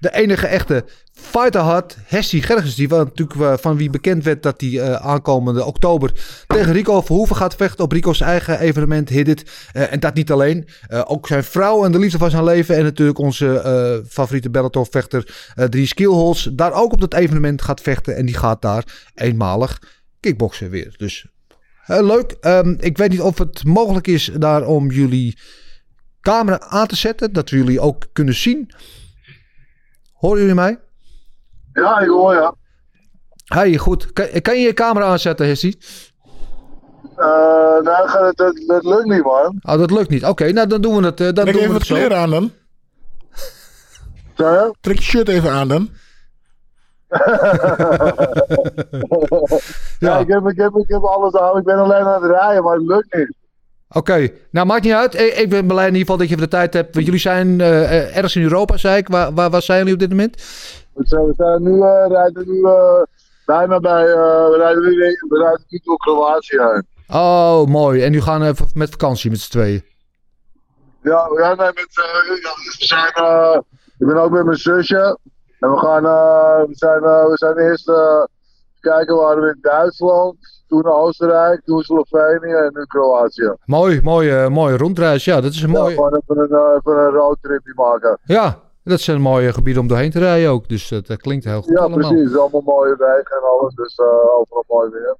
[0.00, 2.74] de enige echte fighterhard Hessie Gergens.
[2.74, 6.12] Die wa- natuurlijk eh, van wie bekend werd dat hij eh, aankomende oktober
[6.46, 9.50] tegen Rico Verhoeven gaat vechten op Rico's eigen evenement Hit It.
[9.72, 10.68] Eh, en dat niet alleen.
[11.04, 12.76] Ook zijn vrouw en de liefde van zijn leven.
[12.76, 16.46] En natuurlijk onze favoriete Bellator vechter Dries Kielholz.
[16.52, 18.16] Daar ook op dat evenement gaat vechten.
[18.16, 19.78] En die gaat daar eenmalig
[20.20, 20.94] kickboksen weer.
[20.96, 21.26] Dus
[21.86, 22.36] leuk.
[22.40, 25.38] Ehm, ik weet niet of het mogelijk is daar om jullie
[26.22, 27.32] camera aan te zetten.
[27.32, 28.70] Dat we jullie ook kunnen zien.
[30.12, 30.78] Horen jullie mij?
[31.72, 32.54] Ja, ik hoor ja.
[33.44, 34.12] Hey, goed.
[34.12, 35.78] Kan, kan je je camera aanzetten, Hessie?
[37.16, 39.58] Eh, nou, dat, dat, dat lukt niet, man.
[39.62, 40.24] Oh, dat lukt niet.
[40.24, 41.94] Oké, nou dan doen we het, eh, dan Trek doen we even het wat zo.
[41.94, 42.50] kleren aan dan.
[44.36, 44.74] Zeg je?
[44.80, 45.88] Trek je shirt even aan dan.
[49.98, 51.58] Ja, ik, heb, ik, heb, ik heb alles aan.
[51.58, 53.36] Ik ben alleen aan het rijden, maar het lukt niet.
[53.92, 55.14] Oké, nou maakt niet uit.
[55.14, 56.94] Ik, ik ben blij in ieder geval dat je even de tijd hebt.
[56.94, 59.08] Want jullie zijn eh, eh, ergens in Europa, zei ik.
[59.08, 60.42] Waar, waar, waar zijn jullie op dit moment?
[60.94, 63.02] We zijn, nu, eh, rijden nu eh,
[63.46, 64.96] bijna bij, eh, we rijden nu,
[65.28, 66.86] we rijden nu door Kroatië heen.
[67.08, 68.02] Oh, mooi.
[68.02, 69.84] En nu gaan we met vakantie met z'n tweeën.
[71.02, 72.28] Ja, ja, nee, met, eh,
[72.64, 73.58] dus we zijn, eh,
[73.98, 75.18] ik ben ook met mijn zusje.
[75.58, 78.24] En we gaan, eh, we zijn, eh, we zijn eerst uh,
[78.80, 80.36] kijken, we waren in Duitsland,
[80.72, 83.54] toen Oostenrijk, toen Slovenië en nu Kroatië.
[83.64, 85.24] Mooi, mooi, eh, mooi rondreis.
[85.24, 85.94] Ja, dat is een Ja, mooi.
[85.94, 88.18] gewoon even een, eh, even een roadtripje maken.
[88.24, 90.68] Ja, dat zijn mooie gebieden om doorheen te rijden ook.
[90.68, 92.08] Dus dat eh, klinkt heel goed Ja, allemaal.
[92.10, 92.36] precies.
[92.36, 95.16] Allemaal mooie wegen en alles, dus eh, overal mooi weer.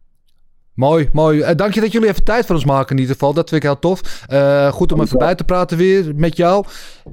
[0.74, 1.40] Mooi, mooi.
[1.40, 3.34] Eh, dank je dat jullie even tijd voor ons maken in ieder geval.
[3.34, 4.24] Dat vind ik heel tof.
[4.28, 6.64] Eh, goed om even bij te praten weer met jou.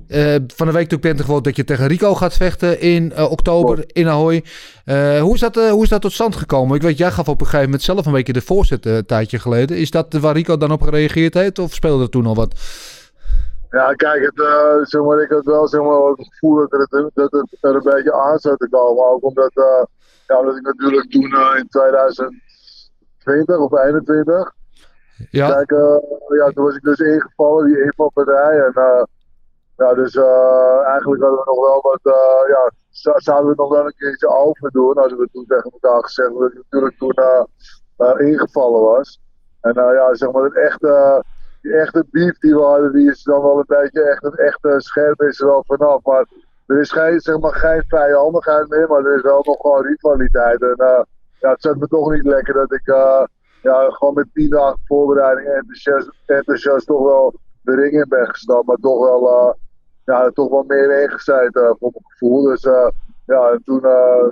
[0.08, 3.18] Eh, van de week toen ik natuurlijk gewoon dat je tegen Rico gaat vechten in
[3.18, 4.44] oktober in Ahoy.
[5.20, 6.76] hoe, is dat, hoe is dat tot stand gekomen?
[6.76, 9.40] Ik weet, jij gaf op een gegeven moment zelf een beetje de voorzet een tijdje
[9.40, 9.78] geleden.
[9.78, 12.56] Is dat waar Rico dan op gereageerd heeft of speelde er toen al wat?
[13.72, 17.32] Ja, kijk, het, zeg maar, ik had wel zeg maar, het gevoel dat het, dat
[17.32, 19.06] het er een beetje aan zou te komen.
[19.06, 19.52] Ook omdat,
[20.28, 22.48] ja, omdat ik natuurlijk toen in 2000...
[23.20, 24.54] 20 of 21.
[25.32, 25.48] Ja.
[25.54, 25.98] Kijk, eh,
[26.38, 28.60] ja, toen was ik dus ingevallen, die invalpartij.
[28.60, 29.04] En eh,
[29.78, 32.00] ja, dus eh, eigenlijk hadden we nog wel wat,
[32.48, 32.72] ja,
[33.20, 34.98] zouden we nog wel een keertje over doen.
[34.98, 39.22] Hadden we toen tegen elkaar gezegd dat ik natuurlijk toen ingevallen was.
[39.62, 41.24] En ja, zeg maar, het echte
[41.62, 44.76] die echte beef die we hadden, die is dan wel een beetje echt, het echte
[44.78, 46.04] scherp is er wel vanaf.
[46.04, 46.26] Maar
[46.66, 50.62] er is geen, zeg maar, geen vijandigheid meer, maar er is wel nog gewoon rivaliteit.
[50.62, 51.08] En
[51.40, 53.24] ja, het zat me toch niet lekker dat ik eh,
[53.62, 58.68] ja, gewoon met tien dagen voorbereiding enthousiast, enthousiast toch wel de ring in ben gestapt.
[58.68, 59.54] Maar toch wel, eh,
[60.06, 62.44] ja, toch wel meer ingezeten eh, voor mijn gevoel.
[62.44, 62.64] Dus
[63.26, 63.82] ja, en toen,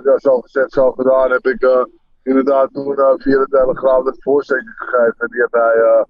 [0.04, 1.86] ja, zo gezegd, zo gedaan, heb ik
[2.22, 5.14] inderdaad toen via de Telegraaf dat voorzetje gegeven.
[5.18, 6.06] En die heb hij,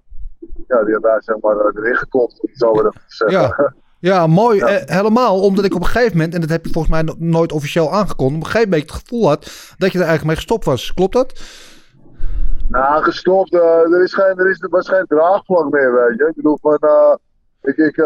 [0.67, 3.41] ja, die heb hij zeg maar erin gekopt, om het zo maar even te zeggen.
[3.41, 3.73] Ja.
[4.01, 4.61] Ja, mooi.
[4.61, 7.15] Eh, helemaal omdat ik op een gegeven moment, en dat heb je volgens mij no-
[7.19, 9.45] nooit officieel aangekondigd, op een gegeven moment het gevoel had
[9.79, 10.95] dat je er eigenlijk mee gestopt was.
[10.95, 11.41] Klopt dat?
[12.69, 13.53] Nou, gestopt.
[13.53, 16.27] eh, er, is geen, er, is, er was geen draagvlak meer, weet je.
[16.29, 17.15] Ik bedoel, van, eh,
[17.63, 17.97] ik, ik,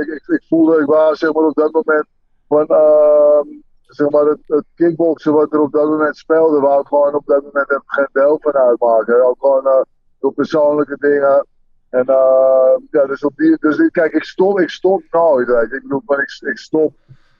[0.00, 2.06] ik, ik, ik voelde, ik was zeg maar op dat moment
[2.48, 3.46] van, ehm,
[3.86, 7.26] zeg maar, het, het kickboksen wat er op dat moment speelde, wou ik gewoon op
[7.26, 9.26] dat moment geen deel van uitmaken.
[9.28, 9.84] Ook gewoon
[10.20, 11.46] door persoonlijke dingen.
[11.90, 15.72] En eh, ja, dus op die, dus kijk, ik stop, ik stop nooit, weet.
[15.72, 16.94] Ik bedoel, van, ik, ik stop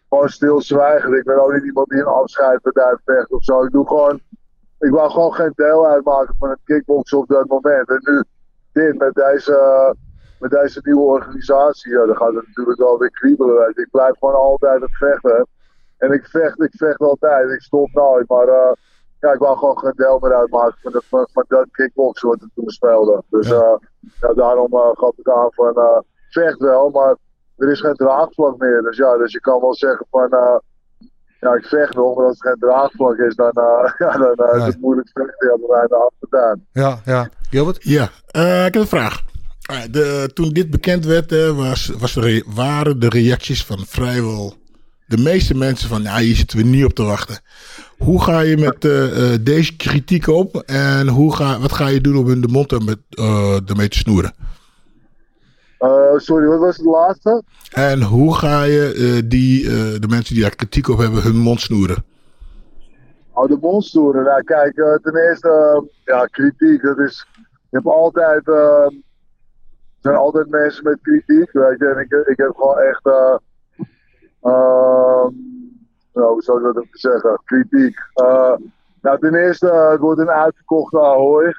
[0.08, 1.14] gewoon stilzwijgen.
[1.14, 3.62] Ik ben ook niet iemand die een afscheidpartij vecht of zo.
[3.62, 4.20] Ik doe gewoon
[4.80, 7.88] ik wou gewoon geen deel uitmaken van het kickboksen op dat moment.
[7.88, 8.22] En nu
[8.72, 9.94] dit met deze,
[10.38, 13.56] met deze nieuwe organisatie, ja, dan gaat het natuurlijk wel weer kriebelen.
[13.56, 13.78] Weet.
[13.78, 15.46] Ik blijf gewoon altijd het vechten.
[15.98, 17.50] En ik vecht, ik vecht altijd.
[17.50, 18.28] Ik stop nooit.
[18.28, 18.72] Maar eh,
[19.20, 22.42] ja, ik wou gewoon geen deel meer uitmaken van, de, van, van dat kickboksen wat
[22.42, 23.22] ik toen speelde.
[23.30, 23.78] Dus ja.
[24.20, 25.98] ja, daarom eh, gaf ik aan van eh,
[26.30, 27.16] vecht wel, maar
[27.56, 28.82] er is geen draagvlak meer.
[28.82, 30.56] Dus ja, dus je kan wel zeggen van eh,
[31.40, 34.56] ja, ik vecht nog, maar als er geen draagvlak is, dan, eh, ja, dan eh,
[34.58, 35.48] is het moeilijk vechten.
[35.48, 36.66] Ja, mij de achtertuin.
[36.72, 37.28] Ja, ja.
[37.50, 37.82] Gilbert?
[37.82, 39.20] Ja, eh, ik heb een vraag.
[39.66, 43.78] Ah, De, toen dit bekend werd, eh, was, was de re- waren de reacties van
[43.78, 44.54] vrijwel
[45.10, 47.38] de meeste mensen van, ja, hier zitten we niet op te wachten.
[47.98, 52.00] Hoe ga je met eh, eh, deze kritiek op en hoe ga, wat ga je
[52.00, 54.32] doen om hun de mond er met, eh, ermee te snoeren?
[56.16, 57.42] Sorry, wat was het laatste?
[57.70, 59.62] En hoe ga je die,
[59.98, 62.04] de mensen die daar kritiek op hebben, hun mond snoeren?
[63.32, 64.24] Oh, de monstoeren.
[64.24, 66.82] Nou, kijk, ten eerste, ja, kritiek.
[66.82, 68.92] Dat is, je hebt altijd, er
[70.00, 71.86] zijn altijd mensen met kritiek, weet je.
[71.86, 73.02] En ik, ik heb gewoon echt,
[74.40, 75.32] nou,
[76.12, 77.40] hoe zou ik dat even zeggen?
[77.44, 77.96] Kritiek.
[78.14, 78.54] Eh,
[79.00, 81.54] nou, ten eerste, eh, het wordt een uitverkochte Ahoy.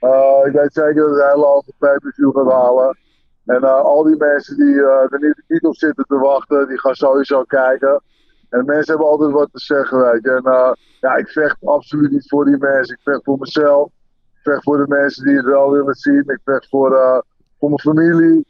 [0.00, 2.98] Eh, ik weet zeker dat het hele hoge pay-per-view gaat halen.
[3.44, 7.42] En al die mensen die eh, er niet, op zitten te wachten, die gaan sowieso
[7.42, 8.02] kijken.
[8.48, 10.30] En mensen hebben altijd wat te zeggen, weet je.
[10.30, 12.94] En uh, ja, ik vecht absoluut niet voor die mensen.
[12.94, 13.86] Ik vecht voor mezelf.
[13.86, 16.24] Ik vecht voor de mensen die het wel willen zien.
[16.26, 17.18] Ik vecht voor, uh,
[17.58, 18.46] voor mijn familie.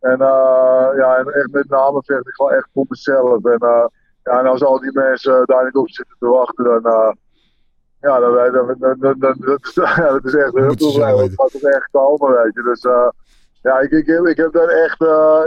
[0.00, 3.44] En, uh, ja, en echt met name vecht ik gewoon echt voor mezelf.
[3.44, 3.90] En,
[4.22, 7.16] ja, en als al die mensen daar niet op zitten te wachten, dan...
[8.00, 11.34] ja, dan, dan, dan, dan, dan, ja, dat is echt een heel probleem.
[11.34, 12.62] Dat gaat er echt komen, weet je.
[12.62, 12.82] Dus
[13.62, 15.00] ja, ik, ik, heb, ik, heb daar echt,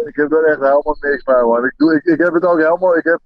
[0.07, 1.65] ik heb daar echt helemaal niks mee, man.
[1.65, 2.97] Ik, doe, ik, ik heb het ook helemaal...
[2.97, 3.19] Ik heb,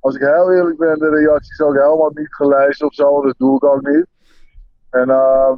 [0.00, 3.22] als ik heel eerlijk ben, de reacties ook helemaal niet gelezen of zo.
[3.22, 4.06] Dat doe ik ook niet.
[4.90, 5.52] En uh,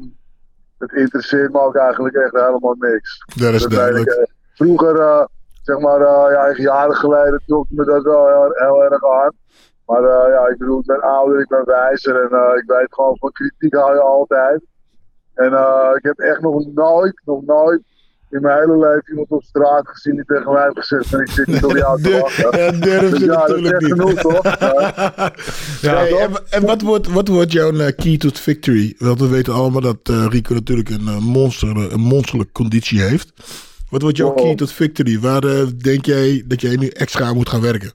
[0.78, 3.24] het interesseert me ook eigenlijk echt helemaal niks.
[3.34, 4.28] Dat is duidelijk.
[4.54, 5.24] Vroeger, uh,
[5.62, 9.32] zeg maar, uh, ja, jaren geleden trok me dat wel heel, heel erg aan.
[9.86, 13.16] Maar uh, ja, ik bedoel, ik ben ouder, ik ben wijzer en ik weet gewoon
[13.18, 14.64] van kritiek hou je altijd.
[15.34, 15.52] En
[15.94, 17.82] ik heb echt nog nooit, nog nooit
[18.34, 21.28] in mijn hele leven iemand op straat gezien die tegen mij heeft gezegd en ik
[21.28, 22.58] zit niet op jou te wachten.
[22.58, 23.92] Ja, durf dus je ja, dat is echt niet.
[23.92, 24.42] genoeg, toch?
[25.80, 28.94] Ja, hey, en, en wat, wordt, wat wordt jouw key to victory?
[28.98, 33.32] Want we weten allemaal dat uh, Rico natuurlijk een, monster, een monsterlijke conditie heeft.
[33.94, 35.20] Wat wordt jouw key tot victory?
[35.20, 37.92] Waar eh, denk jij dat jij nu extra aan moet gaan werken?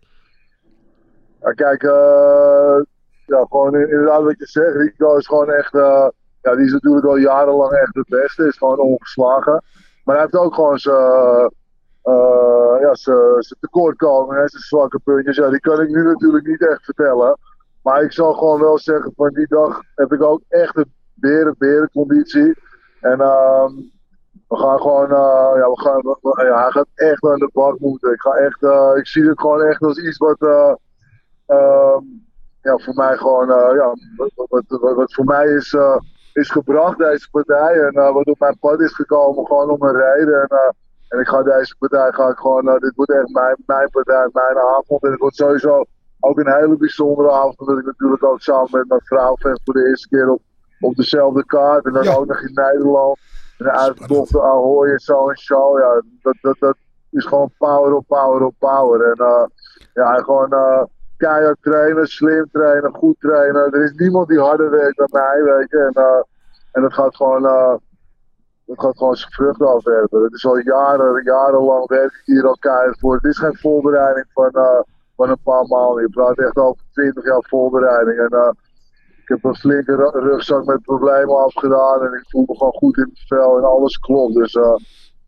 [1.41, 2.80] Ja, kijk, eh,
[3.26, 4.76] ja, gewoon in- inderdaad wat je zegt.
[4.76, 6.08] Rico is gewoon echt, eh,
[6.41, 8.47] ja, die is natuurlijk al jarenlang echt de beste.
[8.47, 9.64] Is gewoon ongeslagen.
[10.04, 11.52] Maar hij heeft ook gewoon zijn,
[12.82, 12.93] ja,
[13.60, 15.36] tekortkomingen en zijn zwakke puntjes.
[15.36, 17.38] Ja, die kan ik nu natuurlijk niet echt vertellen.
[17.82, 21.56] Maar ik zal gewoon wel zeggen, van die dag heb ik ook echt een beren,
[21.58, 22.58] berenconditie.
[23.02, 23.72] En ehm,
[24.50, 27.80] we gaan gewoon, eh, ja, we gaan, we- ja, hij gaat echt aan de bak
[27.80, 28.12] moeten.
[28.14, 30.74] Ik ga echt, eh, ik zie het gewoon echt als iets wat, eh,
[31.45, 32.04] ehm,
[32.62, 35.78] ja, voor mij gewoon, ja, wat, wat, wat, voor mij is,
[36.34, 37.80] is gebracht, deze partij.
[37.80, 40.41] En wat op mijn pad is gekomen, gewoon om een reden.
[40.41, 40.76] En,
[41.08, 44.58] en ik ga deze partij, ga ik gewoon, dit wordt echt mijn, mijn partij, mijn
[44.58, 45.04] avond.
[45.04, 45.86] En het wordt sowieso
[46.20, 49.88] ook een hele bijzondere avond, omdat ik natuurlijk ook samen met mijn vrouw voor de
[49.88, 50.41] eerste keer op,
[50.80, 51.86] op dezelfde kaart.
[51.86, 53.18] En dan ook nog in Nederland.
[53.60, 55.80] En uitverkochte Ahoy en zo en show.
[55.80, 56.78] Ja, dat, dat, dat
[57.12, 59.01] is gewoon power op power op power.
[59.01, 59.45] En eh,
[59.93, 60.84] ja, gewoon eh,
[61.18, 63.72] keihard trainen, slim trainen, goed trainen.
[63.74, 65.78] Er is niemand die harder werkt dan mij, weet je.
[65.78, 66.22] En, eh,
[66.72, 67.41] en dat gaat gewoon...
[68.66, 70.24] dat gaat gewoon zijn vruchten afwerpen.
[70.24, 73.16] Het is al jaren, jarenlang werk ik hier al keihard voor.
[73.16, 74.51] Het is geen voorbereiding van,
[75.16, 76.01] van een paar maanden.
[76.01, 78.20] Je praat echt over 20 jaar voorbereiding.
[78.20, 78.55] En
[79.30, 82.02] heb een flinke ru- rugzak met problemen afgedaan.
[82.02, 84.34] En ik voel me gewoon goed in het vel en alles klopt.
[84.34, 84.64] Dus eh,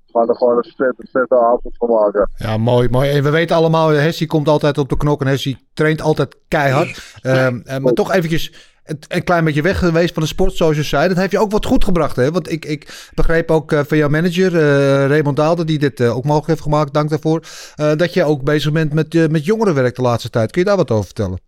[0.06, 2.30] we gaan er gewoon een vette, vette avond van maken.
[2.36, 3.10] Ja, mooi, mooi.
[3.10, 7.00] En we weten allemaal, Hessie komt altijd op de knok en Hessie traint altijd keihard.
[7.22, 8.70] Ehm, eh, maar toch eventjes
[9.08, 11.08] een, klein beetje weg geweest van de sport, zoals je zei.
[11.08, 12.32] Dat heeft je ook wat goed gebracht, hè?
[12.32, 16.16] Want ik, ik begreep ook eh, van jouw manager, eh, Raymond Daalder, die dit eh,
[16.16, 17.42] ook mogelijk heeft gemaakt, dank daarvoor,
[17.76, 20.52] eh, dat je ook bezig bent met, eh, met jongerenwerk de laatste tijd.
[20.52, 21.40] Kun je daar wat over vertellen?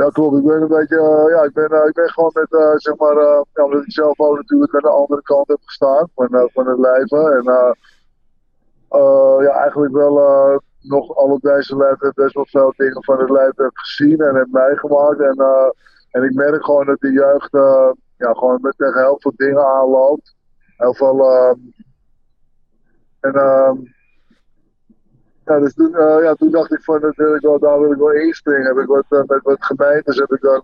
[0.00, 0.36] Ja, klopt.
[0.36, 2.96] Ik ben een beetje, eh, ja, ik ben, eh, ik ben gewoon met, eh, zeg
[2.96, 3.14] maar,
[3.52, 6.78] ja, omdat ik zelf ook natuurlijk aan de andere kant heb gestaan van, van het
[6.78, 7.32] leven.
[7.36, 7.44] En
[9.42, 10.14] ja, eigenlijk wel
[10.80, 14.34] nog al op deze leeftijd best wel veel dingen van het leven heb gezien en
[14.34, 15.20] heb meegemaakt.
[15.20, 15.70] En, eh,
[16.10, 17.52] en ik merk gewoon dat de jeugd
[18.16, 20.34] ja, gewoon met tegen heel veel dingen aanloopt.
[20.76, 21.32] Heel veel.
[21.32, 21.58] ehm,
[23.20, 23.32] en
[25.58, 28.12] dus toen, eh, ja, toen dacht ik van, dat ik wel, daar wil ik wel
[28.12, 28.66] inspringen.
[28.66, 30.62] Heb ik wat, eh, met wat gemeentes heb ik dan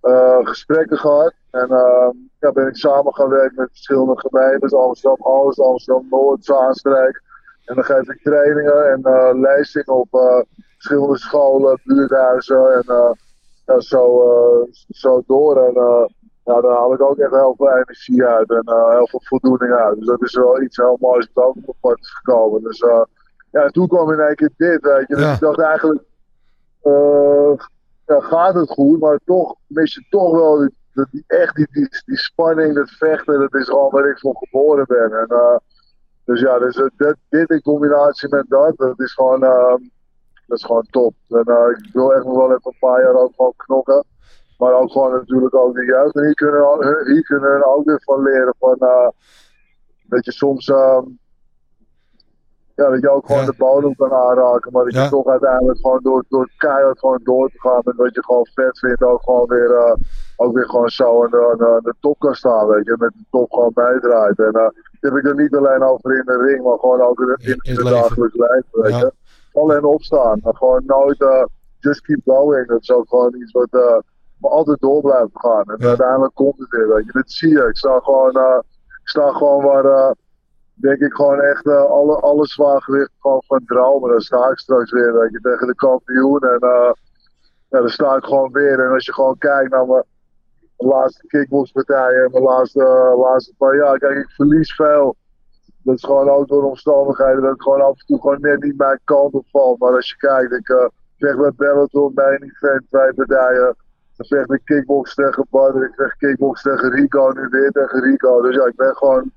[0.00, 1.32] eh, gesprekken gehad.
[1.50, 2.08] En eh,
[2.38, 4.74] ja, ben ik samen gaan werken met verschillende gemeentes.
[4.74, 7.22] Amsterdam-Oost, Amsterdam-Noord, Zaanstreek.
[7.64, 10.08] En dan geef ik trainingen en lezingen op
[10.74, 12.84] verschillende scholen, buurthuizen
[13.64, 14.28] en zo,
[14.88, 15.56] zo door.
[15.56, 15.72] En
[16.44, 19.98] ja, daar haal ik ook echt heel veel energie uit en heel veel voldoening uit.
[19.98, 22.62] Dus dat is wel iets heel moois wat ook op mijn pad is gekomen.
[22.62, 22.84] Dus
[23.54, 25.14] ja, en toen kwam in één keer dit, weet je.
[25.14, 25.32] Dus Ja.
[25.32, 26.02] ik dacht eigenlijk,
[26.82, 27.52] eh,
[28.06, 31.88] ja, gaat het goed, maar toch mis je toch wel die, die, echt die, die,
[32.04, 35.12] die spanning, dat vechten, dat is gewoon waar ik voor geboren ben.
[35.12, 35.56] En, eh,
[36.24, 39.74] dus ja, dus, eh, dit, dit in combinatie met dat, dat is gewoon, eh,
[40.46, 41.14] dat is gewoon top.
[41.28, 41.40] En
[41.84, 44.04] ik wil echt nog wel even een paar jaar ook gewoon knokken.
[44.58, 46.14] Maar ook gewoon natuurlijk ook de jeugd.
[46.16, 48.76] En hier kunnen, hier kunnen ook weer van leren van,
[50.02, 51.02] dat je soms, ehm,
[52.74, 53.46] ja, dat je ook gewoon Ja.
[53.50, 54.72] de bodem kan aanraken.
[54.72, 55.02] Maar dat Ja.
[55.02, 57.80] je toch uiteindelijk gewoon door, door keihard gewoon door te gaan.
[57.84, 59.94] En dat je gewoon vet vindt, ook gewoon weer, eh,
[60.36, 62.66] ook weer gewoon zo aan de, aan de, top kan staan.
[62.68, 64.38] Weet je, met de top gewoon bijdraait.
[64.38, 64.72] En eh dat
[65.12, 67.58] heb ik er niet alleen over in de ring, maar gewoon ook in, in, In-
[67.62, 68.64] in het dagelijks leven.
[68.70, 68.98] Weet Ja.
[68.98, 69.12] je.
[69.52, 70.40] Vallen en opstaan.
[70.42, 71.44] Maar gewoon nooit, eh,
[71.78, 72.66] just keep going.
[72.68, 74.02] Dat is ook gewoon iets wat,
[74.38, 75.62] maar altijd door blijven gaan.
[75.64, 77.12] En uiteindelijk komt het weer, weet je.
[77.12, 77.62] Dat zie je.
[77.68, 78.30] Ik sta gewoon,
[79.02, 80.14] ik sta gewoon waar,
[80.74, 84.10] denk ik gewoon echt eh, alle, alle zwaargewicht gewoon van dromen.
[84.10, 86.40] Dan sta ik straks weer, weet je, tegen de kampioen.
[86.40, 86.92] En eh,
[87.68, 88.80] ja, dan sta ik gewoon weer.
[88.80, 90.04] En als je gewoon kijkt naar mijn,
[90.76, 93.98] laatste kickboxpartijen en mijn laatste, eh, laatste paar jaar.
[93.98, 95.16] Kijk, ik verlies veel.
[95.82, 98.62] Dat is gewoon ook door de omstandigheden dat ik gewoon af en toe gewoon net
[98.62, 99.76] niet mijn kant op val.
[99.78, 103.76] Maar als je kijkt, ik vecht met Bellator, mijn event, twee partijen.
[104.16, 108.42] Dan vecht ik kickbox tegen Badr, ik vecht kickbox tegen Rico, nu weer tegen Rico.
[108.42, 109.32] Dus ja, ik ben gewoon...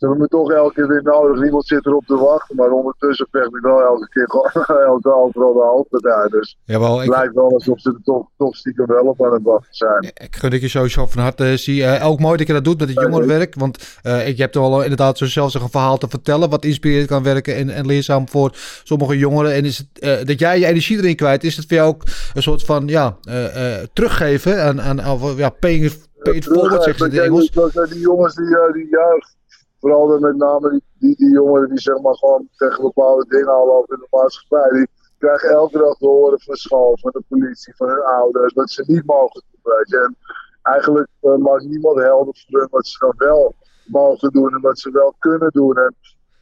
[0.00, 1.42] Ze hebben me toch elke keer weer nodig.
[1.42, 2.56] Niemand zit erop te wachten.
[2.56, 6.28] Maar ondertussen vecht ik wel elke keer gewoon elke overal de hoofdpartij.
[6.28, 9.32] Dus Jawel, het ik, lijkt wel alsof ze er toch, toch stiekem wel op aan
[9.32, 10.02] het wachten zijn.
[10.02, 11.84] Ik gun ik je sowieso van harte zie.
[11.84, 13.54] eh ook mooi dat je dat doet met het jongerenwerk.
[13.54, 16.50] Want eh, ik heb er al inderdaad zo zelfs een verhaal te vertellen.
[16.50, 18.50] Wat inspirerend kan werken en, en leerzaam voor
[18.84, 19.52] sommige jongeren.
[19.52, 22.02] En is het, eh, dat jij je energie erin kwijt, is het voor jou ook
[22.34, 25.92] een soort van ja, eh, eh, teruggeven aan, aan, aan ja, paying,
[26.22, 27.50] pay it forward, zeggen ze in het Engels.
[27.50, 29.36] Dat zijn die jongens die, eh, die juist,
[29.80, 33.48] vooral dan met name die, die, die jongeren die zeg maar gewoon tegen bepaalde dingen
[33.48, 34.70] al lopen in de maatschappij.
[34.70, 38.70] Die krijgen elke dag te horen van school, van de politie, van hun ouders, dat
[38.70, 39.72] ze niet mogen doen.
[40.00, 40.16] En
[40.62, 43.54] eigenlijk eh, maakt niemand helder voor hun wat ze dan wel
[43.84, 45.76] mogen doen en wat ze wel kunnen doen.
[45.76, 45.94] En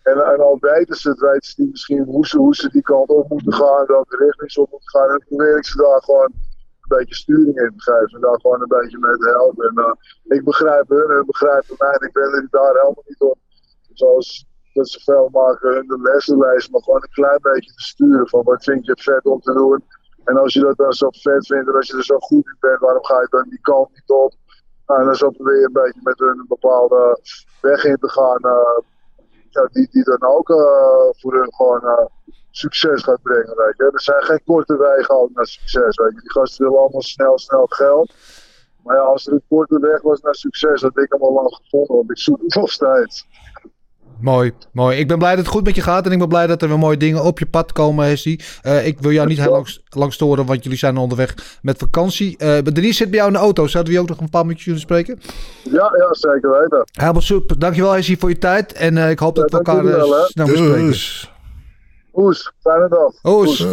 [0.03, 3.29] En, al weten ze het, weten ze misschien hoe ze, hoe ze die kant op
[3.29, 5.11] moeten gaan, welke richting ze op moeten gaan.
[5.11, 6.33] En probeer ik ze daar gewoon
[6.89, 8.15] een beetje sturing in te geven.
[8.15, 9.69] En daar gewoon een beetje mee te helpen.
[9.69, 11.93] En eh, ik begrijp hun hun begrijpen mij.
[11.99, 13.39] En ik ben er daar helemaal niet op.
[13.93, 17.83] Zoals dat ze veel maken hun de lessen lezen, maar gewoon een klein beetje te
[17.83, 19.85] sturen van wat vind je vet om te doen.
[20.25, 22.57] En als je dat dan zo vet vindt en als je er zo goed in
[22.61, 24.33] bent, waarom ga je dan die kant niet op?
[24.87, 27.21] Nou, en dan zo probeer je een beetje met hun een bepaalde
[27.61, 28.41] weg in te gaan.
[28.41, 28.79] eh,
[29.51, 32.07] ja, die, die dan ook eh, voor hun gewoon eh,
[32.51, 33.57] succes gaat brengen.
[33.57, 33.91] Weet je.
[33.93, 35.97] Er zijn geen korte wegen naar succes.
[35.97, 36.21] Weet je.
[36.21, 38.15] Die gasten willen allemaal snel, snel geld.
[38.83, 41.55] Maar ja, als er een korte weg was naar succes, had ik hem al lang
[41.55, 41.97] gevonden.
[41.97, 43.27] Want ik zoek het nog steeds.
[44.21, 44.99] Mooi, mooi.
[44.99, 46.07] Ik ben blij dat het goed met je gaat.
[46.07, 48.41] En ik ben blij dat er weer mooie dingen op je pad komen, Hessie.
[48.63, 52.37] Eh, ik wil jou niet heel lang, lang storen, want jullie zijn onderweg met vakantie.
[52.37, 53.67] Eh Denise zit bij jou in de auto.
[53.67, 55.21] Zouden we je ook nog een paar minuutjes kunnen spreken?
[55.63, 56.83] Ja, ja zeker weten.
[56.93, 57.59] Helemaal super.
[57.59, 58.73] Dankjewel, Hessie, voor je tijd.
[58.73, 61.37] En eh, ik hoop dat we elkaar wel, snel weer spreken.
[62.15, 63.33] Oes, fijne dag.
[63.33, 63.67] Oes.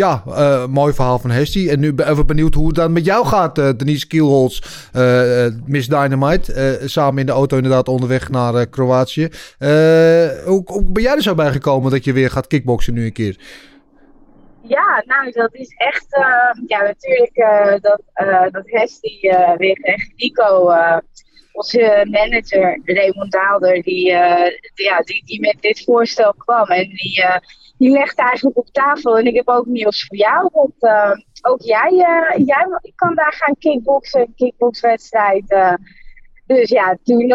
[0.00, 1.70] Ja, eh, mooi verhaal van Hestie.
[1.70, 4.60] En nu ben even benieuwd hoe het dan met jou gaat, eh, Denise Kielholz,
[4.92, 6.80] eh, Miss Dynamite.
[6.84, 9.28] samen in de auto inderdaad onderweg naar Kroatië.
[10.44, 13.36] Hoe, ben jij er zo bij gekomen dat je weer gaat kickboksen nu een keer?
[14.62, 16.06] Ja, nou, dat is echt.
[16.66, 17.36] ja, natuurlijk
[17.80, 18.02] dat,
[18.52, 20.72] dat Hestie eh weer echt Nico,
[21.52, 24.06] onze manager Raymond Daalder, die,
[24.74, 26.66] ja, die, die met dit voorstel kwam.
[26.66, 27.24] En die,
[27.80, 29.18] die legde eigenlijk op tafel.
[29.18, 30.48] En ik heb ook nieuws voor jou.
[30.52, 31.12] Want eh,
[31.42, 35.50] ook jij, eh, jij kan daar gaan kickboksen, kickboxwedstrijd.
[35.50, 35.74] eh.
[36.46, 37.28] dus ja, toen,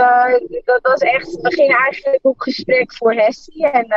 [0.63, 3.69] dat was echt, we gingen eigenlijk op gesprek voor Hestie.
[3.69, 3.87] En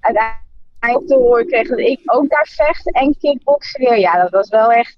[0.00, 4.00] uiteindelijk te horen kreeg dat ik ook daar vecht en kickboksen.
[4.00, 4.96] Ja, dat was wel echt,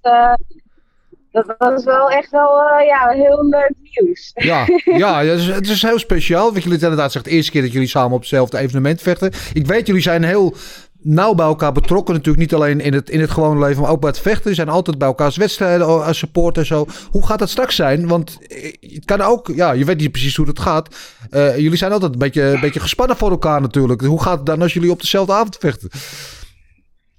[1.44, 4.30] dat was wel echt wel, eh, ja, heel leuk nieuws.
[4.34, 4.66] Ja,
[5.04, 6.52] ja het, is, het is heel speciaal.
[6.52, 9.32] Wat jullie inderdaad zegt, de eerste keer dat jullie samen op hetzelfde evenement vechten.
[9.52, 10.54] Ik weet, jullie zijn heel
[11.00, 12.14] nauw bij elkaar betrokken.
[12.14, 14.42] Natuurlijk niet alleen in het, in het gewone leven, maar ook bij het vechten.
[14.42, 16.86] Jullie zijn altijd bij elkaars wedstrijden oh, als support en zo.
[17.10, 18.06] Hoe gaat dat straks zijn?
[18.06, 20.88] Want eh, het kan ook, ja, je weet niet precies hoe dat gaat.
[21.30, 24.00] Eh, jullie zijn altijd een beetje, een beetje gespannen voor elkaar natuurlijk.
[24.00, 25.90] Hoe gaat het dan als jullie op dezelfde avond vechten?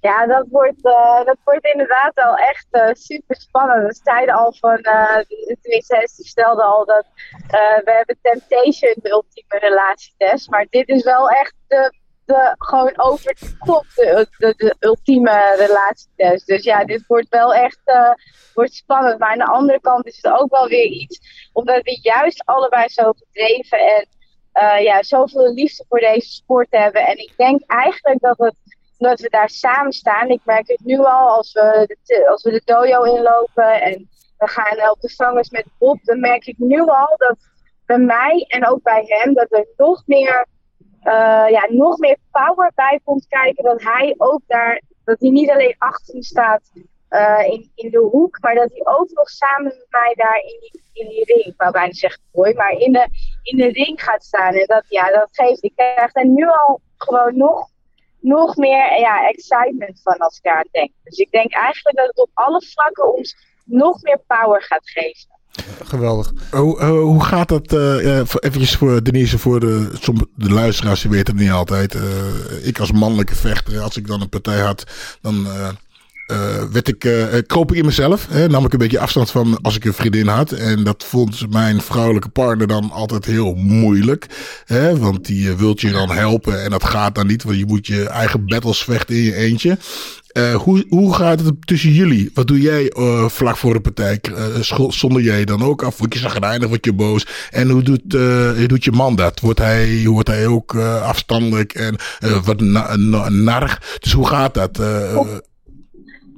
[0.00, 3.86] Ja, dat wordt, eh, dat wordt inderdaad wel echt eh, super spannend.
[3.86, 5.18] We zeiden al van, uh,
[5.60, 7.06] tenminste, Hestie stelde al dat
[7.84, 10.50] we hebben Temptation, de ultieme relatietest.
[10.50, 11.92] Maar dit is wel echt de,
[12.24, 16.46] de gewoon over de top, de, de, de ultieme relatietest.
[16.46, 17.80] Dus ja, dit wordt wel echt
[18.54, 19.18] wordt spannend.
[19.18, 21.20] Maar aan de andere kant is het ook wel weer iets,
[21.52, 24.06] omdat we juist allebei zo gedreven en
[24.82, 27.06] ja, zoveel liefde voor deze sport hebben.
[27.06, 28.67] En ik denk eigenlijk dat het
[28.98, 30.28] omdat we daar samen staan.
[30.28, 34.48] Ik merk het nu al als we de, als we de dojo inlopen en we
[34.48, 36.04] gaan op de vangers met Bob.
[36.04, 37.36] Dan merk ik nu al dat
[37.86, 40.46] bij mij en ook bij hem dat er nog meer,
[41.02, 43.64] uh, ja, nog meer power bij komt kijken.
[43.64, 46.62] Dat hij ook daar, dat hij niet alleen achter me staat
[47.10, 50.56] uh, in, in de hoek, maar dat hij ook nog samen met mij daar in
[50.60, 53.08] die, in die ring, ik wou bijna zeggen mooi, maar in de,
[53.42, 54.54] in de ring gaat staan.
[54.54, 57.68] En dat, ja, dat geeft, ik krijg er nu al gewoon nog
[58.28, 60.90] nog meer ja, excitement van als ik aan denk.
[61.04, 65.36] Dus ik denk eigenlijk dat het op alle vlakken ons nog meer power gaat geven.
[65.84, 66.32] Geweldig.
[66.50, 69.90] Hoe, uh, hoe gaat dat, uh, eventjes voor Denise, voor de,
[70.34, 71.94] de luisteraars, die weten het niet altijd.
[71.94, 74.84] Uh, ik als mannelijke vechter, als ik dan een partij had,
[75.20, 75.68] dan uh,
[76.70, 78.26] werd ik, uh, kroop ik in mezelf.
[78.30, 80.52] Hè, nam ik een beetje afstand van als ik een vriendin had.
[80.52, 84.26] En dat vond mijn vrouwelijke partner dan altijd heel moeilijk.
[84.64, 87.42] Hè, want die uh, wilt je dan helpen en dat gaat dan niet.
[87.42, 89.78] Want je moet je eigen battles vechten in je eentje.
[90.32, 92.30] Uh, hoe, hoe gaat het tussen jullie?
[92.34, 94.20] Wat doe jij uh, vlak voor de partij?
[94.30, 95.98] Uh, zonder jij dan ook af?
[95.98, 96.68] Word je zagrijnig?
[96.68, 97.26] Word je boos?
[97.50, 98.10] En hoe doet,
[98.68, 99.40] doet je man dat?
[99.40, 101.96] Wordt hij, wordt hij ook afstandelijk en
[102.44, 102.96] wat na,
[103.28, 103.98] narg?
[103.98, 104.80] Dus hoe gaat dat?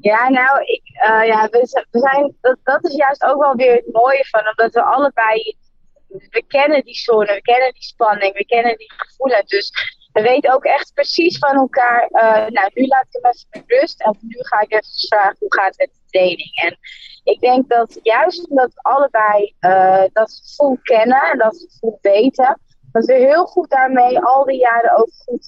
[0.01, 3.74] Ja, nou, ik, uh, ja, we, we zijn, dat, dat is juist ook wel weer
[3.74, 5.57] het mooie van, omdat we allebei,
[6.09, 9.51] we kennen die zone, we kennen die spanning, we kennen die gevoelens.
[9.51, 9.70] Dus
[10.12, 13.64] we weten ook echt precies van elkaar, uh, nou, nu laat ik hem even met
[13.66, 16.51] rust en nu ga ik even vragen hoe gaat het met de training.
[16.55, 16.78] En
[17.24, 22.61] ik denk dat juist omdat we allebei uh, dat gevoel kennen en dat gevoel weten,
[22.92, 25.46] dat we heel goed daarmee al die jaren ook goed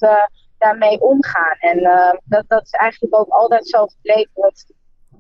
[0.63, 1.57] daarmee omgaan.
[1.59, 4.31] En uh, dat, dat is eigenlijk ook altijd zo gebleven.
[4.35, 4.65] Want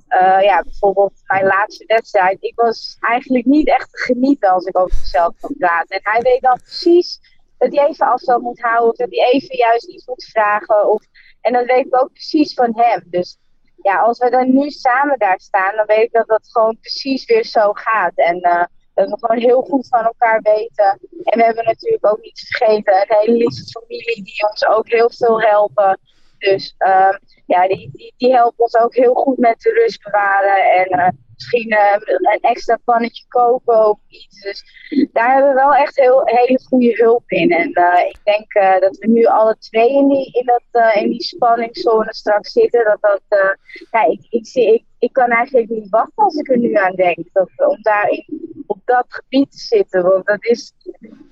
[0.08, 4.78] uh, ja, bijvoorbeeld mijn laatste wedstrijd, ik was eigenlijk niet echt te genieten als ik
[4.78, 5.96] over mezelf kan praten.
[5.96, 7.20] En hij weet dan precies
[7.58, 10.88] dat hij even afstand moet houden, of dat hij even juist iets moet vragen.
[10.88, 11.04] Of,
[11.40, 13.02] en dat weet ik ook precies van hem.
[13.04, 13.38] Dus
[13.82, 17.24] ja, als we dan nu samen daar staan, dan weet ik dat dat gewoon precies
[17.24, 18.12] weer zo gaat.
[18.14, 18.64] En uh,
[18.94, 20.98] Dat we gewoon heel goed van elkaar weten.
[21.24, 25.10] En we hebben natuurlijk ook niet vergeten een hele lieve familie die ons ook heel
[25.10, 25.98] veel helpen.
[26.38, 30.70] Dus ehm, ja, die, die, die helpen ons ook heel goed met de rust bewaren.
[30.70, 34.40] En eh, misschien eh, een extra pannetje koken of iets.
[34.40, 34.64] Dus
[35.12, 37.50] daar hebben we wel echt heel, hele goede hulp in.
[37.50, 41.02] En eh, ik denk eh, dat we nu alle twee in die, in dat, eh,
[41.02, 42.84] in die spanningszone straks zitten.
[42.84, 43.50] Dat dat, eh,
[43.90, 46.94] ja, ik, ik, zie, ik, ik kan eigenlijk niet wachten als ik er nu aan
[46.94, 47.18] denk.
[47.56, 48.24] Om daar
[48.66, 50.02] op dat gebied te zitten.
[50.02, 50.72] Want dat is,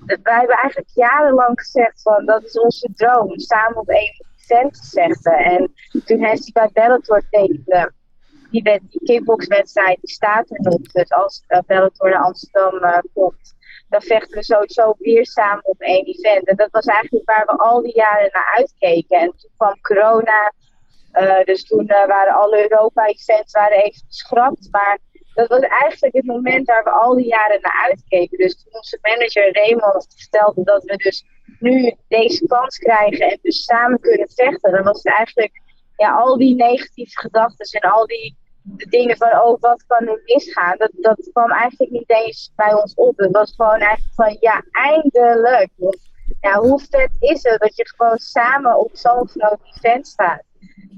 [0.06, 3.38] wij hebben eigenlijk jarenlang gezegd van dat is onze droom.
[3.38, 5.32] Samen op één event te zetten.
[5.32, 5.72] En
[6.04, 7.92] toen hij bij Bellator tekende
[8.50, 9.24] die, wed- die
[10.00, 10.80] die staat er nog.
[10.80, 13.54] Dus als Bellator naar Amsterdam eh, komt,
[13.88, 16.46] dan vechten we sowieso weer samen op één event.
[16.46, 19.18] En dat was eigenlijk waar we al die jaren naar uitkeken.
[19.20, 20.52] En toen kwam corona.
[21.28, 24.68] Eh, dus toen eh, waren alle Europa-events even geschrapt.
[24.70, 24.98] Maar
[25.34, 28.38] dat was eigenlijk het moment waar we al die jaren naar uitkeken.
[28.38, 31.24] Dus toen onze manager Raymond vertelde dat we dus
[31.58, 35.60] nu deze kans krijgen en dus samen kunnen vechten, dan was het eigenlijk
[35.96, 38.36] ja, al die negatieve gedachten en al die
[38.88, 40.76] dingen van, oh, wat kan er misgaan?
[40.78, 43.18] Dat, dat kwam eigenlijk niet eens bij ons op.
[43.18, 45.70] Het was gewoon eigenlijk van, ja, eindelijk.
[46.40, 50.42] Ja, hoe vet is het dat je gewoon samen op zo'n groot event staat?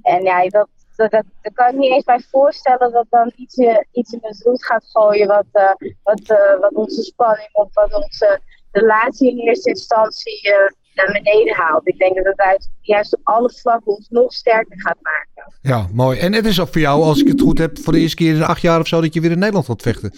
[0.03, 3.57] En ja, dat, dat, dat, daar kan ik niet eens bij voorstellen dat dan iets,
[3.57, 7.75] eh, iets in het roet gaat gooien wat, eh, wat, eh, wat onze spanning of
[7.75, 8.41] wat onze
[8.71, 10.51] relatie in eerste instantie
[10.95, 11.89] naar beneden haalt.
[11.89, 15.53] Ik denk dat het uit, juist op alle vlakken ons nog sterker gaat maken.
[15.63, 16.19] Ja, mooi.
[16.19, 18.35] En het is ook voor jou, als ik het goed heb, voor de eerste keer
[18.35, 20.11] in acht jaar of zo dat je weer in Nederland gaat vechten.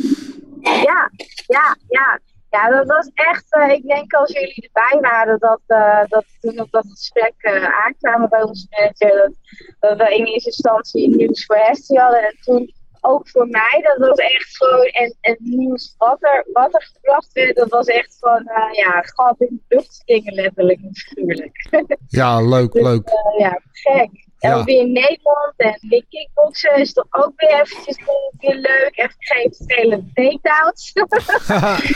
[0.63, 1.11] Ja,
[1.47, 2.21] ja, ja.
[2.55, 6.61] Ja, dat was echt, eh, ik denk als jullie erbij waren, dat, eh, dat toen
[6.61, 9.33] op dat gesprek eh, aankwamen bij onze manager, dat,
[9.81, 12.23] dat we in eerste instantie nieuws voor Hestie hadden.
[12.23, 16.75] En toen ook voor mij, dat was echt gewoon, en, en nieuws wat er, wat
[16.75, 20.95] er gebracht werd, dat was echt van, ja, gat in de lucht springen letterlijk en
[20.95, 21.69] figuurlijk.
[22.09, 23.11] Ja, leuk, Dus, leuk.
[23.39, 24.11] ja, gek.
[24.39, 24.65] Ja.
[24.65, 27.97] weer in Nederland en weer kickboksen is toch ook weer eventjes
[28.39, 28.93] weer leuk.
[28.93, 30.93] Even geen vervelende takedowns.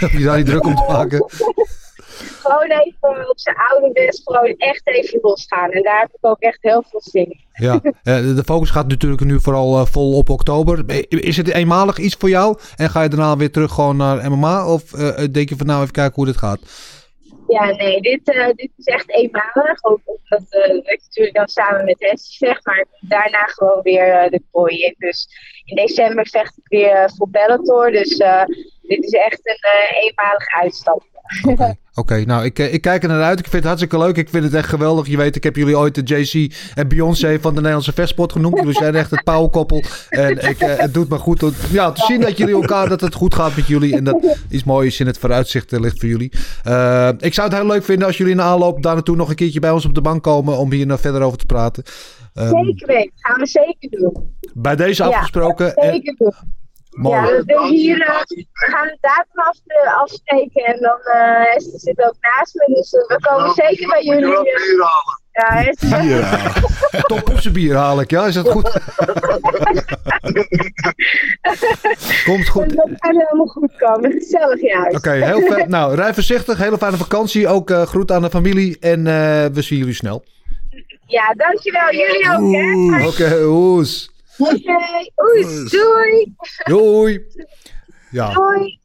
[0.01, 1.27] Heb je daar niet druk om te maken?
[2.43, 5.71] gewoon even op zijn oude west gewoon echt even losgaan.
[5.71, 7.47] En daar heb ik ook echt heel veel zin in.
[7.53, 10.85] Ja, eh, de de focus gaat natuurlijk nu vooral eh, vol op oktober.
[11.09, 12.59] Is het eenmalig iets voor jou?
[12.77, 14.67] En ga je daarna weer terug gewoon naar MMA?
[14.67, 16.61] Of eh, denk je van nou even kijken hoe dit gaat?
[17.49, 19.85] Ja, nee, dit, eh, dit is echt eenmalig.
[19.85, 24.43] Ook omdat ik natuurlijk dan samen met Hessie vecht, maar daarna gewoon weer eh, de
[24.51, 24.95] kooi in.
[24.99, 25.29] Dus
[25.65, 27.91] in december vecht ik weer voor Bellator.
[27.91, 28.17] Dus
[28.83, 31.03] dit is echt een eenmalige uitstap.
[31.95, 33.39] Oké, nou ik, eh, ik kijk er naar uit.
[33.39, 34.17] Ik vind het hartstikke leuk.
[34.17, 35.07] Ik vind het echt geweldig.
[35.07, 38.59] Je weet, ik heb jullie ooit de JC en Beyoncé van de Nederlandse vechtsport genoemd.
[38.59, 39.83] Jullie zijn echt het pauwkoppel.
[40.09, 43.01] En ik, eh, het doet me goed om, ja, te zien dat jullie elkaar, dat
[43.01, 43.97] het goed gaat met jullie.
[43.97, 46.33] En dat iets moois in het vooruitzicht eh, ligt voor jullie.
[47.19, 49.35] Ik zou het heel leuk vinden als jullie in de aanloop daar naartoe nog een
[49.35, 50.59] keertje bij ons op de bank komen.
[50.59, 51.85] Om hier nog verder over te praten.
[52.35, 54.37] Ehm, zeker weten, gaan we zeker doen.
[54.55, 55.73] bij deze afgesproken.
[55.75, 56.33] zeker doen.
[56.99, 57.17] Mooi.
[57.17, 58.21] Ja, dus we hier eh,
[58.51, 62.91] gaan de datum af, eh, afspreken en dan eh Hester zit ook naast me, dus
[62.91, 64.29] we komen zeker bij jullie.
[66.05, 66.53] ja.
[67.07, 68.27] Top op zijn bier haal ik, ja?
[68.27, 68.71] Is dat goed?
[72.25, 72.77] Komt goed.
[72.77, 74.13] Dat gaat helemaal goed komen.
[74.13, 74.97] Gezellig juist.
[74.97, 75.69] Oké, heel vet.
[75.79, 76.59] Nou, rij voorzichtig.
[76.59, 77.49] Hele fijne vakantie.
[77.49, 78.77] Ook eh groet aan de familie.
[78.81, 80.25] En eh, we zien jullie snel.
[81.07, 81.93] Ja, dankjewel.
[81.93, 83.07] Jullie ook, hè?
[83.07, 84.11] Oké, hoes.
[84.39, 84.73] Oké,
[85.25, 86.35] oei, doei.
[86.65, 87.27] Doei.
[88.11, 88.33] Ja.
[88.33, 88.79] Doei.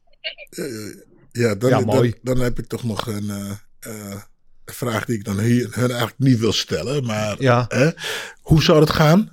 [1.32, 2.14] Ja, dan, Ja, mooi.
[2.22, 3.50] Dan, dan heb ik toch nog een eh,
[3.80, 4.16] eh,
[4.64, 7.04] vraag die ik dan hier, hun eigenlijk niet wil stellen.
[7.04, 7.68] Maar Ja.
[8.40, 9.30] hoe zou het gaan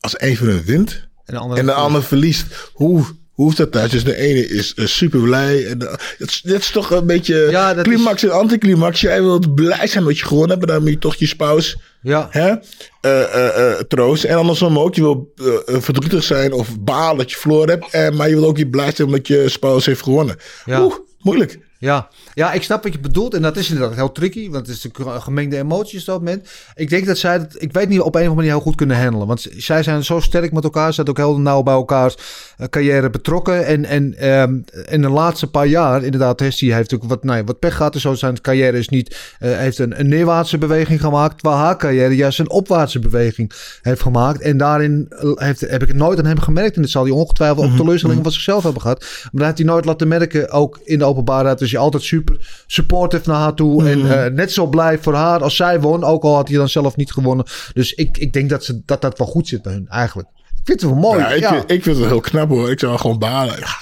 [0.00, 2.70] als een van hun wint En de andere, en de ander verliest?
[2.72, 3.90] Hoe, hoe is dat thuis?
[3.90, 5.66] Dus de ene is eh, super blij.
[5.66, 9.00] En de, het, is, dit is toch een beetje Ja, climax en anticlimax.
[9.00, 10.66] Jij wilt blij zijn dat je gewonnen hebt.
[10.66, 12.28] Maar dan moet je toch je spouse Ja.
[12.30, 12.54] hè,
[13.00, 14.28] eh, eh, eh, troosten.
[14.28, 14.94] En andersom ook.
[14.94, 15.32] Je wil
[15.66, 18.14] verdrietig zijn of balen dat je verloren hebt.
[18.16, 20.36] Maar je wil ook weer blij zijn omdat je spouse heeft gewonnen.
[20.64, 20.82] Ja.
[20.82, 21.58] Oeh, moeilijk.
[21.78, 22.08] Ja.
[22.34, 23.34] ja, ik snap wat je bedoelt.
[23.34, 24.50] En dat is inderdaad heel tricky.
[24.50, 26.48] Want het is natuurlijk gemengde emoties op dat moment.
[26.74, 28.74] Ik denk dat zij het, ik weet niet, op een of andere manier heel goed
[28.74, 29.26] kunnen handelen.
[29.26, 30.86] Want zij zijn zo sterk met elkaar.
[30.86, 32.16] Ze zijn ook heel nauw bij elkaars
[32.56, 33.66] eh, carrière betrokken.
[33.66, 37.44] En, en ehm, in de laatste paar jaar, inderdaad, Hestie heeft ook wat, nou ja,
[37.44, 37.94] wat pech gehad.
[37.94, 41.38] En zo zijn carrière is niet, eh, heeft een, een neerwaartse beweging gemaakt.
[41.38, 43.52] Terwijl haar carrière juist een opwaartse beweging
[43.82, 44.40] heeft gemaakt.
[44.40, 46.76] En daarin eh, heeft, heb ik het nooit aan hem gemerkt.
[46.76, 49.00] En dat zal hij ongetwijfeld ook teleurstellingen van zichzelf hebben gehad.
[49.00, 51.58] Maar dat heeft hij nooit laten merken, ook in de openbaarheid.
[51.58, 53.88] Dus je altijd super supportive naar haar toe.
[53.88, 56.04] En eh, net zo blij voor haar als zij won.
[56.04, 57.46] Ook al had hij dan zelf niet gewonnen.
[57.72, 60.28] Dus ik, ik denk dat, ze, dat dat wel goed zit bij hun, eigenlijk.
[60.64, 61.18] vind het wel mooi.
[61.18, 61.48] Ja, ik, ja.
[61.48, 62.70] Vind, ik vind het heel knap hoor.
[62.70, 63.58] Ik zou gewoon balen.
[63.58, 63.76] Ja.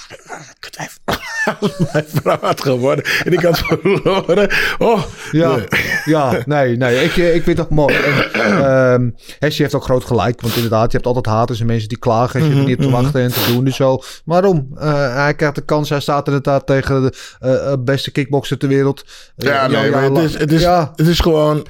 [1.93, 3.05] Mijn vrouw had geworden.
[3.23, 4.49] En ik had verloren.
[4.77, 5.01] Oh,
[5.31, 5.65] Ja, nee.
[6.05, 7.03] ja, nee, nee.
[7.03, 7.95] Ik, eh, ik vind het mooi.
[7.95, 9.09] En, ehm
[9.39, 10.41] Hesje heeft ook groot gelijk.
[10.41, 12.39] Want inderdaad, je hebt altijd haters en mensen die klagen.
[12.41, 13.63] als je er niet te wachten en te doen.
[13.63, 13.99] Dus zo.
[14.25, 14.67] Waarom?
[14.77, 15.89] Eh, hij krijgt de kans.
[15.89, 19.05] Hij staat inderdaad tegen de eh, beste kickboxer ter wereld.
[19.35, 21.65] Ja, Jan nee, maar het is, het is, Ja, het is gewoon...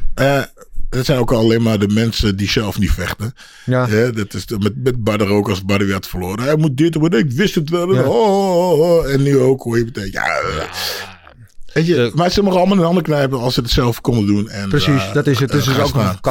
[0.96, 3.34] het zijn ook alleen maar de mensen die zelf niet vechten.
[3.66, 3.88] ja.
[3.88, 6.44] Ja, dat is de- met, met Badder ook als Badder werd verloren.
[6.44, 7.94] Hij moet dit, maar ik wist het wel.
[7.94, 8.04] Ja.
[8.04, 9.12] Oh, oh, oh.
[9.12, 10.10] En nu ook hoor je meteen.
[10.12, 10.40] Ja.
[11.74, 14.26] Weet je, maar ze mogen allemaal in de handen knijpen als ze het zelf konden
[14.26, 14.50] doen.
[14.50, 15.50] En, Precies, eh, dat is het.
[15.50, 16.22] eh, Dus het is gaan ook een.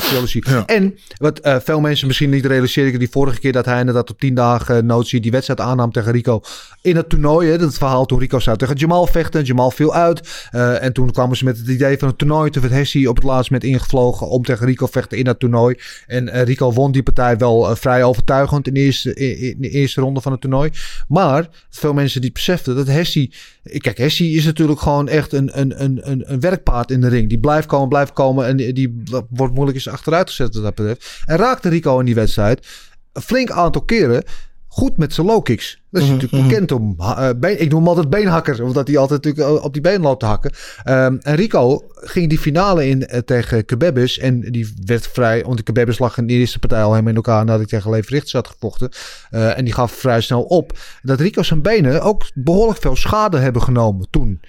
[0.52, 0.66] Ja.
[0.66, 4.19] En wat eh, veel mensen misschien niet realiseren, die vorige keer dat hij inderdaad op
[4.20, 6.40] 10 dagen notie die wedstrijd aannam tegen Rico
[6.82, 7.51] in het toernooi.
[7.51, 9.43] Hè, dat verhaal toen Rico zou tegen Jamal vechten.
[9.44, 10.48] Jamal viel uit.
[10.81, 12.51] En toen kwamen ze met het idee van het toernooi.
[12.51, 15.77] Toen werd Hessie op het laatst met ingevlogen om tegen Rico vechten in dat toernooi.
[16.06, 20.01] En Rico won die partij wel vrij overtuigend in de, eerste, in, in de eerste
[20.01, 20.70] ronde van het toernooi.
[21.09, 23.32] Maar veel mensen die beseften dat Hessie...
[23.63, 27.29] Kijk, Hessie is natuurlijk gewoon echt een, een, een, een, werkpaard in de ring.
[27.29, 28.47] Die blijft komen, blijft komen.
[28.47, 31.23] En die, die wordt moeilijk eens achteruit gezet wat dat betreft.
[31.27, 32.67] En raakte Rico in die wedstrijd
[33.13, 34.25] een flink aantal keren
[34.74, 35.82] goed met zijn low kicks.
[35.90, 36.23] Dat is mm -hmm.
[36.23, 36.97] natuurlijk bekend om.
[36.99, 40.20] Uh, been, ik noem hem altijd beenhakker, omdat hij altijd natuurlijk op die been loopt
[40.20, 40.51] te hakken.
[40.89, 44.19] Um, en Rico ging die finale in uh, tegen Kebebis.
[44.19, 45.43] En die werd vrij.
[45.44, 47.90] Want de Kebebis lag in de eerste partij al helemaal in elkaar nadat hij tegen
[47.90, 48.90] Leef Richters had gevochten.
[49.31, 50.78] Uh, en die gaf vrij snel op.
[51.03, 54.40] Dat Rico zijn benen ook behoorlijk veel schade hebben genomen toen.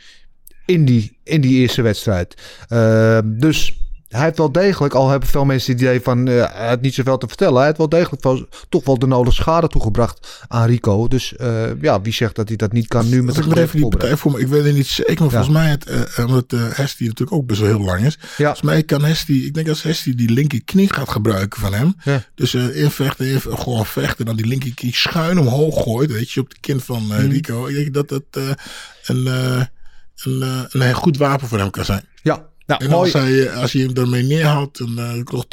[0.66, 2.42] In die, in die eerste wedstrijd.
[3.24, 3.83] dus
[4.14, 6.94] hij heeft wel degelijk, al hebben veel mensen het idee van uh, hij had niet
[6.94, 7.56] zoveel te vertellen.
[7.56, 11.08] Hij heeft wel degelijk wel, toch wel de nodige schade toegebracht aan Rico.
[11.08, 13.88] Dus uh, ja, wie zegt dat hij dat niet kan nu met ik even die
[13.88, 14.40] partij voor me.
[14.40, 15.44] Ik weet het niet zeker, maar ja.
[15.44, 18.18] volgens mij, het, uh, omdat uh, Hesti natuurlijk ook best wel heel lang is.
[18.22, 18.28] Ja.
[18.36, 21.96] Volgens mij kan Hesti, ik denk als Hesti die linkerknie gaat gebruiken van hem.
[22.04, 22.24] Ja.
[22.36, 26.58] Dus invechten, in, gewoon vechten, dan die linkerknie schuin omhoog gooit, weet je, op de
[26.60, 27.12] kin van mm.
[27.12, 27.68] Rico.
[27.68, 28.24] Ik denk dat dat
[29.06, 29.26] een,
[30.24, 32.06] een, een goed wapen voor hem kan zijn.
[32.24, 35.46] Ja, nou, en als, hij, als je hem daarmee neerhoudt, dan uh, je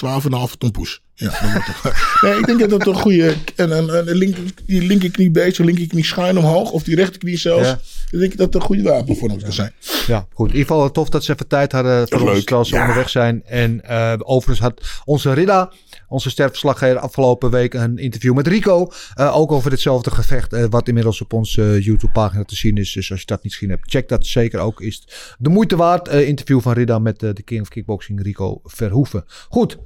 [0.51, 1.01] 12,5 ton poes.
[1.21, 1.63] Ja,
[2.23, 3.35] nee, ik denk dat dat een goede.
[3.57, 4.37] En, en, en link,
[4.67, 7.69] die linkerknie bezig, linkerknie schuin omhoog, of die rechterknie zelfs.
[7.69, 7.81] Ja.
[8.11, 9.73] Dan denk ik dat dat een goede wapen voor ons kan zijn.
[10.07, 10.49] Ja, goed.
[10.49, 12.81] In ieder geval tof dat ze even tijd hadden voor ons, terwijl ze ja.
[12.81, 13.43] onderweg zijn.
[13.45, 15.73] En uh, overigens had onze Rida,
[16.09, 18.91] onze sterfverslaggever, afgelopen week een interview met Rico.
[19.17, 22.93] Uh, ook over ditzelfde gevecht, uh, wat inmiddels op onze YouTube-pagina te zien is.
[22.93, 24.81] Dus als je dat niet gezien hebt, check dat zeker ook.
[24.81, 26.09] Is de moeite waard.
[26.09, 29.25] interview van Rida met de King of Kickboxing, Rico Verhoeven.
[29.49, 29.79] Goed,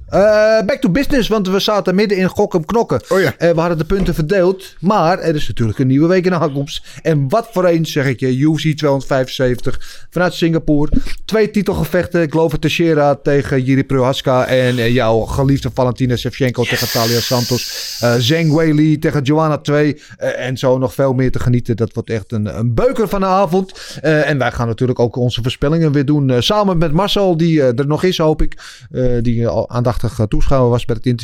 [0.65, 3.01] back to business, want we zaten midden in gokken knokken.
[3.09, 3.33] Oh ja.
[3.37, 6.85] we hadden de punten verdeeld, maar er is natuurlijk een nieuwe week in de aankomst.
[7.01, 10.91] En wat voor een, zeg ik je, UFC 275 vanuit Singapore.
[11.25, 16.69] Twee titelgevechten, Glover Teixeira tegen Jiri Prohaska en uh, jouw geliefde Valentina Shevchenko yes.
[16.69, 17.99] tegen Talia Santos.
[18.03, 21.75] Uh, Zhang Weili tegen Joanna 2 uh, en zo nog veel meer te genieten.
[21.75, 23.99] Dat wordt echt een, een beuker van de avond.
[24.03, 26.29] Uh, en wij gaan natuurlijk ook onze voorspellingen weer doen.
[26.29, 28.85] Uh, samen met Marcel, die uh, er nog is, hoop ik.
[28.91, 31.14] Uh, die al aandachtig toeschouwer was bij het interview.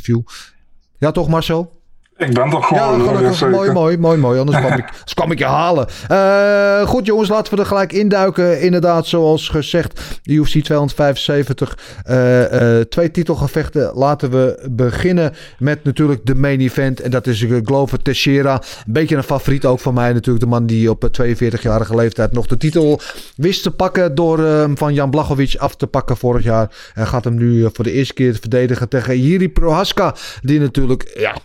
[0.99, 1.80] Ja, toch, Marcel?
[2.21, 2.99] Ik ben toch gewoon.
[2.99, 3.49] Ja, gelukkig.
[3.49, 4.39] Mooi, mooi, mooi, mooi.
[4.39, 5.87] Anders kwam ik, anders kwam ik je halen.
[6.11, 8.61] Uh, goed, jongens, laten we er gelijk induiken.
[8.61, 11.77] Inderdaad, zoals gezegd, de UFC 275.
[12.09, 13.91] Uh, uh, twee titelgevechten.
[13.93, 17.01] Laten we beginnen met natuurlijk de main event.
[17.01, 18.53] En dat is Glover Teixeira.
[18.53, 20.45] Een beetje een favoriet ook van mij natuurlijk.
[20.45, 22.99] De man die op 42-jarige leeftijd nog de titel
[23.35, 24.15] wist te pakken.
[24.15, 26.69] Door hem van Jan Blachowicz af te pakken vorig jaar.
[26.93, 30.15] En gaat hem nu voor de eerste keer verdedigen tegen Jiri Prohaska.
[30.41, 31.35] Die natuurlijk, ja,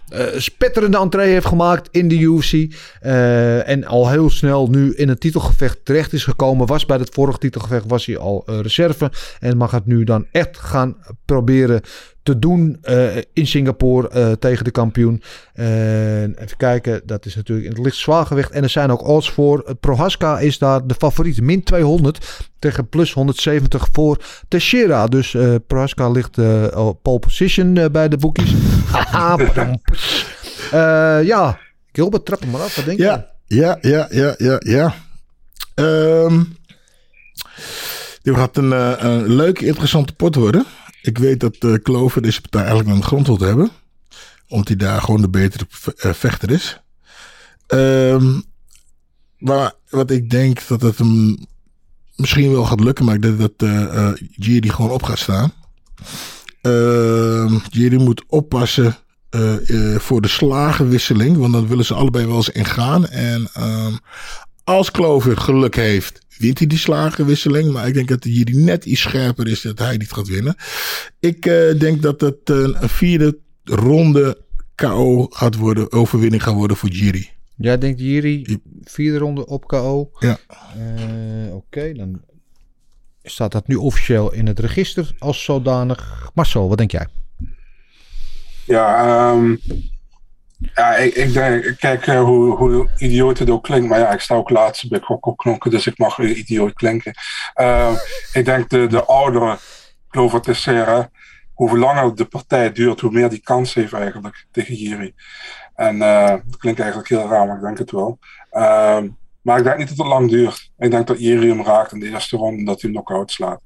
[0.66, 2.52] spetterende entree heeft gemaakt in de UFC.
[2.52, 6.66] Uh, en al heel snel nu in een titelgevecht terecht is gekomen.
[6.66, 9.10] Was bij het vorige titelgevecht was hij al uh, reserve.
[9.40, 11.80] En mag het nu dan echt gaan proberen
[12.22, 15.22] te doen uh, in Singapore uh, tegen de kampioen.
[15.55, 18.51] Uh, even kijken, dat is natuurlijk in het licht zwaargewicht.
[18.51, 19.76] En er zijn ook odds voor.
[19.80, 21.40] Prohaska is daar de favoriet.
[21.40, 24.18] Min 200 tegen plus 170 voor
[24.48, 25.06] Teixeira.
[25.06, 25.36] Dus
[25.66, 26.38] Prohaska ligt
[26.74, 28.55] op pole position bij de boekies.
[31.24, 31.59] ja,
[31.93, 32.76] Gilbert, trap hem maar af.
[32.76, 33.05] Wat denk je?
[33.05, 34.60] Ja, ja, ja, ja, ja.
[34.64, 34.94] ja.
[35.74, 36.56] Um,
[38.22, 38.70] dit gaat een,
[39.06, 40.64] een leuke, interessante pot worden.
[41.02, 43.70] Ik weet dat uh, Clover deze partij eigenlijk aan de grond wil hebben.
[44.48, 45.66] Omdat hij daar gewoon de betere
[46.14, 46.80] vechter is.
[47.68, 48.43] Um,
[49.38, 51.36] maar wat ik denk dat het hem
[52.16, 53.05] misschien wel gaat lukken.
[53.05, 55.52] Maar ik denk dat uh, Jiri gewoon op gaat staan.
[56.62, 58.97] Uh, Jiri moet oppassen
[59.97, 61.36] voor de slagenwisseling.
[61.36, 63.09] Want dan willen ze allebei wel eens ingaan.
[63.09, 63.98] En um,
[64.65, 67.73] als Clover geluk heeft wint hij die slagenwisseling.
[67.73, 70.57] Maar ik denk dat hij net iets scherper is dat hij niet gaat winnen.
[71.20, 74.39] Ik uh, denk dat het een, vierde ronde
[74.74, 77.31] KO gaat worden, overwinning gaat worden voor Jiri.
[77.57, 80.11] Jij denkt Jiri, vierde ronde op KO.
[80.19, 80.39] Ja.
[80.48, 82.20] Eh, Oké, dan
[83.23, 86.31] staat dat nu officieel in het register als zodanig.
[86.35, 87.07] Marcel, wat denk jij?
[88.66, 89.56] Ja, ehm,
[90.74, 94.20] ja ik, ik denk, kijk eh, hoe, hoe idioot het ook klinkt, maar ja, ik
[94.20, 97.14] sta ook laatst bij Kok Knonken, dus ik mag idioot klinken.
[97.55, 97.94] Ehm,
[98.32, 99.59] ik denk de, de oudere
[100.09, 101.10] Clover Teixeira,
[101.52, 105.14] hoe langer de partij duurt, hoe meer die kans heeft eigenlijk tegen Jiri.
[105.74, 108.18] En eh, dat klinkt eigenlijk heel raar, maar ik denk het wel.
[108.51, 109.09] Ehm,
[109.43, 110.70] maar ik denk niet dat het lang duurt.
[110.78, 113.60] Ik denk dat Jiri hem raakt in de eerste ronde, dat hij hem knock-out slaat.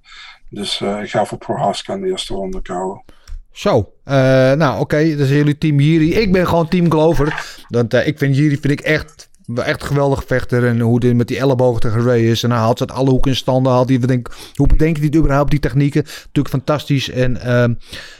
[0.50, 3.04] Dus eh, ik ga voor Prohaska in de eerste ronde kouwen.
[3.52, 4.14] Zo, eh,
[4.52, 6.14] nou oké, dat is jullie team Jiri.
[6.14, 7.56] Ik ben gewoon team Glover.
[7.68, 10.66] Want eh, ik vind Jiri vind ik echt, echt een geweldige vechter.
[10.66, 12.42] En hoe dit met die ellebogen tegen Ray is.
[12.42, 13.72] En hij uit alle hoeken in standen.
[13.72, 16.02] Haalt die, denk, hoe bedenkt hij dit überhaupt, die technieken?
[16.04, 17.10] Natuurlijk fantastisch.
[17.10, 17.74] En, ehm,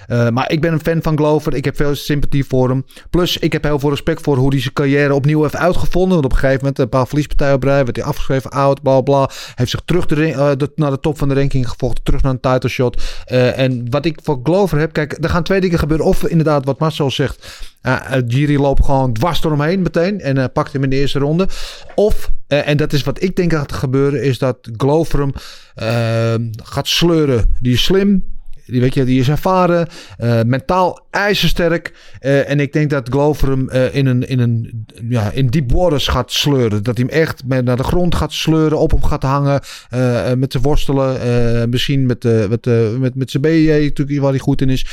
[0.07, 1.55] eh, maar ik ben een fan van Glover.
[1.55, 2.85] Ik heb veel sympathie voor hem.
[3.11, 6.19] Plus, ik heb heel veel respect voor hoe hij zijn carrière opnieuw heeft uitgevonden.
[6.19, 9.31] Op een gegeven moment, een paar verliespartijen op rij, werd hij afgeschreven, oud, bla bla.
[9.55, 12.05] Heeft zich terug eh, de- naar de top van de ranking gevochten.
[12.05, 13.03] Terug naar een title shot.
[13.25, 16.07] Eh, en wat ik voor Glover heb, kijk, er gaan twee dingen gebeuren.
[16.07, 17.69] Of inderdaad, wat Marcel zegt,
[18.27, 20.21] Jiri loopt gewoon dwars door hem heen meteen.
[20.21, 21.49] En pakt hem in de eerste ronde.
[21.95, 25.33] Of, eh, en dat is wat ik denk gaat gebeuren, is dat Glover hem
[25.75, 27.57] eh, gaat sleuren.
[27.61, 28.25] Die is slim.
[28.71, 31.93] Die, weet je, die is ervaren, eh, mentaal ijzersterk.
[32.19, 35.73] Eh, en ik denk dat Glover hem eh, in, een, in, een, ja, in deep
[35.73, 36.83] waters gaat sleuren.
[36.83, 39.61] Dat hij hem echt naar de grond gaat sleuren, op hem gaat hangen.
[40.39, 41.71] met zijn worstelen.
[41.71, 42.65] misschien met, met,
[42.99, 44.87] met, met zijn BJ, natuurlijk, waar hij goed in is.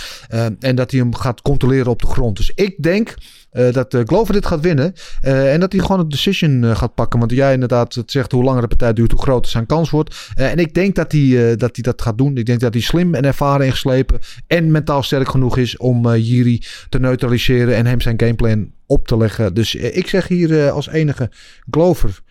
[0.59, 2.37] En dat hij hem gaat controleren op de grond.
[2.37, 3.15] Dus ik denk
[3.57, 4.93] eh, dat eh, Glover dit gaat winnen.
[5.21, 7.19] Eh, en dat hij gewoon een decision gaat pakken.
[7.19, 10.31] Want jij inderdaad het zegt hoe langer de partij duurt, hoe groter zijn kans wordt.
[10.35, 12.37] En ik denk dat hij, dat hij dat gaat doen.
[12.37, 16.15] Ik denk dat hij slim en ervaren en geslepen en mentaal sterk genoeg is om
[16.15, 19.53] Jiri te neutraliseren en hem zijn gameplan op te leggen.
[19.53, 21.31] Dus ik zeg hier als enige
[21.69, 22.21] Glover.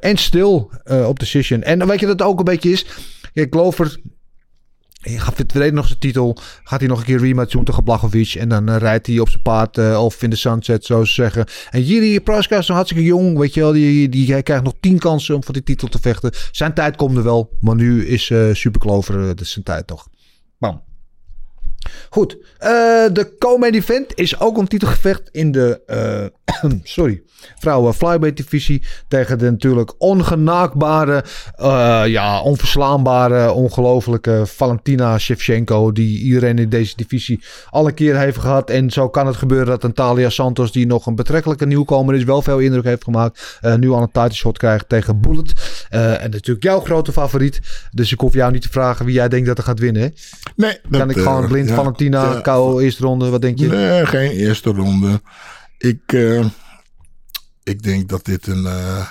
[0.00, 0.70] en stil
[1.06, 1.62] op decision.
[1.62, 2.86] En weet je dat het ook een beetje is?
[3.34, 3.98] Kijk, Glover
[4.98, 6.36] hij gaat verleden nog zijn titel.
[6.64, 8.36] Gaat hij nog een keer rematch doen tegen Blachowicz.
[8.36, 11.12] En dan eh, rijdt hij op zijn paard eh, of in de sunset, zo ze
[11.12, 11.46] zeggen.
[11.70, 13.38] En Jiri Proska is nog hartstikke jong.
[13.38, 15.98] Weet je wel, die, die, hij krijgt nog tien kansen om voor die titel te
[16.00, 16.32] vechten.
[16.52, 17.56] Zijn tijd komt er wel.
[17.60, 20.08] Maar nu is Superclover, dat is zijn tijd toch.
[20.58, 20.87] Bam.
[22.10, 22.70] Goed, eh,
[23.12, 27.22] de co-main event is ook een titelgevecht in de eh, sorry,
[27.58, 31.24] vrouwen flyweight divisie tegen de natuurlijk ongenaakbare,
[31.54, 37.40] eh, ja, onverslaanbare, ongelofelijke Valentina Shevchenko die iedereen in deze divisie
[37.70, 38.70] al een keer heeft gehad.
[38.70, 42.24] En zo kan het gebeuren dat een Talia Santos die nog een betrekkelijke nieuwkomer is,
[42.24, 45.52] wel veel indruk heeft gemaakt, nu al een title shot krijgt tegen Bullet.
[45.88, 47.60] En natuurlijk jouw grote favoriet.
[47.90, 50.02] Dus ik hoef jou niet te vragen wie jij denkt dat er gaat winnen.
[50.02, 50.08] hè?
[50.56, 53.68] Nee, Kan dat, ik gewoon blind Valentina, ja, KO eerste ronde, wat denk je?
[53.68, 55.20] Nee, geen eerste ronde.
[55.78, 56.44] Ik, eh,
[57.68, 59.08] ik denk dat dit een eh,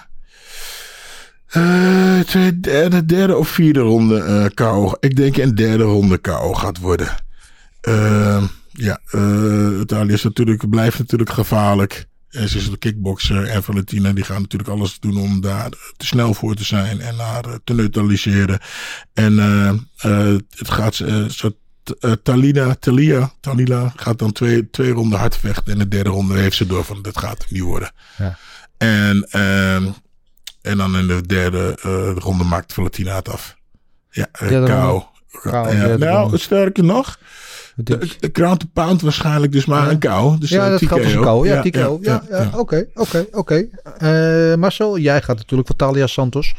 [1.47, 4.93] eh, tweede, derde, derde of vierde ronde KO.
[4.99, 7.15] Ik denk een derde ronde KO gaat worden.
[7.81, 8.99] Eh, ja,
[9.81, 12.07] Italië is natuurlijk, blijft natuurlijk gevaarlijk.
[12.29, 13.47] En ze is een kickboxer.
[13.47, 17.01] En Valentina die gaan natuurlijk alles doen om daar te snel voor te zijn.
[17.01, 18.59] En haar te neutraliseren.
[19.13, 19.37] En
[20.55, 20.95] het gaat
[21.27, 21.51] zo
[21.99, 25.73] uh, Talina, Talia, Talila gaat dan twee, twee ronden hard vechten.
[25.73, 27.91] En de derde ronde heeft ze door van dat gaat hem niet worden.
[28.17, 28.37] Ja.
[28.77, 29.85] En, ehm,
[30.61, 33.57] en dan in de derde eh, ronde maakt Valentina het af.
[34.09, 34.75] Ja, uh, Derde KO.
[34.75, 35.69] ronde.
[35.69, 37.19] KO, Ja, nou, sterker nog.
[37.75, 40.35] De, de ground to pound waarschijnlijk dus maar een KO.
[40.39, 40.87] Dus ja, dat TKO.
[40.87, 41.45] geldt als een KO.
[41.45, 42.59] Ja, Ja, TKO.
[42.59, 43.67] Oké, oké, oké.
[43.97, 46.53] Eh, Marcel, jij gaat natuurlijk voor Talia Santos.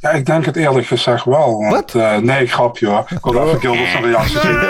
[0.00, 1.58] Ja, ik denk het eerlijk gezegd wel.
[1.58, 3.06] Want, eh, nee, grapje hoor.
[3.10, 4.60] Ik wilde even Gilbert's reactie zien.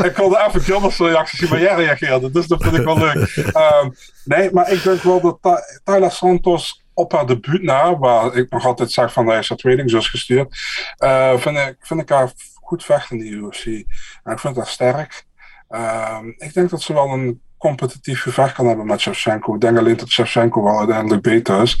[0.10, 2.30] ik wilde even Gilbert's reactie zien, maar jij reageerde.
[2.30, 3.36] Dus dat vind ik wel leuk.
[3.52, 3.90] Ehm,
[4.24, 8.66] nee, maar ik denk wel dat Tyler Santos op haar debuut na, waar ik nog
[8.66, 10.56] altijd zeg van hij is haar tweelingzus gestuurd,
[10.96, 13.64] eh, vind, ik, vind ik haar goed vechten in de UFC.
[14.24, 15.24] En ik vind haar sterk.
[15.68, 19.54] Ehm, ik denk dat ze wel een competitief gevecht kan hebben met Shevchenko.
[19.54, 21.78] Ik denk alleen dat Shevchenko wel uiteindelijk beter is.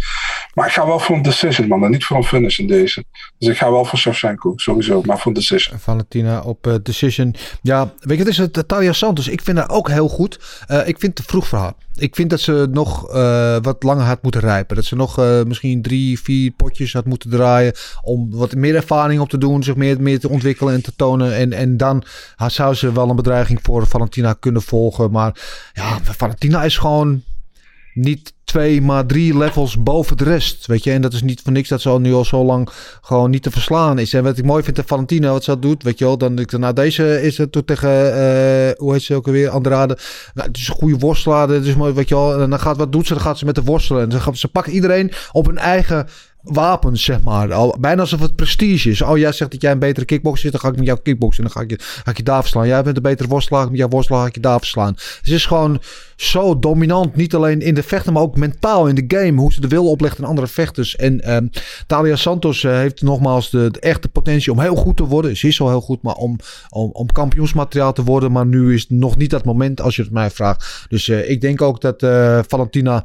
[0.54, 1.84] Maar ik ga wel voor een decision, man.
[1.84, 3.04] En niet voor een finish in deze.
[3.38, 5.02] Dus ik ga wel voor Shevchenko, sowieso.
[5.04, 5.78] Maar voor een decision.
[5.78, 7.34] Valentina op eh, Decision.
[7.62, 9.28] Ja, weet je, het is het Talia Santos.
[9.28, 10.64] Ik vind haar ook heel goed.
[10.66, 11.72] Eh, ik vind het te vroeg voor haar.
[11.94, 14.76] Ik vind dat ze nog eh, wat langer had moeten rijpen.
[14.76, 15.16] Dat ze nog
[15.46, 17.72] misschien drie, vier potjes had moeten draaien.
[18.02, 19.62] Om wat meer ervaring op te doen.
[19.62, 21.34] Zich meer, meer te ontwikkelen en te tonen.
[21.34, 22.04] En, en dan
[22.46, 25.10] zou ze wel een bedreiging voor Valentina kunnen volgen.
[25.10, 25.32] Maar
[25.72, 27.22] ja, Valentina is gewoon
[27.94, 30.66] niet twee, maar drie levels boven de rest.
[30.66, 32.68] Weet je, en dat is niet voor niks dat ze al nu al zo lang
[33.00, 34.12] gewoon niet te verslaan is.
[34.12, 36.38] En wat ik mooi vind aan Valentina, wat ze dat doet, weet je wel, dan
[36.38, 39.98] ik nou deze is het tegen, eh, hoe heet ze ook alweer, Andrade.
[40.34, 42.40] Nou, het is een goede worstelaar, mooi, weet je wel.
[42.40, 44.10] En dan gaat wat doet ze, dan gaat ze met de worstelen.
[44.10, 46.08] En ze, ze pakt iedereen op hun eigen
[46.42, 47.52] wapens, zeg maar.
[47.52, 49.02] Al, bijna alsof het prestige is.
[49.02, 51.44] Oh, jij zegt dat jij een betere kickboxer is, dan ga ik met jou kickboksen.
[51.44, 52.66] En dan ga ik je, ga ik je daar verslaan.
[52.66, 54.94] Jij bent een betere worstelaar, met jouw worstelaar ga ik je daar verslaan.
[55.22, 55.80] Ze is gewoon
[56.16, 59.40] zo dominant, niet alleen in de vechten, maar ook mentaal in de game.
[59.40, 60.96] Hoe ze de wil oplegt aan andere vechters.
[60.96, 61.46] En ehm,
[61.86, 65.36] Talia Santos eh, heeft nogmaals de, echte potentie om heel goed te worden.
[65.36, 66.36] Ze is al heel goed, maar om,
[66.68, 68.32] om, om kampioensmateriaal te worden.
[68.32, 70.86] Maar nu is het nog niet dat moment als je het mij vraagt.
[70.88, 73.04] Dus eh, ik denk ook dat eh, Valentina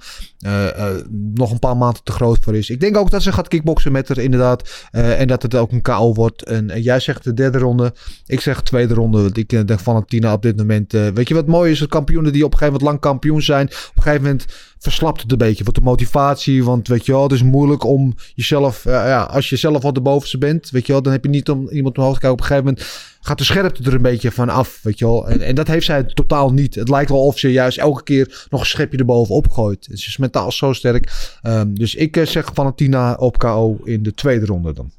[1.34, 2.70] nog een paar maanden te groot voor is.
[2.70, 4.88] Ik denk ook dat ze gaat kickboksen met haar, inderdaad.
[4.92, 6.44] Eh, en dat het ook een KO wordt.
[6.44, 7.94] En eh, jij zegt de derde ronde.
[8.26, 9.22] Ik zeg tweede ronde.
[9.22, 10.92] Want ik eh, denk Valentina op dit moment.
[10.92, 11.80] weet je wat mooi is?
[11.80, 13.66] De kampioenen die op een gegeven moment lang kampioen zijn.
[13.66, 14.46] Op een gegeven moment
[14.80, 15.64] verslapt het een beetje.
[15.64, 16.64] Wordt de motivatie.
[16.64, 18.84] Want weet je wel, het is moeilijk om jezelf.
[18.84, 20.70] ja, als je zelf al de bovenste bent.
[20.70, 22.38] Weet je wel, dan heb je niet om iemand omhoog te kijken.
[22.38, 24.80] Op een gegeven moment gaat de scherpte er een beetje van af.
[24.84, 25.30] Weet je wel.
[25.30, 26.76] En, en dat heeft zij totaal niet.
[26.76, 29.86] Het lijkt wel of ze juist elke keer nog een schepje erbovenop gooit.
[29.86, 31.38] Ze is mentaal zo sterk.
[31.42, 34.92] Ehm, dus ik eh, zeg Valentina op KO in de tweede ronde dan.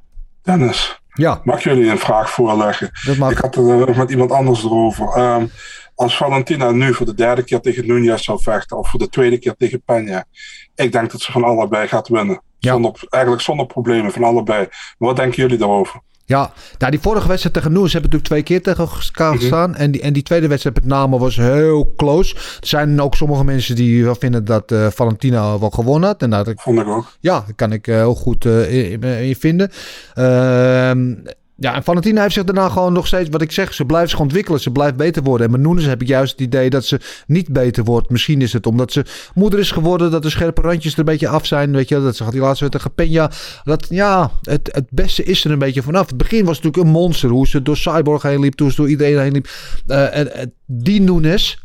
[0.43, 2.91] Dennis, Ja, mag ik jullie een vraag voorleggen?
[3.19, 3.31] mag.
[3.31, 5.09] Ik had het er nog met iemand anders erover.
[5.09, 5.47] Ehm,
[5.95, 9.39] als Valentina nu voor de derde keer tegen Nunez zou vechten, of voor de tweede
[9.39, 10.29] keer tegen Peña,
[10.75, 12.41] ik denk dat ze van allebei gaat winnen.
[12.59, 12.73] Ja.
[12.73, 14.69] Zonder, eigenlijk zonder problemen van allebei.
[14.99, 16.01] Wat denken jullie daarover?
[16.29, 19.41] Ja, nou die vorige wedstrijd tegen Noes hebben natuurlijk twee keer tegen elkaar Mhm.
[19.41, 19.75] gestaan.
[19.75, 22.35] En, die, en die tweede wedstrijd met name was heel close.
[22.35, 26.23] Er zijn ook sommige mensen die wel vinden dat eh, Valentina wel gewonnen had.
[26.23, 27.07] En dat ik, Vond ik ook.
[27.21, 29.71] ja, daar kan ik eh, heel goed eh, in, in vinden.
[30.15, 31.15] Ehm,
[31.59, 34.21] ja, en Valentina heeft zich daarna gewoon nog steeds, wat ik zeg, ze blijft zich
[34.21, 34.61] ontwikkelen.
[34.61, 35.47] Ze blijft beter worden.
[35.47, 38.11] En met Nunes heb ik juist het idee dat ze niet beter wordt.
[38.11, 39.05] Misschien is het omdat ze
[39.35, 41.73] moeder is geworden, dat de scherpe randjes er een beetje af zijn.
[41.73, 43.31] Weet je, dat ze gaat die laatste wedstrijd tegen.
[43.65, 46.07] Dat, ja, het, het beste is er een beetje vanaf.
[46.07, 47.31] Het begin was natuurlijk een monster.
[47.31, 49.49] Hoe ze door Cyborg heen liep, toen ze door iedereen heen liep.
[49.87, 51.63] Eh, en, die Nunes,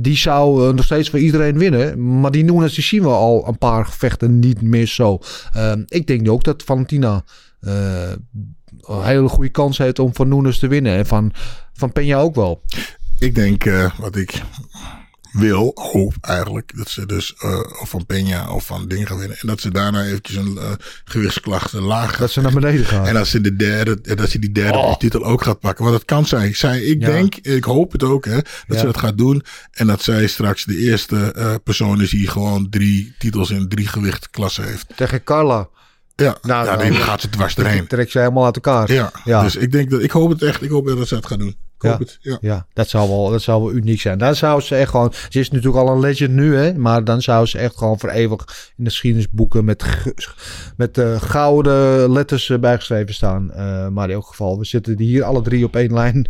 [0.00, 2.20] die zou eh, nog steeds voor iedereen winnen.
[2.20, 5.18] Maar die Nunes, die zien we al een paar gevechten niet meer zo.
[5.52, 7.24] Ehm, ik denk ook dat Valentina
[7.60, 8.12] eh,
[8.80, 10.96] een hele goede kans heeft om van Nunes te winnen.
[10.96, 11.32] En van,
[11.72, 12.62] van Peña ook wel.
[13.18, 14.42] Ik denk eh, wat ik
[15.32, 19.36] wil, hoop eigenlijk, dat ze dus eh, of van Peña of van Ding gaan winnen.
[19.40, 20.70] En dat ze daarna eventjes een eh,
[21.04, 22.18] gewichtsklacht laag gaat.
[22.18, 23.06] Dat ze naar beneden gaan.
[23.06, 25.84] En als ze de derde, en dat ze die derde titel ook gaat pakken.
[25.84, 26.54] Want dat kan zij.
[26.54, 27.06] zij ik Ja.
[27.06, 28.78] denk, ik hoop het ook, hè, dat Ja.
[28.78, 29.42] ze dat gaat doen.
[29.72, 33.86] En dat zij straks de eerste eh, persoon is die gewoon drie titels in drie
[33.88, 34.86] gewichtklassen heeft.
[34.96, 35.68] Tegen Carla.
[36.22, 37.86] Ja, Nou, ja gaat ze dwars erheen.
[37.86, 38.92] Trek ze helemaal uit elkaar.
[38.92, 39.42] Ja, Ja.
[39.42, 40.62] dus ik denk dat, ik hoop het echt.
[40.62, 41.56] Ik hoop dat ze het gaat doen.
[41.82, 42.38] Ik hoop het, ja.
[42.40, 44.18] Ja, dat zou, wel, dat zou wel uniek zijn.
[44.18, 45.12] Daar zou ze echt gewoon...
[45.28, 46.74] Ze is natuurlijk al een legend nu, hè.
[46.74, 48.40] Maar dan zou ze echt gewoon voor eeuwig
[48.76, 49.64] in de geschiedenisboeken...
[49.64, 49.84] met,
[50.76, 53.52] met eh, gouden letters eh, bijgeschreven staan.
[53.52, 56.28] Eh, maar in elk geval, we zitten hier alle drie op één lijn.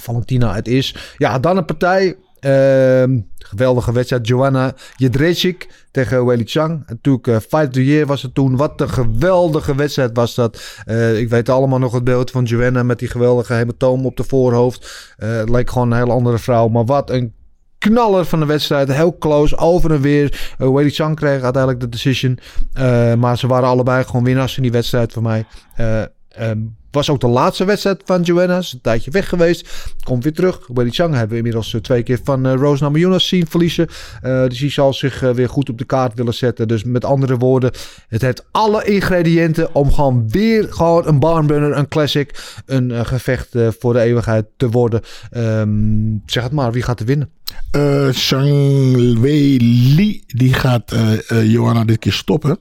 [0.00, 1.14] Valentina, het is...
[1.16, 2.16] Ja, dan een partij...
[2.40, 4.26] ehm, geweldige wedstrijd.
[4.26, 6.82] Joanna Jedrzejczyk tegen Weili Chang.
[6.86, 8.56] Natuurlijk, eh, Fight the Year was het toen.
[8.56, 10.60] Wat een geweldige wedstrijd was dat.
[10.84, 14.24] Eh, ik weet allemaal nog het beeld van Joanna met die geweldige hematoom op de
[14.24, 15.14] voorhoofd.
[15.16, 16.68] Eh, het leek gewoon een hele andere vrouw.
[16.68, 17.32] Maar wat een
[17.78, 18.92] knaller van de wedstrijd.
[18.92, 20.54] Heel close, over en weer.
[20.58, 22.38] Uh, Chang kreeg uiteindelijk de decision.
[23.18, 25.44] Maar ze waren allebei gewoon winnaars in die wedstrijd voor mij.
[26.38, 26.58] Eh, ehm,
[26.90, 28.58] was ook de laatste wedstrijd van Joanna.
[28.58, 29.68] Is een tijdje weg geweest.
[30.02, 30.60] Komt weer terug.
[30.74, 33.88] Weili Chang hebben we inmiddels eh, twee keer van eh, Rose Namajunas zien verliezen.
[34.22, 36.68] Eh, dus die zal zich weer goed op de kaart willen zetten.
[36.68, 37.70] Dus met andere woorden,
[38.08, 43.48] het heeft alle ingrediënten om gewoon weer gewoon een barnburner, een classic, een gevecht
[43.78, 45.00] voor de eeuwigheid te worden.
[45.30, 47.30] Ehm, zeg het maar, wie gaat er winnen?
[48.12, 49.56] Shang Wei
[49.94, 50.94] Li, die gaat
[51.28, 52.58] Johanna dit keer stoppen.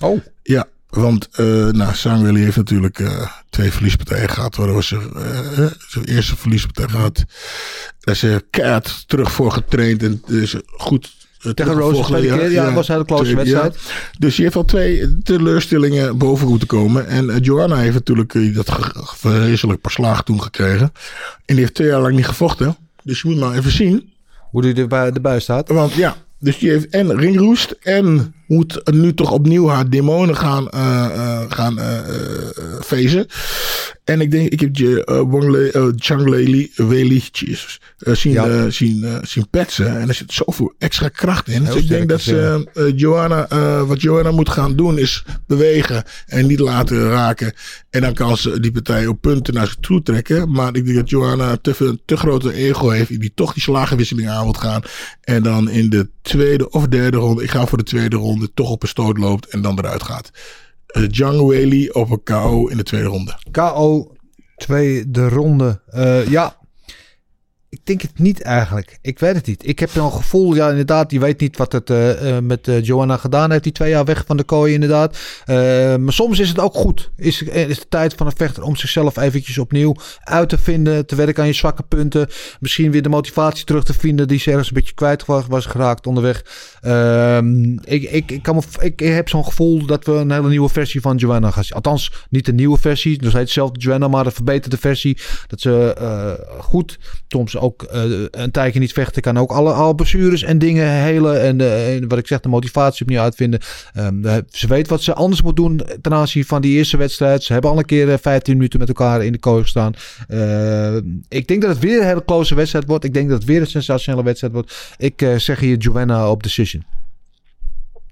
[0.00, 0.20] Oh.
[0.42, 4.56] Ja, want eh nou, Li heeft natuurlijk eh, twee verliespartijen gehad.
[4.56, 7.24] Waar was ze eh, zijn eerste verliespartij gehad.
[8.00, 11.12] Daar is ze keihard terug voor getraind en is goed
[11.54, 13.36] Tegen Rose de tweede keer, ja, was een hele close Ja.
[13.36, 13.78] wedstrijd.
[14.18, 17.06] Dus die heeft al twee teleurstellingen boven moeten komen.
[17.06, 18.70] En eh, Johanna heeft natuurlijk dat
[19.16, 20.92] vreselijk paar slagen toen gekregen.
[21.44, 22.76] En die heeft twee jaar lang niet gevochten.
[23.02, 24.12] Dus je moet maar even zien.
[24.50, 25.68] Hoe die erbij, erbij staat.
[25.68, 30.68] Want ja, dus die heeft en ringroest en moet nu toch opnieuw haar demonen gaan,
[30.68, 31.98] eh, eh, gaan eh,
[32.84, 33.26] fezen.
[34.04, 36.36] En ik denk, ik heb je uh, Wang Le, uh, Chang
[37.32, 38.48] Jesus, uh, zien, Ja.
[38.48, 40.00] uh, zien, zien petsen.
[40.00, 41.64] En er zit zoveel extra kracht in.
[41.64, 43.48] Dus ik denk dat ze, Joanna,
[43.86, 47.52] wat Joanna moet gaan doen is bewegen en niet laten raken.
[47.90, 50.50] En dan kan ze die partij op punten naar zich toe trekken.
[50.50, 53.20] Maar ik denk dat Joanna te, veel, te grote ego heeft.
[53.20, 54.82] Die toch die slagenwisseling aan wilt gaan.
[55.20, 58.70] En dan in de tweede of derde ronde, ik ga voor de tweede ronde, toch
[58.70, 60.30] op een stoot loopt en dan eruit gaat.
[60.96, 63.38] Uh, Zhang Weili op een KO in de tweede ronde.
[63.50, 64.12] KO,
[64.56, 65.80] tweede ronde.
[65.86, 66.56] Eh, ja,
[67.74, 68.98] ik denk het niet eigenlijk.
[69.02, 69.68] Ik weet het niet.
[69.68, 72.82] Ik heb een gevoel, ja inderdaad, je weet niet wat het eh, eh, met eh,
[72.82, 73.62] Joanna gedaan heeft.
[73.62, 75.18] Die twee jaar weg van de kooi inderdaad.
[76.00, 77.10] Maar soms is het ook goed.
[77.16, 81.06] Is, is de tijd van een vechter om zichzelf eventjes opnieuw uit te vinden.
[81.06, 82.28] Te werken aan je zwakke punten.
[82.60, 86.06] Misschien weer de motivatie terug te vinden die ze ergens een beetje kwijt was, geraakt
[86.06, 86.44] onderweg.
[86.80, 90.68] Ehm, ik, ik, ik, kan me, ik heb zo'n gevoel dat we een hele nieuwe
[90.68, 91.76] versie van Joanna gaan zien.
[91.76, 93.18] Althans, niet een nieuwe versie.
[93.18, 95.18] Dus heet hetzelfde Joanna, maar een verbeterde versie.
[95.46, 96.98] Dat ze uh, goed,
[97.28, 99.38] soms ook uh, een tijdje niet vechten kan.
[99.38, 101.42] Ook alle, alle blessures en dingen helen.
[101.42, 103.60] En, uh, en wat ik zeg, de motivatie opnieuw uitvinden.
[103.96, 107.42] Um, ze weet wat ze anders moet doen ten aanzien van die eerste wedstrijd.
[107.42, 109.94] Ze hebben al een keer 15 minuten met elkaar in de kooi gestaan.
[111.28, 113.04] ik denk dat het weer een hele close wedstrijd wordt.
[113.04, 114.94] Ik denk dat het weer een sensationele wedstrijd wordt.
[114.96, 116.84] Ik zeg hier Joanna op decision.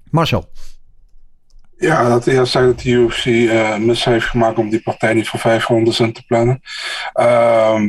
[0.09, 0.49] Marcel.
[1.83, 5.27] Ja, dat eerst zei dat de UFC uh, mis heeft gemaakt om die partij niet
[5.27, 6.61] voor vijf rondes te plannen.
[7.19, 7.81] Uh,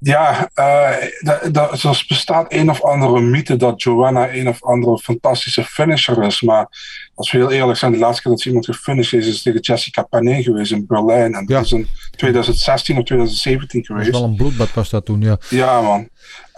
[0.00, 1.52] ja, uh,
[1.82, 6.42] er bestaat een of andere mythe dat Joanna een of andere fantastische finisher is.
[6.42, 6.66] Maar
[7.14, 9.60] als we heel eerlijk zijn, de laatste keer dat ze iemand gefinished is, is tegen
[9.60, 11.34] Jessica Panay geweest in Berlijn.
[11.34, 11.56] En ja.
[11.56, 14.04] dat is in 2016 of 2017 geweest.
[14.04, 15.38] Dat was wel een bloedbad was dat toen, ja.
[15.48, 16.08] Ja, man.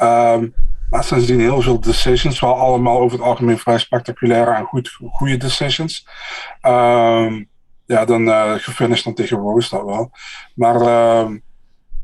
[0.03, 0.55] Um,
[0.91, 5.37] maar sindsdien heel veel decisions, wel allemaal over het algemeen vrij spectaculaire en goed, goede
[5.37, 6.07] decisions.
[6.63, 7.49] Um,
[7.87, 10.11] ja, dan uh, gefinished dan tegen Rose dat wel.
[10.55, 11.37] Maar uh,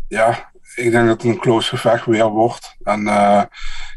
[0.09, 2.77] ja, ik denk dat het een close gevecht weer wordt.
[2.83, 3.43] En uh,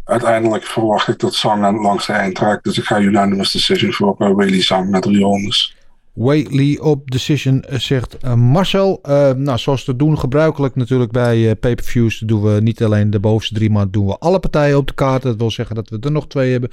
[0.03, 2.59] uiteindelijk verwacht ik dat Zhang aan langs de eind.
[2.61, 5.77] Dus ik ga unanimous decision voor uh, Weili Zhang met drie rondes.
[6.13, 8.99] Whaley op decision, zegt uh, Marcel.
[9.35, 13.53] Nou, zoals te doen gebruikelijk natuurlijk bij uh, pay-per-views doen we niet alleen de bovenste
[13.53, 15.21] drie, maar doen we alle partijen op de kaart.
[15.21, 16.69] Dat wil zeggen dat we er nog twee hebben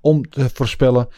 [0.00, 1.08] om te voorspellen.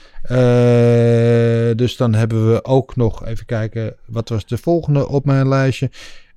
[1.77, 5.91] dus dan hebben we ook nog, even kijken, wat was de volgende op mijn lijstje?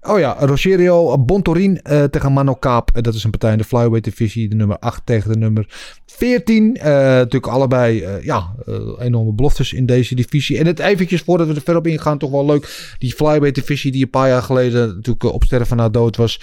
[0.07, 3.03] Oh ja, Rogerio Bontorin uh, tegen Mano Kaap.
[3.03, 4.49] Dat is een partij in de flyweight divisie.
[4.49, 5.65] De nummer 8 tegen de nummer
[6.05, 6.77] 14.
[6.77, 8.55] Uh, natuurlijk allebei ja,
[8.99, 10.57] enorme beloftes in deze divisie.
[10.57, 12.95] En het eventjes voordat we er verder op ingaan, toch wel leuk.
[12.99, 16.41] Die flyweight divisie die een paar jaar geleden natuurlijk op sterven na dood was.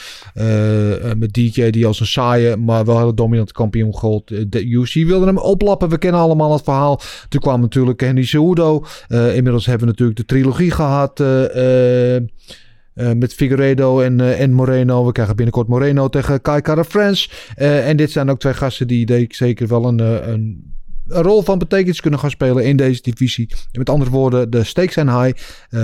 [1.17, 4.29] met DJ die als een saaie, maar wel heel dominant kampioen gold.
[4.53, 5.89] De UC wilde hem oplappen.
[5.89, 7.01] We kennen allemaal het verhaal.
[7.29, 8.85] Toen kwam natuurlijk Henry Cejudo.
[9.09, 11.23] inmiddels hebben we natuurlijk de trilogie gehad.
[12.95, 15.07] Uh, met Figueredo en, uh, en Moreno.
[15.07, 17.29] We krijgen binnenkort Moreno tegen Kai Kara France.
[17.57, 20.31] Uh, en dit zijn ook twee gasten die denk ik zeker wel een, een,
[21.09, 23.49] een, rol van betekenis kunnen gaan spelen in deze divisie.
[23.73, 25.39] Met andere woorden, de stakes zijn high.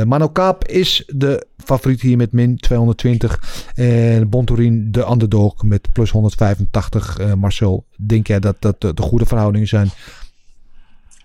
[0.05, 3.41] Mano Kaap is de favoriet hier met min 220.
[3.75, 7.35] En Bontorin de underdog met plus 185.
[7.37, 9.89] Marcel, denk jij dat dat de goede verhoudingen zijn?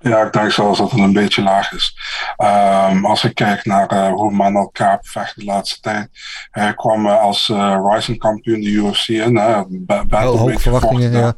[0.02, 1.95] Ja, ik denk zelfs dat het een beetje laag is.
[2.38, 6.10] Um, als ik kijk naar uh, hoe Manuel Kaap vecht de laatste tijd.
[6.52, 9.36] Hij kwam uh, als uh, rising kampioen de UFC in.
[9.36, 9.61] Uh,
[10.07, 11.34] Heel hoog verwachtingen, ja.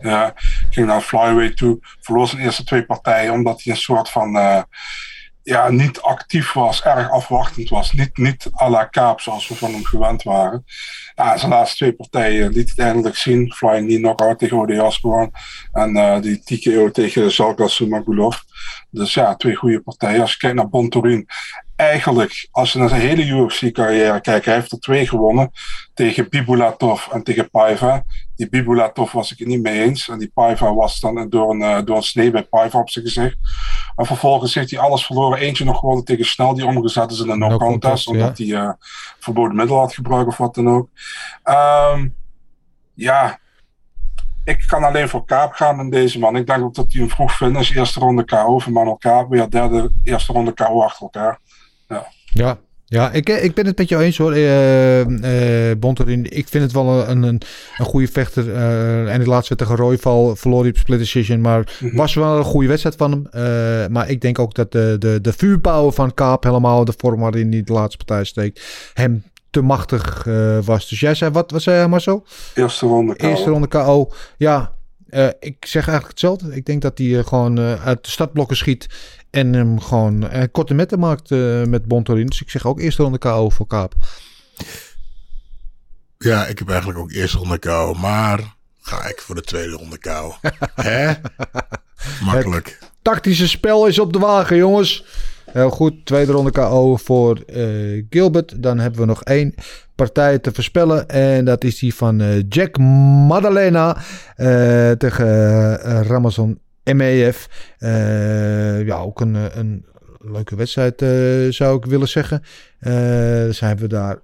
[0.00, 0.32] ja.
[0.70, 1.78] Ging naar flyweight toe.
[2.00, 4.36] Verloor zijn eerste twee partijen omdat hij een soort van...
[5.44, 7.92] ja, niet actief was, erg afwachtend was.
[7.92, 10.64] Niet, niet à la Kaap zoals we van hem gewend waren.
[11.14, 13.52] Ja, zijn laatste twee partijen liet het eindelijk zien.
[13.52, 15.30] Flying knee knockout tegen Ode Osborne.
[15.72, 18.36] En uh, die TKO tegen Zalka Sumagulov.
[18.90, 20.20] Dus ja, twee goede partijen.
[20.20, 21.28] Als je kijkt naar Bontorin.
[21.76, 25.50] Eigenlijk, als je naar zijn hele UFC-carrière kijkt, hij heeft er twee gewonnen.
[25.94, 28.04] Tegen Bibulatov en tegen Paiva.
[28.36, 30.08] Die Bibulatov was ik het niet mee eens.
[30.08, 33.04] En die Paiva was dan door een, uh, door een snee bij Paiva op zijn
[33.04, 33.36] gezicht.
[33.96, 35.38] En vervolgens heeft hij alles verloren.
[35.38, 37.80] Eentje nog gewonnen tegen Snel, die omgezet is in een no, no contest.
[37.80, 38.56] contest omdat ja.
[38.56, 38.72] hij uh,
[39.18, 40.88] verboden middel had gebruikt of wat dan ook.
[41.44, 42.14] Um,
[42.94, 43.38] ja,
[44.44, 46.36] ik kan alleen voor Kaap gaan in deze man.
[46.36, 49.30] Ik denk ook dat hij een vroeg finish, eerste ronde KO van Manuel Kaap.
[49.30, 51.38] Weer derde, eerste ronde KO achter elkaar.
[51.88, 52.06] Ja.
[52.24, 56.26] Ja, ja, ik, ik ben het met jou eens hoor, uh, uh, Bonterin.
[56.30, 57.40] Ik vind het wel een, een,
[57.76, 58.46] een goede vechter.
[58.46, 61.40] Uh, en de laatste tegen Royval verloor hij op split decision.
[61.40, 61.96] Maar mm -hmm.
[61.96, 63.92] was wel een goede wedstrijd van hem.
[63.92, 67.52] maar ik denk ook dat de, de, de vuurpower van Kaap helemaal de vorm waarin
[67.52, 68.90] hij de laatste partij steekt.
[68.94, 70.24] Hem te machtig
[70.64, 70.88] was.
[70.88, 72.26] Dus jij zei, wat, wat zei jij Marcel?
[72.54, 73.28] Eerste ronde KO.
[73.28, 74.72] Eerste ronde KO, ja.
[75.40, 76.56] ik zeg eigenlijk hetzelfde.
[76.56, 78.86] Ik denk dat hij gewoon uit de startblokken schiet.
[79.34, 82.26] En hem gewoon eh, korte metten maakt eh, met Bontorin.
[82.26, 83.94] Dus ik zeg ook eerste ronde KO voor Kaap.
[86.18, 87.94] Ja, ik heb eigenlijk ook eerste ronde KO.
[87.94, 90.34] Maar ga ik voor de tweede ronde KO.
[90.74, 91.12] Hè?
[92.24, 92.76] Makkelijk.
[92.80, 95.04] Het tactische spel is op de wagen, jongens.
[95.50, 98.62] Heel goed, tweede ronde KO voor eh, Gilbert.
[98.62, 99.54] Dan hebben we nog één
[99.94, 101.08] partij te voorspellen.
[101.08, 103.96] En dat is die van Jack Maddalena
[104.96, 107.48] tegen Ramazan MEF.
[107.78, 109.84] Eh, ja, ook een, eh, een
[110.18, 111.08] leuke wedstrijd eh,
[111.48, 112.42] zou ik willen zeggen.
[112.78, 114.18] Hebben we daar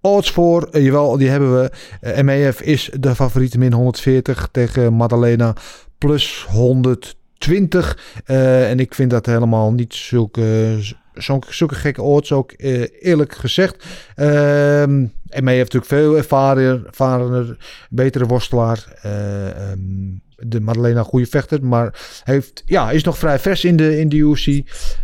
[0.00, 0.78] odds voor.
[0.80, 1.70] Jawel, die hebben we.
[2.00, 5.54] Eh, MEF is de favoriete min 140 tegen Maddalena
[5.98, 7.98] plus 120.
[8.24, 10.78] Eh, en ik vind dat helemaal niet zulke,
[11.66, 12.52] gekke odds ook
[13.00, 13.84] eerlijk gezegd.
[14.14, 15.06] Ehm
[15.42, 17.56] MEF heeft natuurlijk veel ervaren, ervarener,
[17.90, 18.98] betere worstelaar.
[19.02, 19.80] Ehm,
[20.36, 24.08] de Maddalena een goede vechter, maar heeft, ja, is nog vrij vers in de, in
[24.08, 24.46] de UFC.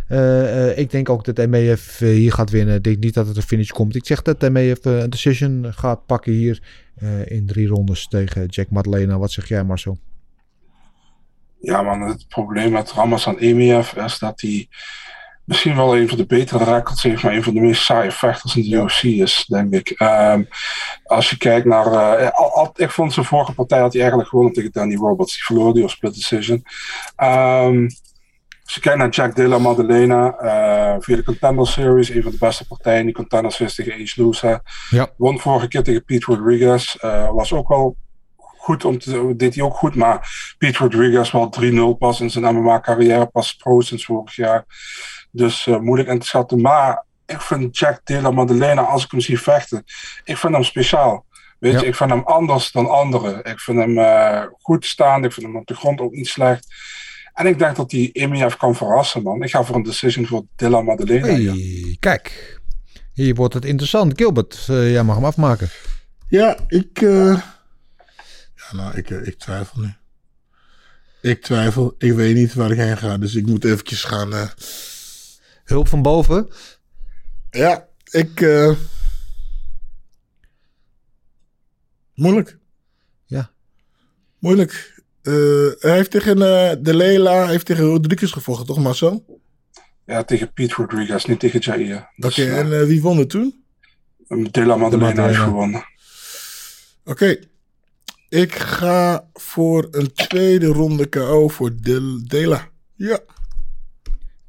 [0.07, 2.75] Eh, eh, ik denk ook dat MEF eh, hier gaat winnen.
[2.75, 3.95] Ik denk niet dat het een finish komt.
[3.95, 6.61] Ik zeg dat MEF een decision gaat pakken hier
[7.25, 9.17] in drie rondes tegen Jack Maddalena.
[9.17, 9.97] Wat zeg jij Marcel?
[11.59, 14.67] Ja, man, het probleem met Ramazan Emiev is dat hij
[15.45, 18.55] misschien wel een van de betere records heeft, maar een van de meest saaie vechters
[18.55, 19.89] in de UFC is, denk ik.
[19.89, 20.43] Ehm,
[21.03, 21.85] als je kijkt naar.
[22.17, 25.33] eh, al- al- ik vond zijn vorige partij had hij eigenlijk gewonnen tegen Danny Roberts.
[25.33, 26.63] Die verloor die op split decision.
[27.15, 27.89] Ehm,
[28.63, 32.37] als je kijkt naar Jack Della Maddalena, eh via de Contender Series, een van de
[32.39, 33.05] beste partijen.
[33.05, 34.61] Die Contender Series tegen Ace Loosa.
[34.89, 35.09] Ja.
[35.17, 36.95] Won vorige keer tegen Pete Rodriguez.
[36.95, 37.95] eh, was ook wel
[38.57, 42.55] goed om te deed hij ook goed, maar Pete Rodriguez wel 3-0 pas in zijn
[42.55, 44.65] MMA-carrière, pas pro sinds vorig jaar.
[45.35, 46.61] Dus eh, moeilijk in te schatten.
[46.61, 49.83] Maar ik vind Jack Della Maddalena, als ik hem zie vechten,
[50.23, 51.25] ik vind hem speciaal.
[51.59, 51.79] Weet Ja.
[51.79, 53.43] je, ik vind hem anders dan anderen.
[53.43, 55.23] Ik vind hem eh, goed staan.
[55.23, 56.67] Ik vind hem op de grond ook niet slecht.
[57.33, 59.43] En ik denk dat hij Emiev kan verrassen, man.
[59.43, 61.27] Ik ga voor een decision voor Della Maddalena.
[61.27, 61.51] ja.
[61.51, 62.59] Hey, kijk,
[63.13, 64.13] hier wordt het interessant.
[64.15, 65.69] Gilbert, eh, jij mag hem afmaken.
[66.29, 67.01] Ja, ik.
[67.01, 67.09] eh,
[68.55, 69.93] Ja, nou, ik, ik twijfel nu.
[71.21, 71.95] Ik twijfel.
[71.97, 73.17] Ik weet niet waar ik heen ga.
[73.17, 74.29] Dus ik moet eventjes gaan.
[75.63, 76.47] Hulp van boven.
[77.51, 78.41] Ja, ik.
[78.41, 78.71] eh,
[82.15, 82.57] Moeilijk.
[83.25, 83.51] Ja.
[84.39, 85.01] Moeilijk.
[85.21, 85.33] Eh,
[85.79, 89.41] hij heeft tegen eh, De Lela, hij heeft tegen Rodriguez gevochten, toch Marcel?
[90.05, 92.09] Ja, tegen Pete Rodriguez, niet tegen Jair.
[92.17, 93.63] Oké, en wie won er toen?
[94.51, 95.43] Della Maddalena heeft Maddalena.
[95.43, 95.85] gewonnen.
[97.03, 97.35] Oké.
[98.29, 102.69] Ik ga voor een tweede ronde KO voor Del Dela.
[102.95, 103.19] Ja.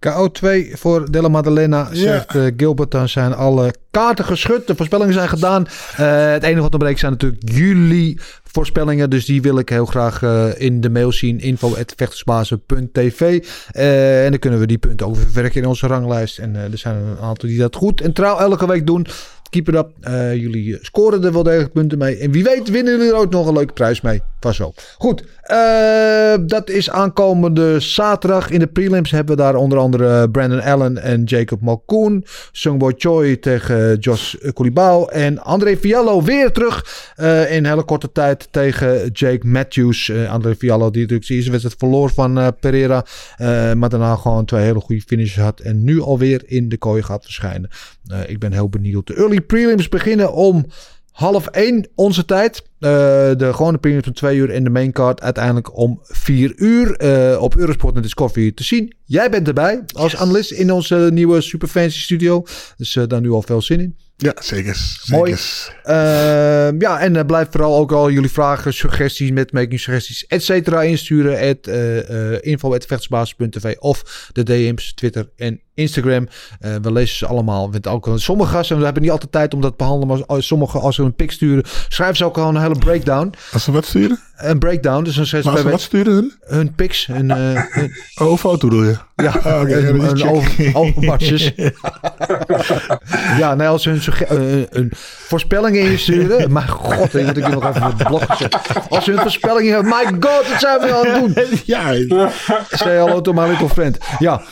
[0.09, 1.99] KO2 voor Della Maddalena, Ja.
[1.99, 2.91] zegt eh, Gilbert.
[2.91, 4.67] Dan zijn alle kaarten geschud.
[4.67, 5.67] De voorspellingen zijn gedaan.
[5.97, 9.11] Eh, het enige wat ontbreekt zijn natuurlijk jullie voorspellingen.
[9.11, 11.41] Dus die wil ik heel graag eh, in de mail zien.
[11.41, 16.39] info.vechtersbazen.tv En dan kunnen we die punten ook verwerken in onze ranglijst.
[16.39, 19.07] En er zijn een aantal die dat goed en trouw elke week doen.
[19.55, 19.91] Keep it up.
[20.01, 22.17] Eh, jullie scoren er wel degelijk punten mee.
[22.17, 24.23] En wie weet winnen jullie er ook nog een leuke prijs mee.
[24.41, 24.75] Vast wel.
[24.99, 25.25] Goed.
[25.43, 28.51] eh, dat is aankomende zaterdag.
[28.51, 32.25] In de prelims hebben we daar onder andere Brandon Allen en Jacob Malkoon.
[32.53, 35.05] Sungbo Choi tegen Josh Koulibaly.
[35.05, 40.09] En André Fiallo weer terug eh, in hele korte tijd tegen Jake Matthews.
[40.09, 43.05] Eh, André Fiallo die natuurlijk zijn eerste wedstrijd verloor van eh, Pereira.
[43.37, 45.61] eh, maar daarna gewoon twee hele goede finishes had.
[45.61, 47.71] En nu alweer in de kooi gaat verschijnen.
[48.07, 49.07] Eh, ik ben heel benieuwd.
[49.07, 50.67] De early prelims beginnen om
[51.11, 52.63] half één onze tijd.
[52.79, 52.91] Eh,
[53.37, 56.97] de gewone prelims om twee uur en de main card uiteindelijk om vier uur.
[56.97, 58.95] eh, op Eurosport en Discovery te zien.
[59.05, 62.45] Jij bent erbij als analist in onze nieuwe super fancy studio.
[62.77, 63.97] Dus daar nu al veel zin in.
[64.17, 64.77] Ja, zeker.
[65.07, 65.37] Mooi.
[65.37, 65.81] zeker.
[65.83, 70.83] Ehm, ja, en uh, blijf vooral ook al jullie vragen, suggesties, metmaking suggesties, et cetera
[70.83, 71.49] insturen.
[71.49, 76.29] At, uh, uh, info.vechtersbasis.tv of de DM's, Twitter en Instagram.
[76.61, 77.69] Uh, we lezen ze allemaal.
[77.69, 80.79] Met ook, sommige gasten, we hebben niet altijd tijd om dat te behandelen, maar sommige
[80.79, 83.33] als ze een pick sturen, schrijven ze ook al een hele breakdown.
[83.53, 84.21] Als ze wat sturen?
[84.37, 85.05] Een breakdown.
[85.05, 86.33] Dus dan maar als ze wat sturen hun?
[86.41, 87.07] Hun pics.
[87.07, 87.93] Hun, uh, hun...
[88.15, 88.97] Oh, foto bedoel je?
[89.17, 91.53] Ja, oh, okay, een, een over, overmatches.
[93.43, 94.93] ja, nee, als ze hun, uh, hun
[95.27, 96.51] voorspellingen insturen.
[96.53, 98.57] maar god, ik moet ik nog even het blog gezet.
[98.89, 101.59] Als ze hun voorspellingen my god, wat zijn we aan het doen?
[101.65, 103.21] ja.
[103.23, 103.99] To my little friend.
[104.19, 104.43] Ja,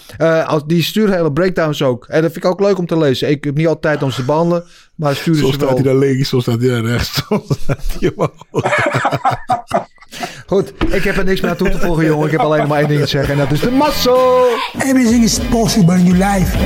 [0.46, 2.06] als, die sturen hele breakdowns ook.
[2.06, 3.30] En dat vind ik ook leuk om te lezen.
[3.30, 4.64] Ik heb niet altijd tijd om ze te behandelen.
[4.94, 5.52] Maar soms ze wel.
[5.52, 7.12] staat hij daar links, soms staat hij daar rechts.
[7.28, 8.12] Soms staat hij
[10.46, 12.26] Goed, ik heb er niks meer aan toe te voegen, jongen.
[12.26, 14.58] Ik heb alleen maar één ding te zeggen en dat is de muscle.
[14.78, 16.56] Everything is possible in your life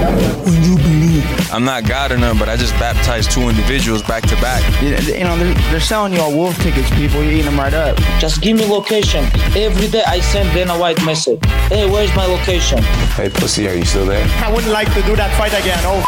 [0.44, 1.54] when you believe.
[1.56, 4.62] I'm not God or none, but I just baptized two individuals back to back.
[4.80, 7.22] You, you know, they're, they're selling you all wolf tickets, people.
[7.22, 7.96] You're eating them right up.
[8.18, 9.24] Just give me location.
[9.54, 11.38] Every day I send Dana White message.
[11.68, 12.82] Hey, where's my location?
[13.16, 14.26] Hey, pussy, are you still there?
[14.44, 15.78] I wouldn't like to do that fight again.
[15.84, 16.02] Oh,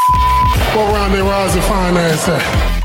[0.75, 2.78] What round they rise to finance at?